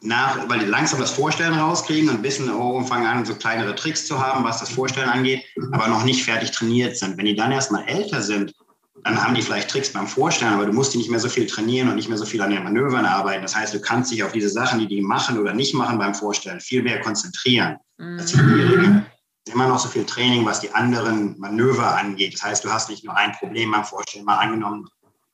[0.00, 4.06] nach, weil die langsam das Vorstellen rauskriegen und wissen, oh, fangen an, so kleinere Tricks
[4.06, 7.16] zu haben, was das Vorstellen angeht, aber noch nicht fertig trainiert sind.
[7.18, 8.54] Wenn die dann erstmal älter sind,
[9.02, 11.48] dann haben die vielleicht Tricks beim Vorstellen, aber du musst die nicht mehr so viel
[11.48, 13.42] trainieren und nicht mehr so viel an den Manövern arbeiten.
[13.42, 16.14] Das heißt, du kannst dich auf diese Sachen, die die machen oder nicht machen beim
[16.14, 17.78] Vorstellen, viel mehr konzentrieren.
[17.96, 19.04] Mhm.
[19.48, 22.34] Immer noch so viel Training, was die anderen Manöver angeht.
[22.34, 24.24] Das heißt, du hast nicht nur ein Problem beim Vorstellen.
[24.24, 24.88] Mal angenommen,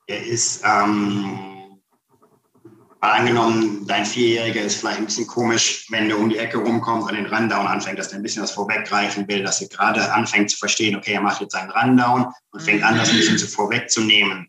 [0.07, 1.55] er ist ähm,
[3.05, 7.07] Mal angenommen, dein Vierjähriger ist vielleicht ein bisschen komisch, wenn du um die Ecke rumkommst
[7.07, 10.51] an den Rundown anfängt, dass er ein bisschen was vorweggreifen will, dass er gerade anfängt
[10.51, 13.47] zu verstehen, okay, er macht jetzt seinen Rundown und fängt an, das ein bisschen zu
[13.47, 14.49] vorwegzunehmen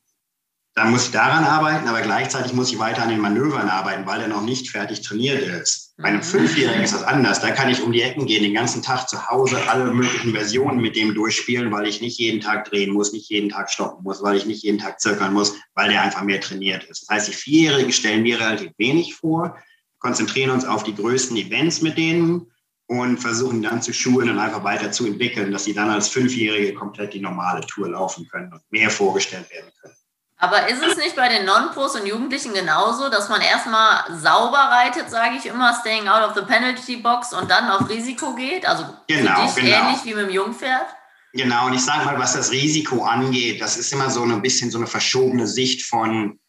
[0.76, 4.20] dann muss ich daran arbeiten, aber gleichzeitig muss ich weiter an den Manövern arbeiten, weil
[4.20, 5.94] er noch nicht fertig trainiert ist.
[5.98, 6.24] Bei einem mhm.
[6.24, 7.40] Fünfjährigen ist das anders.
[7.40, 10.82] Da kann ich um die Ecken gehen, den ganzen Tag zu Hause alle möglichen Versionen
[10.82, 14.22] mit dem durchspielen, weil ich nicht jeden Tag drehen muss, nicht jeden Tag stoppen muss,
[14.22, 17.04] weil ich nicht jeden Tag zirkeln muss, weil der einfach mehr trainiert ist.
[17.04, 19.58] Das heißt, die Vierjährigen stellen wir relativ wenig vor,
[20.00, 22.52] konzentrieren uns auf die größten Events mit denen
[22.88, 27.22] und versuchen dann zu schulen und einfach weiterzuentwickeln, dass sie dann als Fünfjährige komplett die
[27.22, 29.96] normale Tour laufen können und mehr vorgestellt werden können.
[30.38, 35.10] Aber ist es nicht bei den Non-Pros und Jugendlichen genauso, dass man erstmal sauber reitet,
[35.10, 38.68] sage ich immer, staying out of the penalty box und dann auf Risiko geht?
[38.68, 39.88] Also genau, für dich genau.
[39.88, 40.88] ähnlich wie mit dem Jungpferd?
[41.32, 44.72] Genau, und ich sage mal, was das Risiko angeht, das ist immer so ein bisschen
[44.72, 46.40] so eine verschobene Sicht von,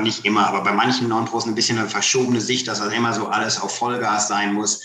[0.00, 3.28] nicht immer, aber bei manchen Non-Pros ein bisschen eine verschobene Sicht, dass das immer so
[3.28, 4.82] alles auf Vollgas sein muss.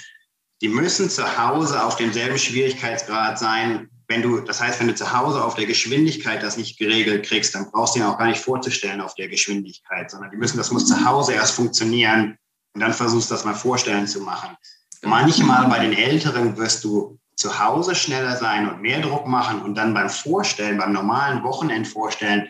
[0.62, 5.12] Die müssen zu Hause auf demselben Schwierigkeitsgrad sein, wenn du, das heißt, wenn du zu
[5.12, 8.40] Hause auf der Geschwindigkeit das nicht geregelt kriegst, dann brauchst du ihn auch gar nicht
[8.40, 12.38] vorzustellen auf der Geschwindigkeit, sondern die müssen, das muss zu Hause erst funktionieren
[12.74, 14.56] und dann versuchst du das mal vorstellen zu machen.
[15.02, 19.76] Manchmal bei den Älteren wirst du zu Hause schneller sein und mehr Druck machen und
[19.76, 22.48] dann beim Vorstellen, beim normalen Wochenendvorstellen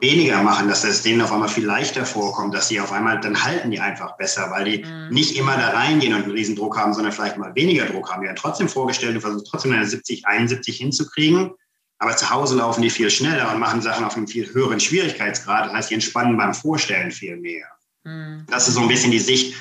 [0.00, 3.44] weniger machen, dass es denen auf einmal viel leichter vorkommt, dass sie auf einmal, dann
[3.44, 5.08] halten die einfach besser, weil die mhm.
[5.10, 8.22] nicht immer da reingehen und einen riesen Druck haben, sondern vielleicht mal weniger Druck haben.
[8.22, 11.52] Die werden trotzdem vorgestellt, du versuchst trotzdem eine 70, 71 hinzukriegen,
[11.98, 15.66] aber zu Hause laufen die viel schneller und machen Sachen auf einem viel höheren Schwierigkeitsgrad.
[15.66, 17.66] Das heißt, die entspannen beim Vorstellen viel mehr.
[18.02, 18.46] Mhm.
[18.50, 19.54] Das ist so ein bisschen die Sicht,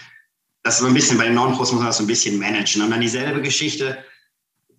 [0.64, 2.82] das ist so ein bisschen, bei den Non-Pros muss man das so ein bisschen managen.
[2.82, 4.04] Und dann dieselbe Geschichte,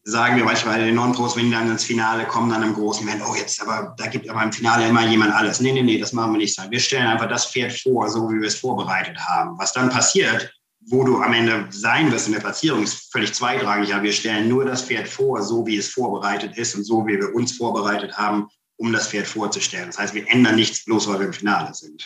[0.04, 3.24] sagen wir manchmal den Non-Pros, wenn die dann ins Finale kommen, dann im großen Moment,
[3.26, 5.60] oh jetzt, aber da gibt aber im Finale immer jemand alles.
[5.60, 6.58] Nee, nee, nee, das machen wir nicht.
[6.70, 9.58] Wir stellen einfach das Pferd vor, so wie wir es vorbereitet haben.
[9.58, 10.52] Was dann passiert,
[10.86, 13.94] wo du am Ende sein wirst in der Platzierung, ist völlig zweitrangig.
[13.94, 17.18] Aber wir stellen nur das Pferd vor, so wie es vorbereitet ist und so wie
[17.18, 19.86] wir uns vorbereitet haben, um das Pferd vorzustellen.
[19.86, 22.04] Das heißt, wir ändern nichts bloß, weil wir im Finale sind.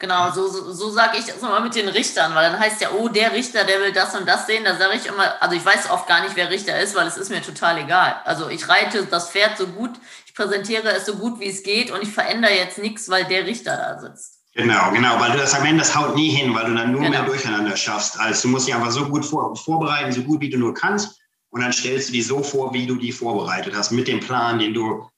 [0.00, 2.90] Genau, so, so, so sage ich das immer mit den Richtern, weil dann heißt ja,
[2.92, 4.64] oh, der Richter, der will das und das sehen.
[4.64, 7.16] Da sage ich immer, also ich weiß oft gar nicht, wer Richter ist, weil es
[7.16, 8.20] ist mir total egal.
[8.24, 9.90] Also ich reite das Pferd so gut,
[10.24, 13.44] ich präsentiere es so gut, wie es geht und ich verändere jetzt nichts, weil der
[13.44, 14.38] Richter da sitzt.
[14.54, 17.00] Genau, genau, weil du das am Ende, das haut nie hin, weil du dann nur
[17.00, 17.10] genau.
[17.10, 18.20] mehr Durcheinander schaffst.
[18.20, 21.20] Also du musst dich einfach so gut vor, vorbereiten, so gut wie du nur kannst
[21.50, 24.60] und dann stellst du die so vor, wie du die vorbereitet hast, mit dem Plan,
[24.60, 25.08] den du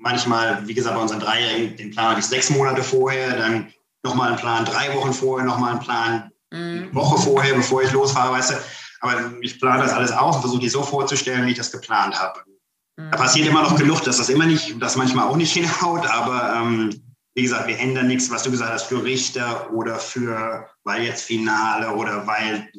[0.00, 3.72] manchmal, wie gesagt, bei unseren Dreijährigen, den Plan hatte ich sechs Monate vorher, dann
[4.04, 6.58] nochmal einen Plan drei Wochen vorher, nochmal einen Plan mhm.
[6.58, 8.54] eine Woche vorher, bevor ich losfahre, weißt du.
[9.00, 12.18] Aber ich plane das alles aus und versuche die so vorzustellen, wie ich das geplant
[12.18, 12.40] habe.
[12.96, 13.10] Mhm.
[13.10, 16.54] Da passiert immer noch genug, dass das immer nicht, das manchmal auch nicht hinhaut, aber
[16.56, 16.90] ähm,
[17.34, 21.24] wie gesagt, wir ändern nichts, was du gesagt hast, für Richter oder für, weil jetzt
[21.24, 22.70] Finale oder weil,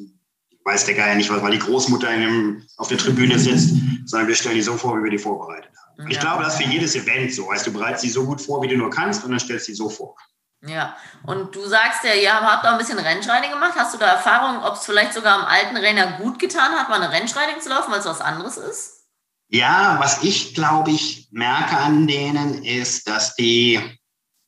[0.64, 3.74] weiß der Geier nicht, weil die Großmutter dem, auf der Tribüne sitzt,
[4.06, 6.04] sondern wir stellen die so vor, wie wir die vorbereitet haben.
[6.04, 7.48] Und ich glaube, das ist für jedes Event so.
[7.48, 9.72] Weißt du, bereitest sie so gut vor, wie du nur kannst und dann stellst du
[9.72, 10.16] sie so vor.
[10.62, 13.74] Ja, und du sagst ja, ihr habt auch ein bisschen Rennschreining gemacht.
[13.76, 17.00] Hast du da Erfahrung, ob es vielleicht sogar am alten Renner gut getan hat, mal
[17.00, 19.04] eine Rennschreining zu laufen, weil es was anderes ist?
[19.48, 23.80] Ja, was ich glaube ich merke an denen ist, dass die,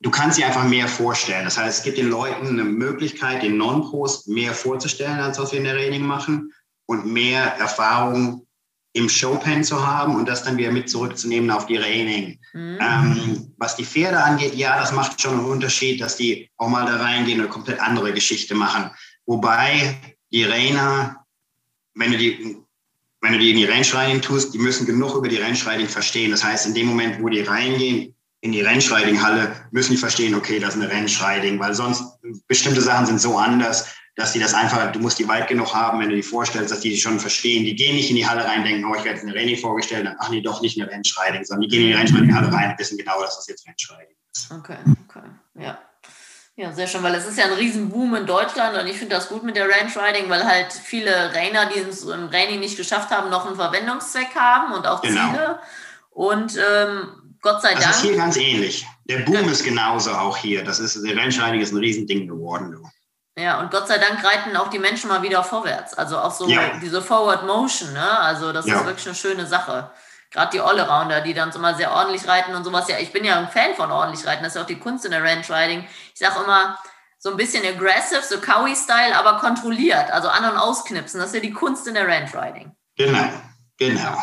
[0.00, 1.44] du kannst dir einfach mehr vorstellen.
[1.44, 5.58] Das heißt, es gibt den Leuten eine Möglichkeit, den Non-Pros mehr vorzustellen, als was wir
[5.58, 6.52] in der Training machen
[6.86, 8.47] und mehr Erfahrung
[8.98, 12.38] im Showpen zu haben und das dann wieder mit zurückzunehmen auf die Training.
[12.52, 12.78] Mhm.
[12.80, 16.86] Ähm, was die Pferde angeht, ja, das macht schon einen Unterschied, dass die auch mal
[16.86, 18.90] da reingehen und eine komplett andere Geschichte machen.
[19.26, 19.96] Wobei
[20.32, 21.24] die Rainer,
[21.94, 22.58] wenn du die
[23.20, 26.30] wenn du die in die Rennschreining tust, die müssen genug über die Rennschreining verstehen.
[26.30, 30.60] Das heißt, in dem Moment, wo die reingehen in die Rennschreining-Halle, müssen die verstehen, okay,
[30.60, 32.04] das ist eine Rennschreining, weil sonst
[32.46, 33.88] bestimmte Sachen sind so anders,
[34.18, 36.80] dass die das einfach, du musst die weit genug haben, wenn du die vorstellst, dass
[36.80, 37.64] die schon verstehen.
[37.64, 40.06] Die gehen nicht in die Halle rein, denken, oh, ich werde jetzt eine Renny vorgestellt,
[40.06, 42.78] dann, ach nee, doch nicht eine Rennschreining, sondern die gehen in die Rennschreining-Halle rein und
[42.80, 44.50] wissen genau, dass das jetzt Rennschreining ist.
[44.50, 44.78] Okay,
[45.08, 45.78] okay, ja.
[46.56, 49.28] Ja, sehr schön, weil es ist ja ein Riesenboom in Deutschland und ich finde das
[49.28, 53.10] gut mit der Ranch Riding, weil halt viele Rainer, die es im Raining nicht geschafft
[53.10, 55.30] haben, noch einen Verwendungszweck haben und auch genau.
[55.30, 55.58] Ziele.
[56.10, 57.92] Und ähm, Gott sei das Dank.
[57.92, 58.84] Das ist hier ganz ähnlich.
[59.08, 59.52] Der Boom ja.
[59.52, 60.64] ist genauso auch hier.
[60.64, 62.72] Das ist, der Ranch Riding ist ein Riesending geworden.
[62.72, 62.82] Du.
[63.38, 65.94] Ja, und Gott sei Dank reiten auch die Menschen mal wieder vorwärts.
[65.94, 66.78] Also auch so ja.
[66.82, 68.20] diese Forward Motion, ne?
[68.20, 68.76] Also das ja.
[68.76, 69.90] ist wirklich eine schöne Sache
[70.30, 72.88] gerade die Allrounder, die dann so mal sehr ordentlich reiten und sowas.
[72.88, 74.42] Ja, ich bin ja ein Fan von ordentlich reiten.
[74.42, 75.86] Das ist ja auch die Kunst in der Ranch Riding.
[76.12, 76.78] Ich sage immer,
[77.18, 80.10] so ein bisschen aggressive, so Cowie-Style, aber kontrolliert.
[80.10, 81.20] Also an- und ausknipsen.
[81.20, 82.72] Das ist ja die Kunst in der Ranch Riding.
[82.96, 83.28] Genau,
[83.78, 84.16] genau.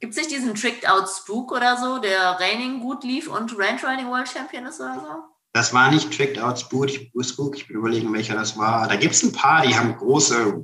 [0.00, 3.84] Gibt es nicht diesen Tricked Out Spook oder so, der Raining gut lief und Ranch
[3.84, 5.24] Riding World Champion ist oder so?
[5.52, 8.86] Das war nicht Tricked Out Spook, ich, bin überlegen, welcher das war.
[8.86, 10.62] Da gibt es ein paar, die haben große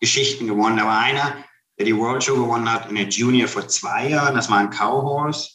[0.00, 0.76] Geschichten gewonnen.
[0.76, 1.44] Da war einer,
[1.76, 4.36] der die World Show gewonnen hat in der Junior vor zwei Jahren.
[4.36, 5.50] Das war ein Cowhorse.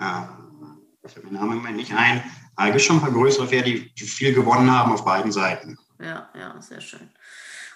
[0.00, 2.22] Ähm, ich habe den Namen im Moment nicht ein.
[2.56, 5.30] Aber es gibt schon ein paar größere Pferde, die, die viel gewonnen haben auf beiden
[5.30, 5.78] Seiten.
[6.00, 7.10] Ja, ja, sehr schön.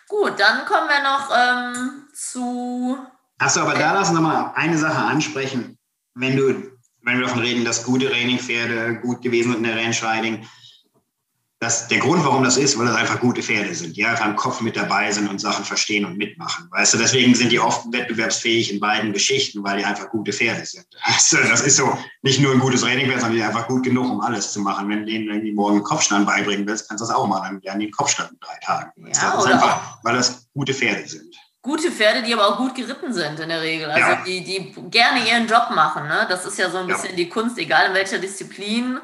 [0.09, 2.99] Gut, dann kommen wir noch ähm, zu.
[3.39, 5.79] Achso, aber da lassen wir mal eine Sache ansprechen.
[6.15, 6.72] Wenn du,
[7.03, 10.47] wenn wir davon reden, dass gute Trainingpferde gut gewesen sind in der Rennschreiding,
[11.63, 14.35] das, der Grund, warum das ist, weil das einfach gute Pferde sind, die einfach im
[14.35, 16.67] Kopf mit dabei sind und Sachen verstehen und mitmachen.
[16.73, 20.67] Weißt du, deswegen sind die oft wettbewerbsfähig in beiden Geschichten, weil die einfach gute Pferde
[20.67, 20.87] sind.
[21.05, 24.21] Also, das ist so nicht nur ein gutes Trainingpferd, sondern die einfach gut genug, um
[24.21, 24.89] alles zu machen.
[24.89, 27.45] Wenn du denen irgendwie morgen einen Kopfstand beibringen willst, kannst du das auch machen.
[27.45, 28.91] Dann lernen die einen Kopfstand in drei Tagen.
[29.07, 31.37] Ja, das ist einfach, weil das gute Pferde sind.
[31.63, 33.89] Gute Pferde, die aber auch gut geritten sind in der Regel.
[33.89, 34.23] Also ja.
[34.27, 36.09] die, die gerne ihren Job machen.
[36.09, 36.27] Ne?
[36.29, 37.17] Das ist ja so ein bisschen ja.
[37.17, 39.01] die Kunst, egal in welcher Disziplin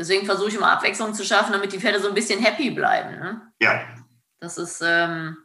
[0.00, 3.18] Deswegen versuche ich immer Abwechslung zu schaffen, damit die Pferde so ein bisschen happy bleiben.
[3.18, 3.52] Ne?
[3.60, 3.82] Ja.
[4.38, 5.36] Das ist, ähm,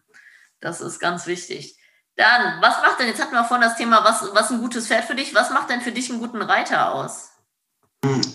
[0.62, 1.78] das ist ganz wichtig.
[2.16, 5.04] Dann, was macht denn, jetzt hatten wir vorhin das Thema, was, was ein gutes Pferd
[5.04, 7.32] für dich, was macht denn für dich einen guten Reiter aus?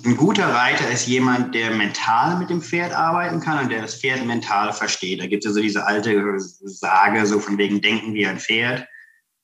[0.04, 3.94] Ein guter Reiter ist jemand, der mental mit dem Pferd arbeiten kann und der das
[3.94, 5.20] Pferd mental versteht.
[5.20, 8.86] Da gibt es ja so diese alte Sage, so von wegen Denken wie ein Pferd.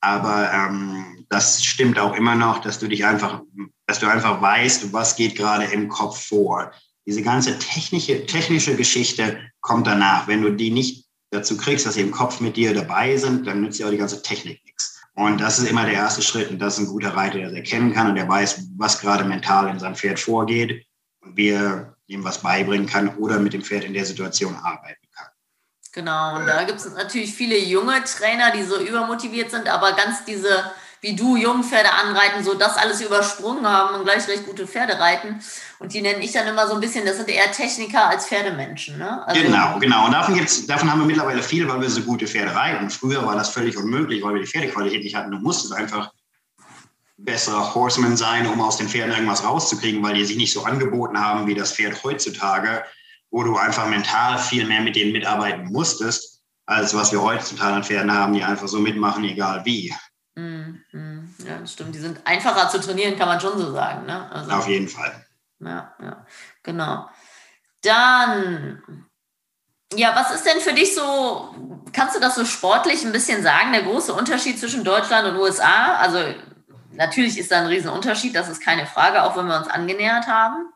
[0.00, 3.42] Aber ähm, das stimmt auch immer noch, dass du dich einfach,
[3.86, 6.72] dass du einfach weißt, was geht gerade im Kopf vor.
[7.06, 10.26] Diese ganze technische, technische Geschichte kommt danach.
[10.26, 13.60] Wenn du die nicht dazu kriegst, dass sie im Kopf mit dir dabei sind, dann
[13.60, 14.60] nützt dir auch die ganze Technik.
[15.16, 16.50] Und das ist immer der erste Schritt.
[16.50, 19.24] Und das ist ein guter Reiter, der das erkennen kann und der weiß, was gerade
[19.24, 20.86] mental in seinem Pferd vorgeht
[21.22, 25.06] und wie er ihm was beibringen kann oder mit dem Pferd in der Situation arbeiten
[25.16, 25.26] kann.
[25.92, 30.26] Genau, und da gibt es natürlich viele junge Trainer, die so übermotiviert sind, aber ganz
[30.26, 30.70] diese
[31.06, 35.40] wie du Jungpferde anreiten, so das alles übersprungen haben und gleich recht gute Pferde reiten.
[35.78, 38.98] Und die nenne ich dann immer so ein bisschen, das sind eher Techniker als Pferdemenschen.
[38.98, 39.24] Ne?
[39.24, 40.06] Also genau, genau.
[40.06, 42.90] Und davon, gibt's, davon haben wir mittlerweile viel, weil wir so gute Pferde reiten.
[42.90, 45.30] Früher war das völlig unmöglich, weil wir die Pferdequalität nicht hatten.
[45.30, 46.10] Du musstest einfach
[47.18, 51.20] besserer Horseman sein, um aus den Pferden irgendwas rauszukriegen, weil die sich nicht so angeboten
[51.20, 52.82] haben wie das Pferd heutzutage,
[53.30, 57.84] wo du einfach mental viel mehr mit denen mitarbeiten musstest, als was wir heutzutage an
[57.84, 59.94] Pferden haben, die einfach so mitmachen, egal wie.
[60.36, 61.34] Mm, mm.
[61.46, 61.94] Ja, das stimmt.
[61.94, 64.06] Die sind einfacher zu trainieren, kann man schon so sagen.
[64.06, 64.30] Ne?
[64.30, 65.26] Also, Auf jeden Fall.
[65.60, 66.26] Ja, ja,
[66.62, 67.08] genau.
[67.82, 69.06] Dann,
[69.94, 71.54] ja, was ist denn für dich so,
[71.92, 75.96] kannst du das so sportlich ein bisschen sagen, der große Unterschied zwischen Deutschland und USA?
[75.96, 76.18] Also
[76.92, 80.70] natürlich ist da ein Riesenunterschied, das ist keine Frage, auch wenn wir uns angenähert haben.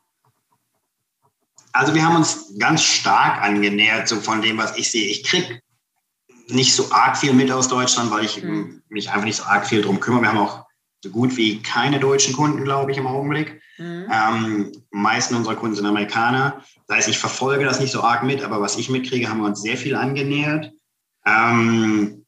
[1.73, 5.09] Also wir haben uns ganz stark angenähert, so von dem, was ich sehe.
[5.09, 5.61] Ich kriege
[6.53, 8.83] nicht so arg viel mit aus Deutschland, weil ich mhm.
[8.89, 10.23] mich einfach nicht so arg viel drum kümmere.
[10.23, 10.65] Wir haben auch
[11.03, 13.61] so gut wie keine deutschen Kunden, glaube ich, im Augenblick.
[13.79, 14.07] Mhm.
[14.13, 16.63] Ähm, meisten unserer Kunden sind Amerikaner.
[16.87, 19.47] Das heißt, ich verfolge das nicht so arg mit, aber was ich mitkriege, haben wir
[19.47, 20.73] uns sehr viel angenähert.
[21.27, 22.21] Ähm,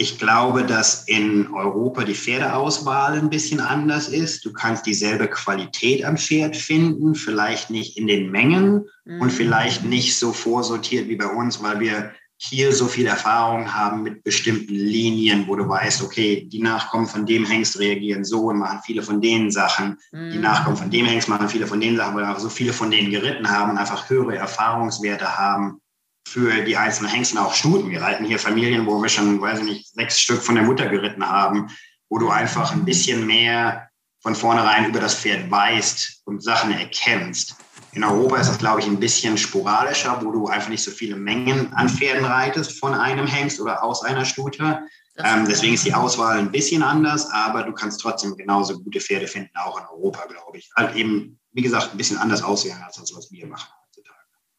[0.00, 4.44] ich glaube, dass in Europa die Pferdeauswahl ein bisschen anders ist.
[4.44, 9.20] Du kannst dieselbe Qualität am Pferd finden, vielleicht nicht in den Mengen mhm.
[9.20, 14.04] und vielleicht nicht so vorsortiert wie bei uns, weil wir hier so viel Erfahrung haben
[14.04, 18.58] mit bestimmten Linien, wo du weißt, okay, die Nachkommen von dem Hengst reagieren so und
[18.58, 19.98] machen viele von den Sachen.
[20.12, 20.30] Mhm.
[20.30, 22.72] Die Nachkommen von dem Hengst machen viele von den Sachen, weil wir einfach so viele
[22.72, 25.80] von denen geritten haben und einfach höhere Erfahrungswerte haben
[26.28, 27.90] für die einzelnen Hengsten, auch Stuten.
[27.90, 30.86] Wir reiten hier Familien, wo wir schon, weiß ich nicht, sechs Stück von der Mutter
[30.86, 31.68] geritten haben,
[32.08, 33.88] wo du einfach ein bisschen mehr
[34.20, 37.56] von vornherein über das Pferd weißt und Sachen erkennst.
[37.92, 41.16] In Europa ist das, glaube ich, ein bisschen sporadischer, wo du einfach nicht so viele
[41.16, 44.80] Mengen an Pferden reitest von einem Hengst oder aus einer Stute.
[45.16, 49.26] Ähm, deswegen ist die Auswahl ein bisschen anders, aber du kannst trotzdem genauso gute Pferde
[49.26, 50.70] finden, auch in Europa, glaube ich.
[50.76, 54.18] Halt eben, wie gesagt, ein bisschen anders aussehen als das, was wir machen heutzutage.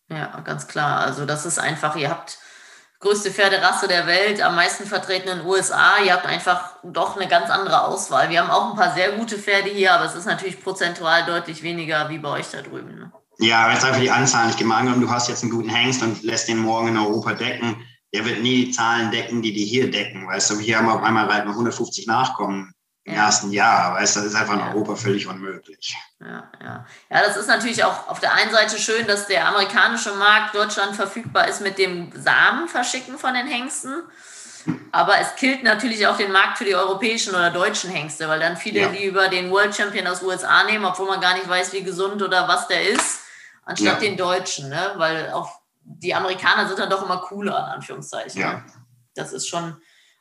[0.10, 1.00] Ja, ganz klar.
[1.00, 2.40] Also das ist einfach, ihr habt
[3.00, 6.00] größte Pferderasse der Welt, am meisten vertreten in den USA.
[6.04, 8.30] Ihr habt einfach doch eine ganz andere Auswahl.
[8.30, 11.64] Wir haben auch ein paar sehr gute Pferde hier, aber es ist natürlich prozentual deutlich
[11.64, 13.00] weniger wie bei euch da drüben.
[13.00, 13.12] Ne?
[13.40, 14.86] Ja, aber jetzt einfach die Anzahl nicht gemacht.
[14.86, 17.86] Und du hast jetzt einen guten Hengst und lässt den morgen in Europa decken.
[18.14, 20.28] Der wird nie die Zahlen decken, die die hier decken.
[20.28, 22.74] Weißt du, hier haben wir auf einmal reiten 150 Nachkommen
[23.06, 23.26] im ja.
[23.26, 23.94] ersten Jahr.
[23.96, 25.96] Weißt du, das ist einfach in Europa völlig unmöglich.
[26.20, 26.86] Ja, ja.
[27.10, 30.96] ja, das ist natürlich auch auf der einen Seite schön, dass der amerikanische Markt Deutschland
[30.96, 34.04] verfügbar ist mit dem Samen verschicken von den Hengsten.
[34.92, 38.58] Aber es killt natürlich auch den Markt für die europäischen oder deutschen Hengste, weil dann
[38.58, 38.90] viele ja.
[38.90, 42.22] die über den World Champion aus USA nehmen, obwohl man gar nicht weiß, wie gesund
[42.22, 43.29] oder was der ist
[43.70, 44.10] anstatt ja.
[44.10, 44.94] den Deutschen, ne?
[44.98, 48.42] weil auch die Amerikaner sind dann doch immer cooler, in Anführungszeichen.
[48.42, 48.64] Ja.
[49.16, 49.80] Das ist schon,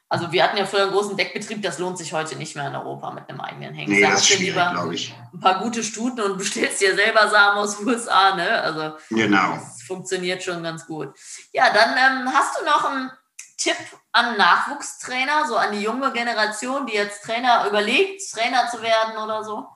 [0.09, 2.77] also wir hatten ja früher einen großen Deckbetrieb, das lohnt sich heute nicht mehr in
[2.77, 3.93] Europa mit einem eigenen Hengst.
[3.93, 7.81] Nee, da hast du lieber ein paar gute Stuten und bestellst dir selber Samen aus
[7.81, 8.51] USA, ne?
[8.63, 9.55] Also genau.
[9.55, 11.15] das funktioniert schon ganz gut.
[11.53, 13.11] Ja, dann ähm, hast du noch einen
[13.57, 13.77] Tipp
[14.13, 19.43] an Nachwuchstrainer, so an die junge Generation, die jetzt Trainer überlegt, Trainer zu werden oder
[19.43, 19.67] so?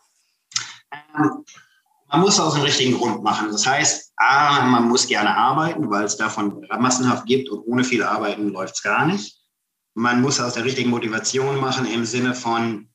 [2.12, 3.50] Man muss aus dem richtigen Grund machen.
[3.50, 8.02] Das heißt, A, man muss gerne arbeiten, weil es davon massenhaft gibt und ohne viel
[8.02, 9.38] Arbeiten läuft es gar nicht.
[9.94, 12.88] Man muss aus der richtigen Motivation machen im Sinne von,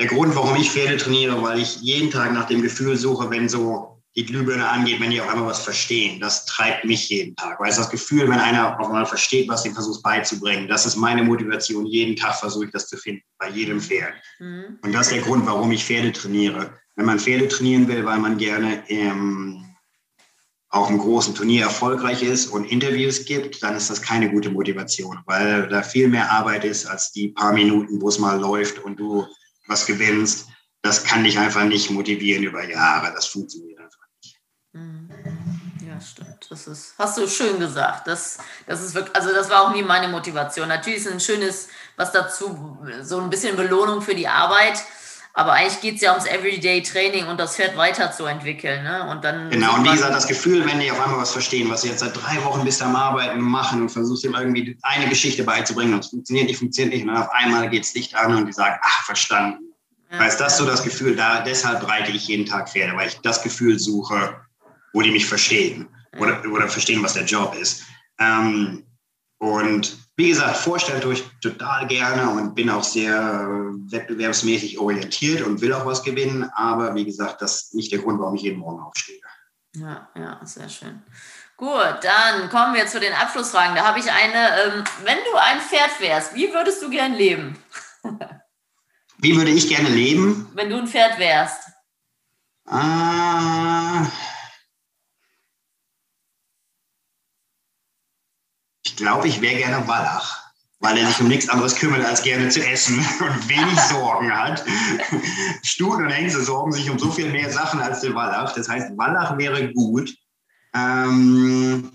[0.00, 3.50] der Grund, warum ich Pferde trainiere, weil ich jeden Tag nach dem Gefühl suche, wenn
[3.50, 6.18] so die Glühbirne angeht, wenn die auf einmal was verstehen.
[6.20, 7.60] Das treibt mich jeden Tag.
[7.60, 10.96] Weil es das Gefühl, wenn einer auf einmal versteht, was den versucht beizubringen, das ist
[10.96, 11.86] meine Motivation.
[11.86, 14.14] Jeden Tag versuche ich das zu finden, bei jedem Pferd.
[14.38, 14.78] Mhm.
[14.82, 16.72] Und das ist der Grund, warum ich Pferde trainiere.
[17.00, 19.74] Wenn man Pferde trainieren will, weil man gerne im,
[20.68, 25.18] auf einem großen Turnier erfolgreich ist und Interviews gibt, dann ist das keine gute Motivation,
[25.24, 29.00] weil da viel mehr Arbeit ist als die paar Minuten, wo es mal läuft und
[29.00, 29.26] du
[29.66, 30.48] was gewinnst.
[30.82, 33.14] Das kann dich einfach nicht motivieren über Jahre.
[33.14, 34.38] Das funktioniert einfach nicht.
[34.72, 35.08] Mhm.
[35.88, 36.48] Ja, stimmt.
[36.50, 38.08] Das ist, hast du schön gesagt.
[38.08, 38.36] Das,
[38.66, 40.68] das ist wirklich, also das war auch nie meine Motivation.
[40.68, 44.84] Natürlich ist ein schönes, was dazu, so ein bisschen Belohnung für die Arbeit.
[45.32, 48.82] Aber eigentlich geht es ja ums Everyday-Training und das Pferd weiterzuentwickeln.
[48.82, 49.08] Ne?
[49.10, 51.82] Und dann genau, und wie gesagt, das Gefühl, wenn die auf einmal was verstehen, was
[51.82, 55.44] sie jetzt seit drei Wochen bis am Arbeiten machen und versuchst ihm irgendwie eine Geschichte
[55.44, 58.34] beizubringen und es funktioniert nicht, funktioniert nicht und dann auf einmal geht es Licht an
[58.34, 59.72] und die sagen, ach, verstanden.
[60.10, 63.20] Ja, weißt das so das Gefühl, da, deshalb reite ich jeden Tag Pferde, weil ich
[63.20, 64.36] das Gefühl suche,
[64.92, 65.88] wo die mich verstehen
[66.18, 67.84] oder, oder verstehen, was der Job ist.
[68.18, 68.84] Ähm,
[69.38, 73.48] und wie gesagt, vorstellt euch total gerne und bin auch sehr
[73.90, 76.44] wettbewerbsmäßig orientiert und will auch was gewinnen.
[76.54, 79.20] Aber wie gesagt, das ist nicht der Grund, warum ich jeden Morgen aufstehe.
[79.76, 81.02] Ja, ja, sehr schön.
[81.56, 83.74] Gut, dann kommen wir zu den Abschlussfragen.
[83.74, 84.60] Da habe ich eine.
[84.60, 87.56] Ähm, wenn du ein Pferd wärst, wie würdest du gern leben?
[89.18, 90.50] wie würde ich gerne leben?
[90.54, 91.62] Wenn du ein Pferd wärst.
[92.66, 94.06] Ah.
[99.00, 102.64] Glaube, ich wäre gerne Wallach, weil er sich um nichts anderes kümmert, als gerne zu
[102.64, 104.64] essen und wenig Sorgen hat.
[105.62, 108.54] Stuten und Hengste sorgen sich um so viel mehr Sachen als der Wallach.
[108.54, 110.14] Das heißt, Wallach wäre gut.
[110.74, 111.90] Ähm,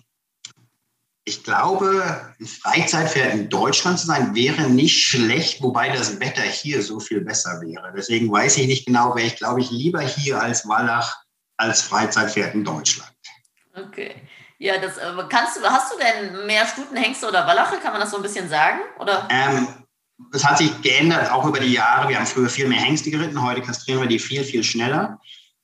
[1.23, 6.83] ich glaube, ein Freizeitpferd in Deutschland zu sein, wäre nicht schlecht, wobei das Wetter hier
[6.83, 7.91] so viel besser wäre.
[7.95, 11.15] Deswegen weiß ich nicht genau, wäre ich, glaube ich, lieber hier als Wallach
[11.57, 13.11] als Freizeitpferd in Deutschland.
[13.73, 14.15] Okay.
[14.57, 17.77] Ja, das äh, kannst du, hast du denn mehr Stuten, Hengste oder Wallache?
[17.77, 18.79] Kann man das so ein bisschen sagen?
[18.99, 19.27] Oder?
[19.29, 19.67] Ähm,
[20.31, 22.07] das hat sich geändert, auch über die Jahre.
[22.09, 25.19] Wir haben früher viel mehr Hengste geritten, heute kastrieren wir die viel, viel schneller,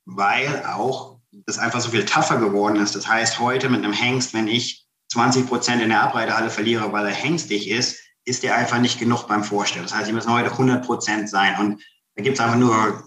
[0.06, 2.96] weil auch das einfach so viel tougher geworden ist.
[2.96, 7.06] Das heißt, heute mit einem Hengst, wenn ich 20 Prozent in der Abreitehalle verliere, weil
[7.06, 9.86] er hengstig ist, ist der einfach nicht genug beim Vorstellen.
[9.86, 11.58] Das heißt, die müssen heute 100 Prozent sein.
[11.58, 11.82] Und
[12.16, 13.04] da gibt es einfach nur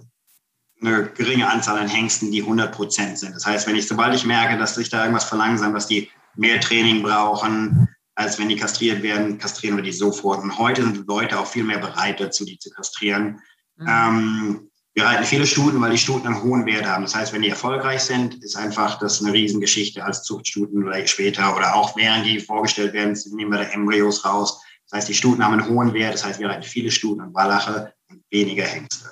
[0.84, 3.34] eine geringe Anzahl an Hengsten, die 100 Prozent sind.
[3.34, 6.60] Das heißt, wenn ich, sobald ich merke, dass sich da irgendwas verlangsamt, dass die mehr
[6.60, 10.42] Training brauchen, als wenn die kastriert werden, kastrieren wir die sofort.
[10.42, 13.40] Und heute sind Leute auch viel mehr bereit dazu, die zu kastrieren.
[13.76, 13.88] Mhm.
[13.88, 17.02] Ähm, wir reiten viele Stuten, weil die Stuten einen hohen Wert haben.
[17.02, 21.56] Das heißt, wenn die erfolgreich sind, ist einfach das eine Riesengeschichte als Zuchtstuten oder später
[21.56, 24.62] oder auch während die vorgestellt werden, nehmen wir da Embryos raus.
[24.88, 26.14] Das heißt, die Stuten haben einen hohen Wert.
[26.14, 29.10] Das heißt, wir reiten viele Stuten und Wallache und weniger Hengste.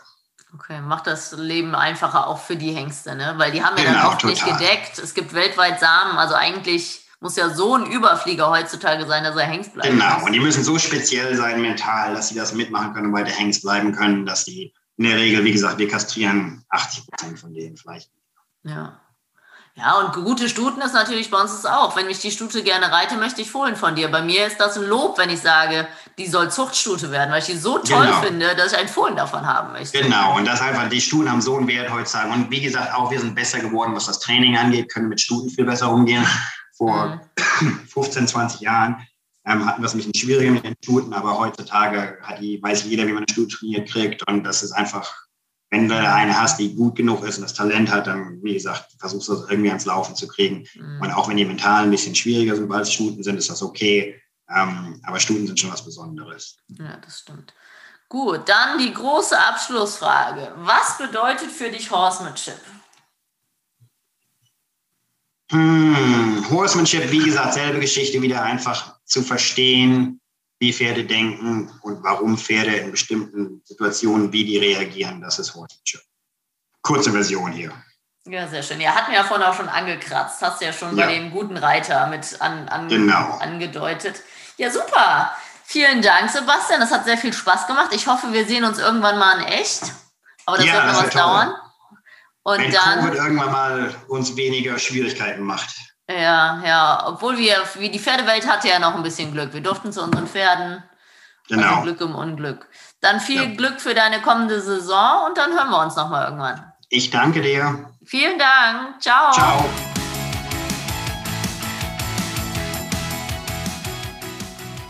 [0.55, 3.35] Okay, macht das Leben einfacher auch für die Hengste, ne?
[3.39, 4.35] Weil die haben ja genau, dann oft total.
[4.35, 4.99] nicht gedeckt.
[4.99, 9.47] Es gibt weltweit Samen, also eigentlich muss ja so ein Überflieger heutzutage sein, dass er
[9.47, 9.89] Hengst bleibt.
[9.89, 13.31] Genau, und die müssen so speziell sein mental, dass sie das mitmachen können und weiter
[13.31, 17.55] Hengst bleiben können, dass die in der Regel, wie gesagt, wir kastrieren 80 Prozent von
[17.55, 18.11] denen vielleicht.
[18.65, 19.01] Ja.
[19.75, 21.97] Ja, und gute Stuten ist natürlich bei uns ist auch.
[21.97, 24.11] Wenn ich die Stute gerne reite, möchte ich Fohlen von dir.
[24.11, 25.89] Bei mir ist das ein Lob, wenn ich sage,
[26.19, 28.21] die soll Zuchtstute werden, weil ich die so toll genau.
[28.21, 30.03] finde, dass ich ein Fohlen davon haben möchte.
[30.03, 32.31] Genau, und das einfach, die Stuten haben so einen Wert heutzutage.
[32.33, 35.49] Und wie gesagt, auch wir sind besser geworden, was das Training angeht, können mit Stuten
[35.49, 36.27] viel besser umgehen.
[36.77, 37.21] Vor
[37.61, 37.81] mhm.
[37.89, 39.07] 15, 20 Jahren
[39.47, 42.85] ähm, hatten wir es ein bisschen schwieriger mit den Stuten, aber heutzutage hat die, weiß
[42.85, 44.29] jeder, wie man eine Stute trainiert kriegt.
[44.29, 45.13] Und das ist einfach,
[45.73, 48.93] wenn du eine hast, die gut genug ist und das Talent hat, dann, wie gesagt,
[48.99, 50.69] versuchst du das irgendwie ans Laufen zu kriegen.
[50.75, 51.01] Mhm.
[51.01, 53.63] Und auch wenn die mental ein bisschen schwieriger sind, weil es Stuten sind, ist das
[53.63, 54.21] okay.
[54.55, 56.59] Ähm, aber Stuten sind schon was Besonderes.
[56.69, 57.55] Ja, das stimmt.
[58.11, 60.53] Gut, dann die große Abschlussfrage.
[60.57, 62.61] Was bedeutet für dich Horsemanship?
[65.53, 70.21] Hm, Horsemanship, wie gesagt, selbe Geschichte, wieder einfach zu verstehen,
[70.63, 75.21] wie Pferde denken und warum Pferde in bestimmten Situationen, wie die reagieren.
[75.21, 76.03] Das ist Horsemanship.
[76.83, 77.73] Kurze Version hier.
[78.27, 78.81] Ja, sehr schön.
[78.81, 80.41] Ja, hatten wir ja vorhin auch schon angekratzt.
[80.41, 81.05] Hast du ja schon ja.
[81.05, 83.39] bei dem guten Reiter mit an, an, genau.
[83.39, 84.23] angedeutet.
[84.57, 85.33] Ja, super.
[85.65, 86.79] Vielen Dank, Sebastian.
[86.79, 87.89] Das hat sehr viel Spaß gemacht.
[87.93, 89.83] Ich hoffe, wir sehen uns irgendwann mal in echt.
[90.47, 91.55] Aber das ja, wird noch was dauern.
[92.45, 95.75] Und Wenn dann, Covid irgendwann mal uns weniger Schwierigkeiten macht.
[96.09, 97.07] Ja, ja.
[97.07, 99.53] Obwohl wir, wie die Pferdewelt hatte ja noch ein bisschen Glück.
[99.53, 100.83] Wir durften zu unseren Pferden.
[101.49, 101.69] Genau.
[101.69, 102.67] Also Glück im Unglück.
[103.01, 103.55] Dann viel ja.
[103.55, 106.73] Glück für deine kommende Saison und dann hören wir uns nochmal irgendwann.
[106.89, 107.91] Ich danke dir.
[108.05, 109.01] Vielen Dank.
[109.01, 109.33] Ciao.
[109.33, 109.65] Ciao.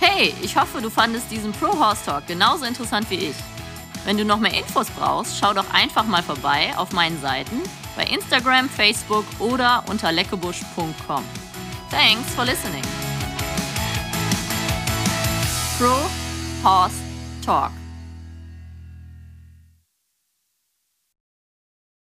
[0.00, 3.36] Hey, ich hoffe, du fandest diesen Pro Horse Talk genauso interessant wie ich.
[4.04, 7.62] Wenn du noch mehr Infos brauchst, schau doch einfach mal vorbei auf meinen Seiten
[7.96, 11.24] bei Instagram, Facebook oder unter leckebusch.com.
[11.90, 12.84] Thanks for listening.
[15.78, 16.08] Pro
[16.62, 16.96] Horse
[17.44, 17.81] Talk.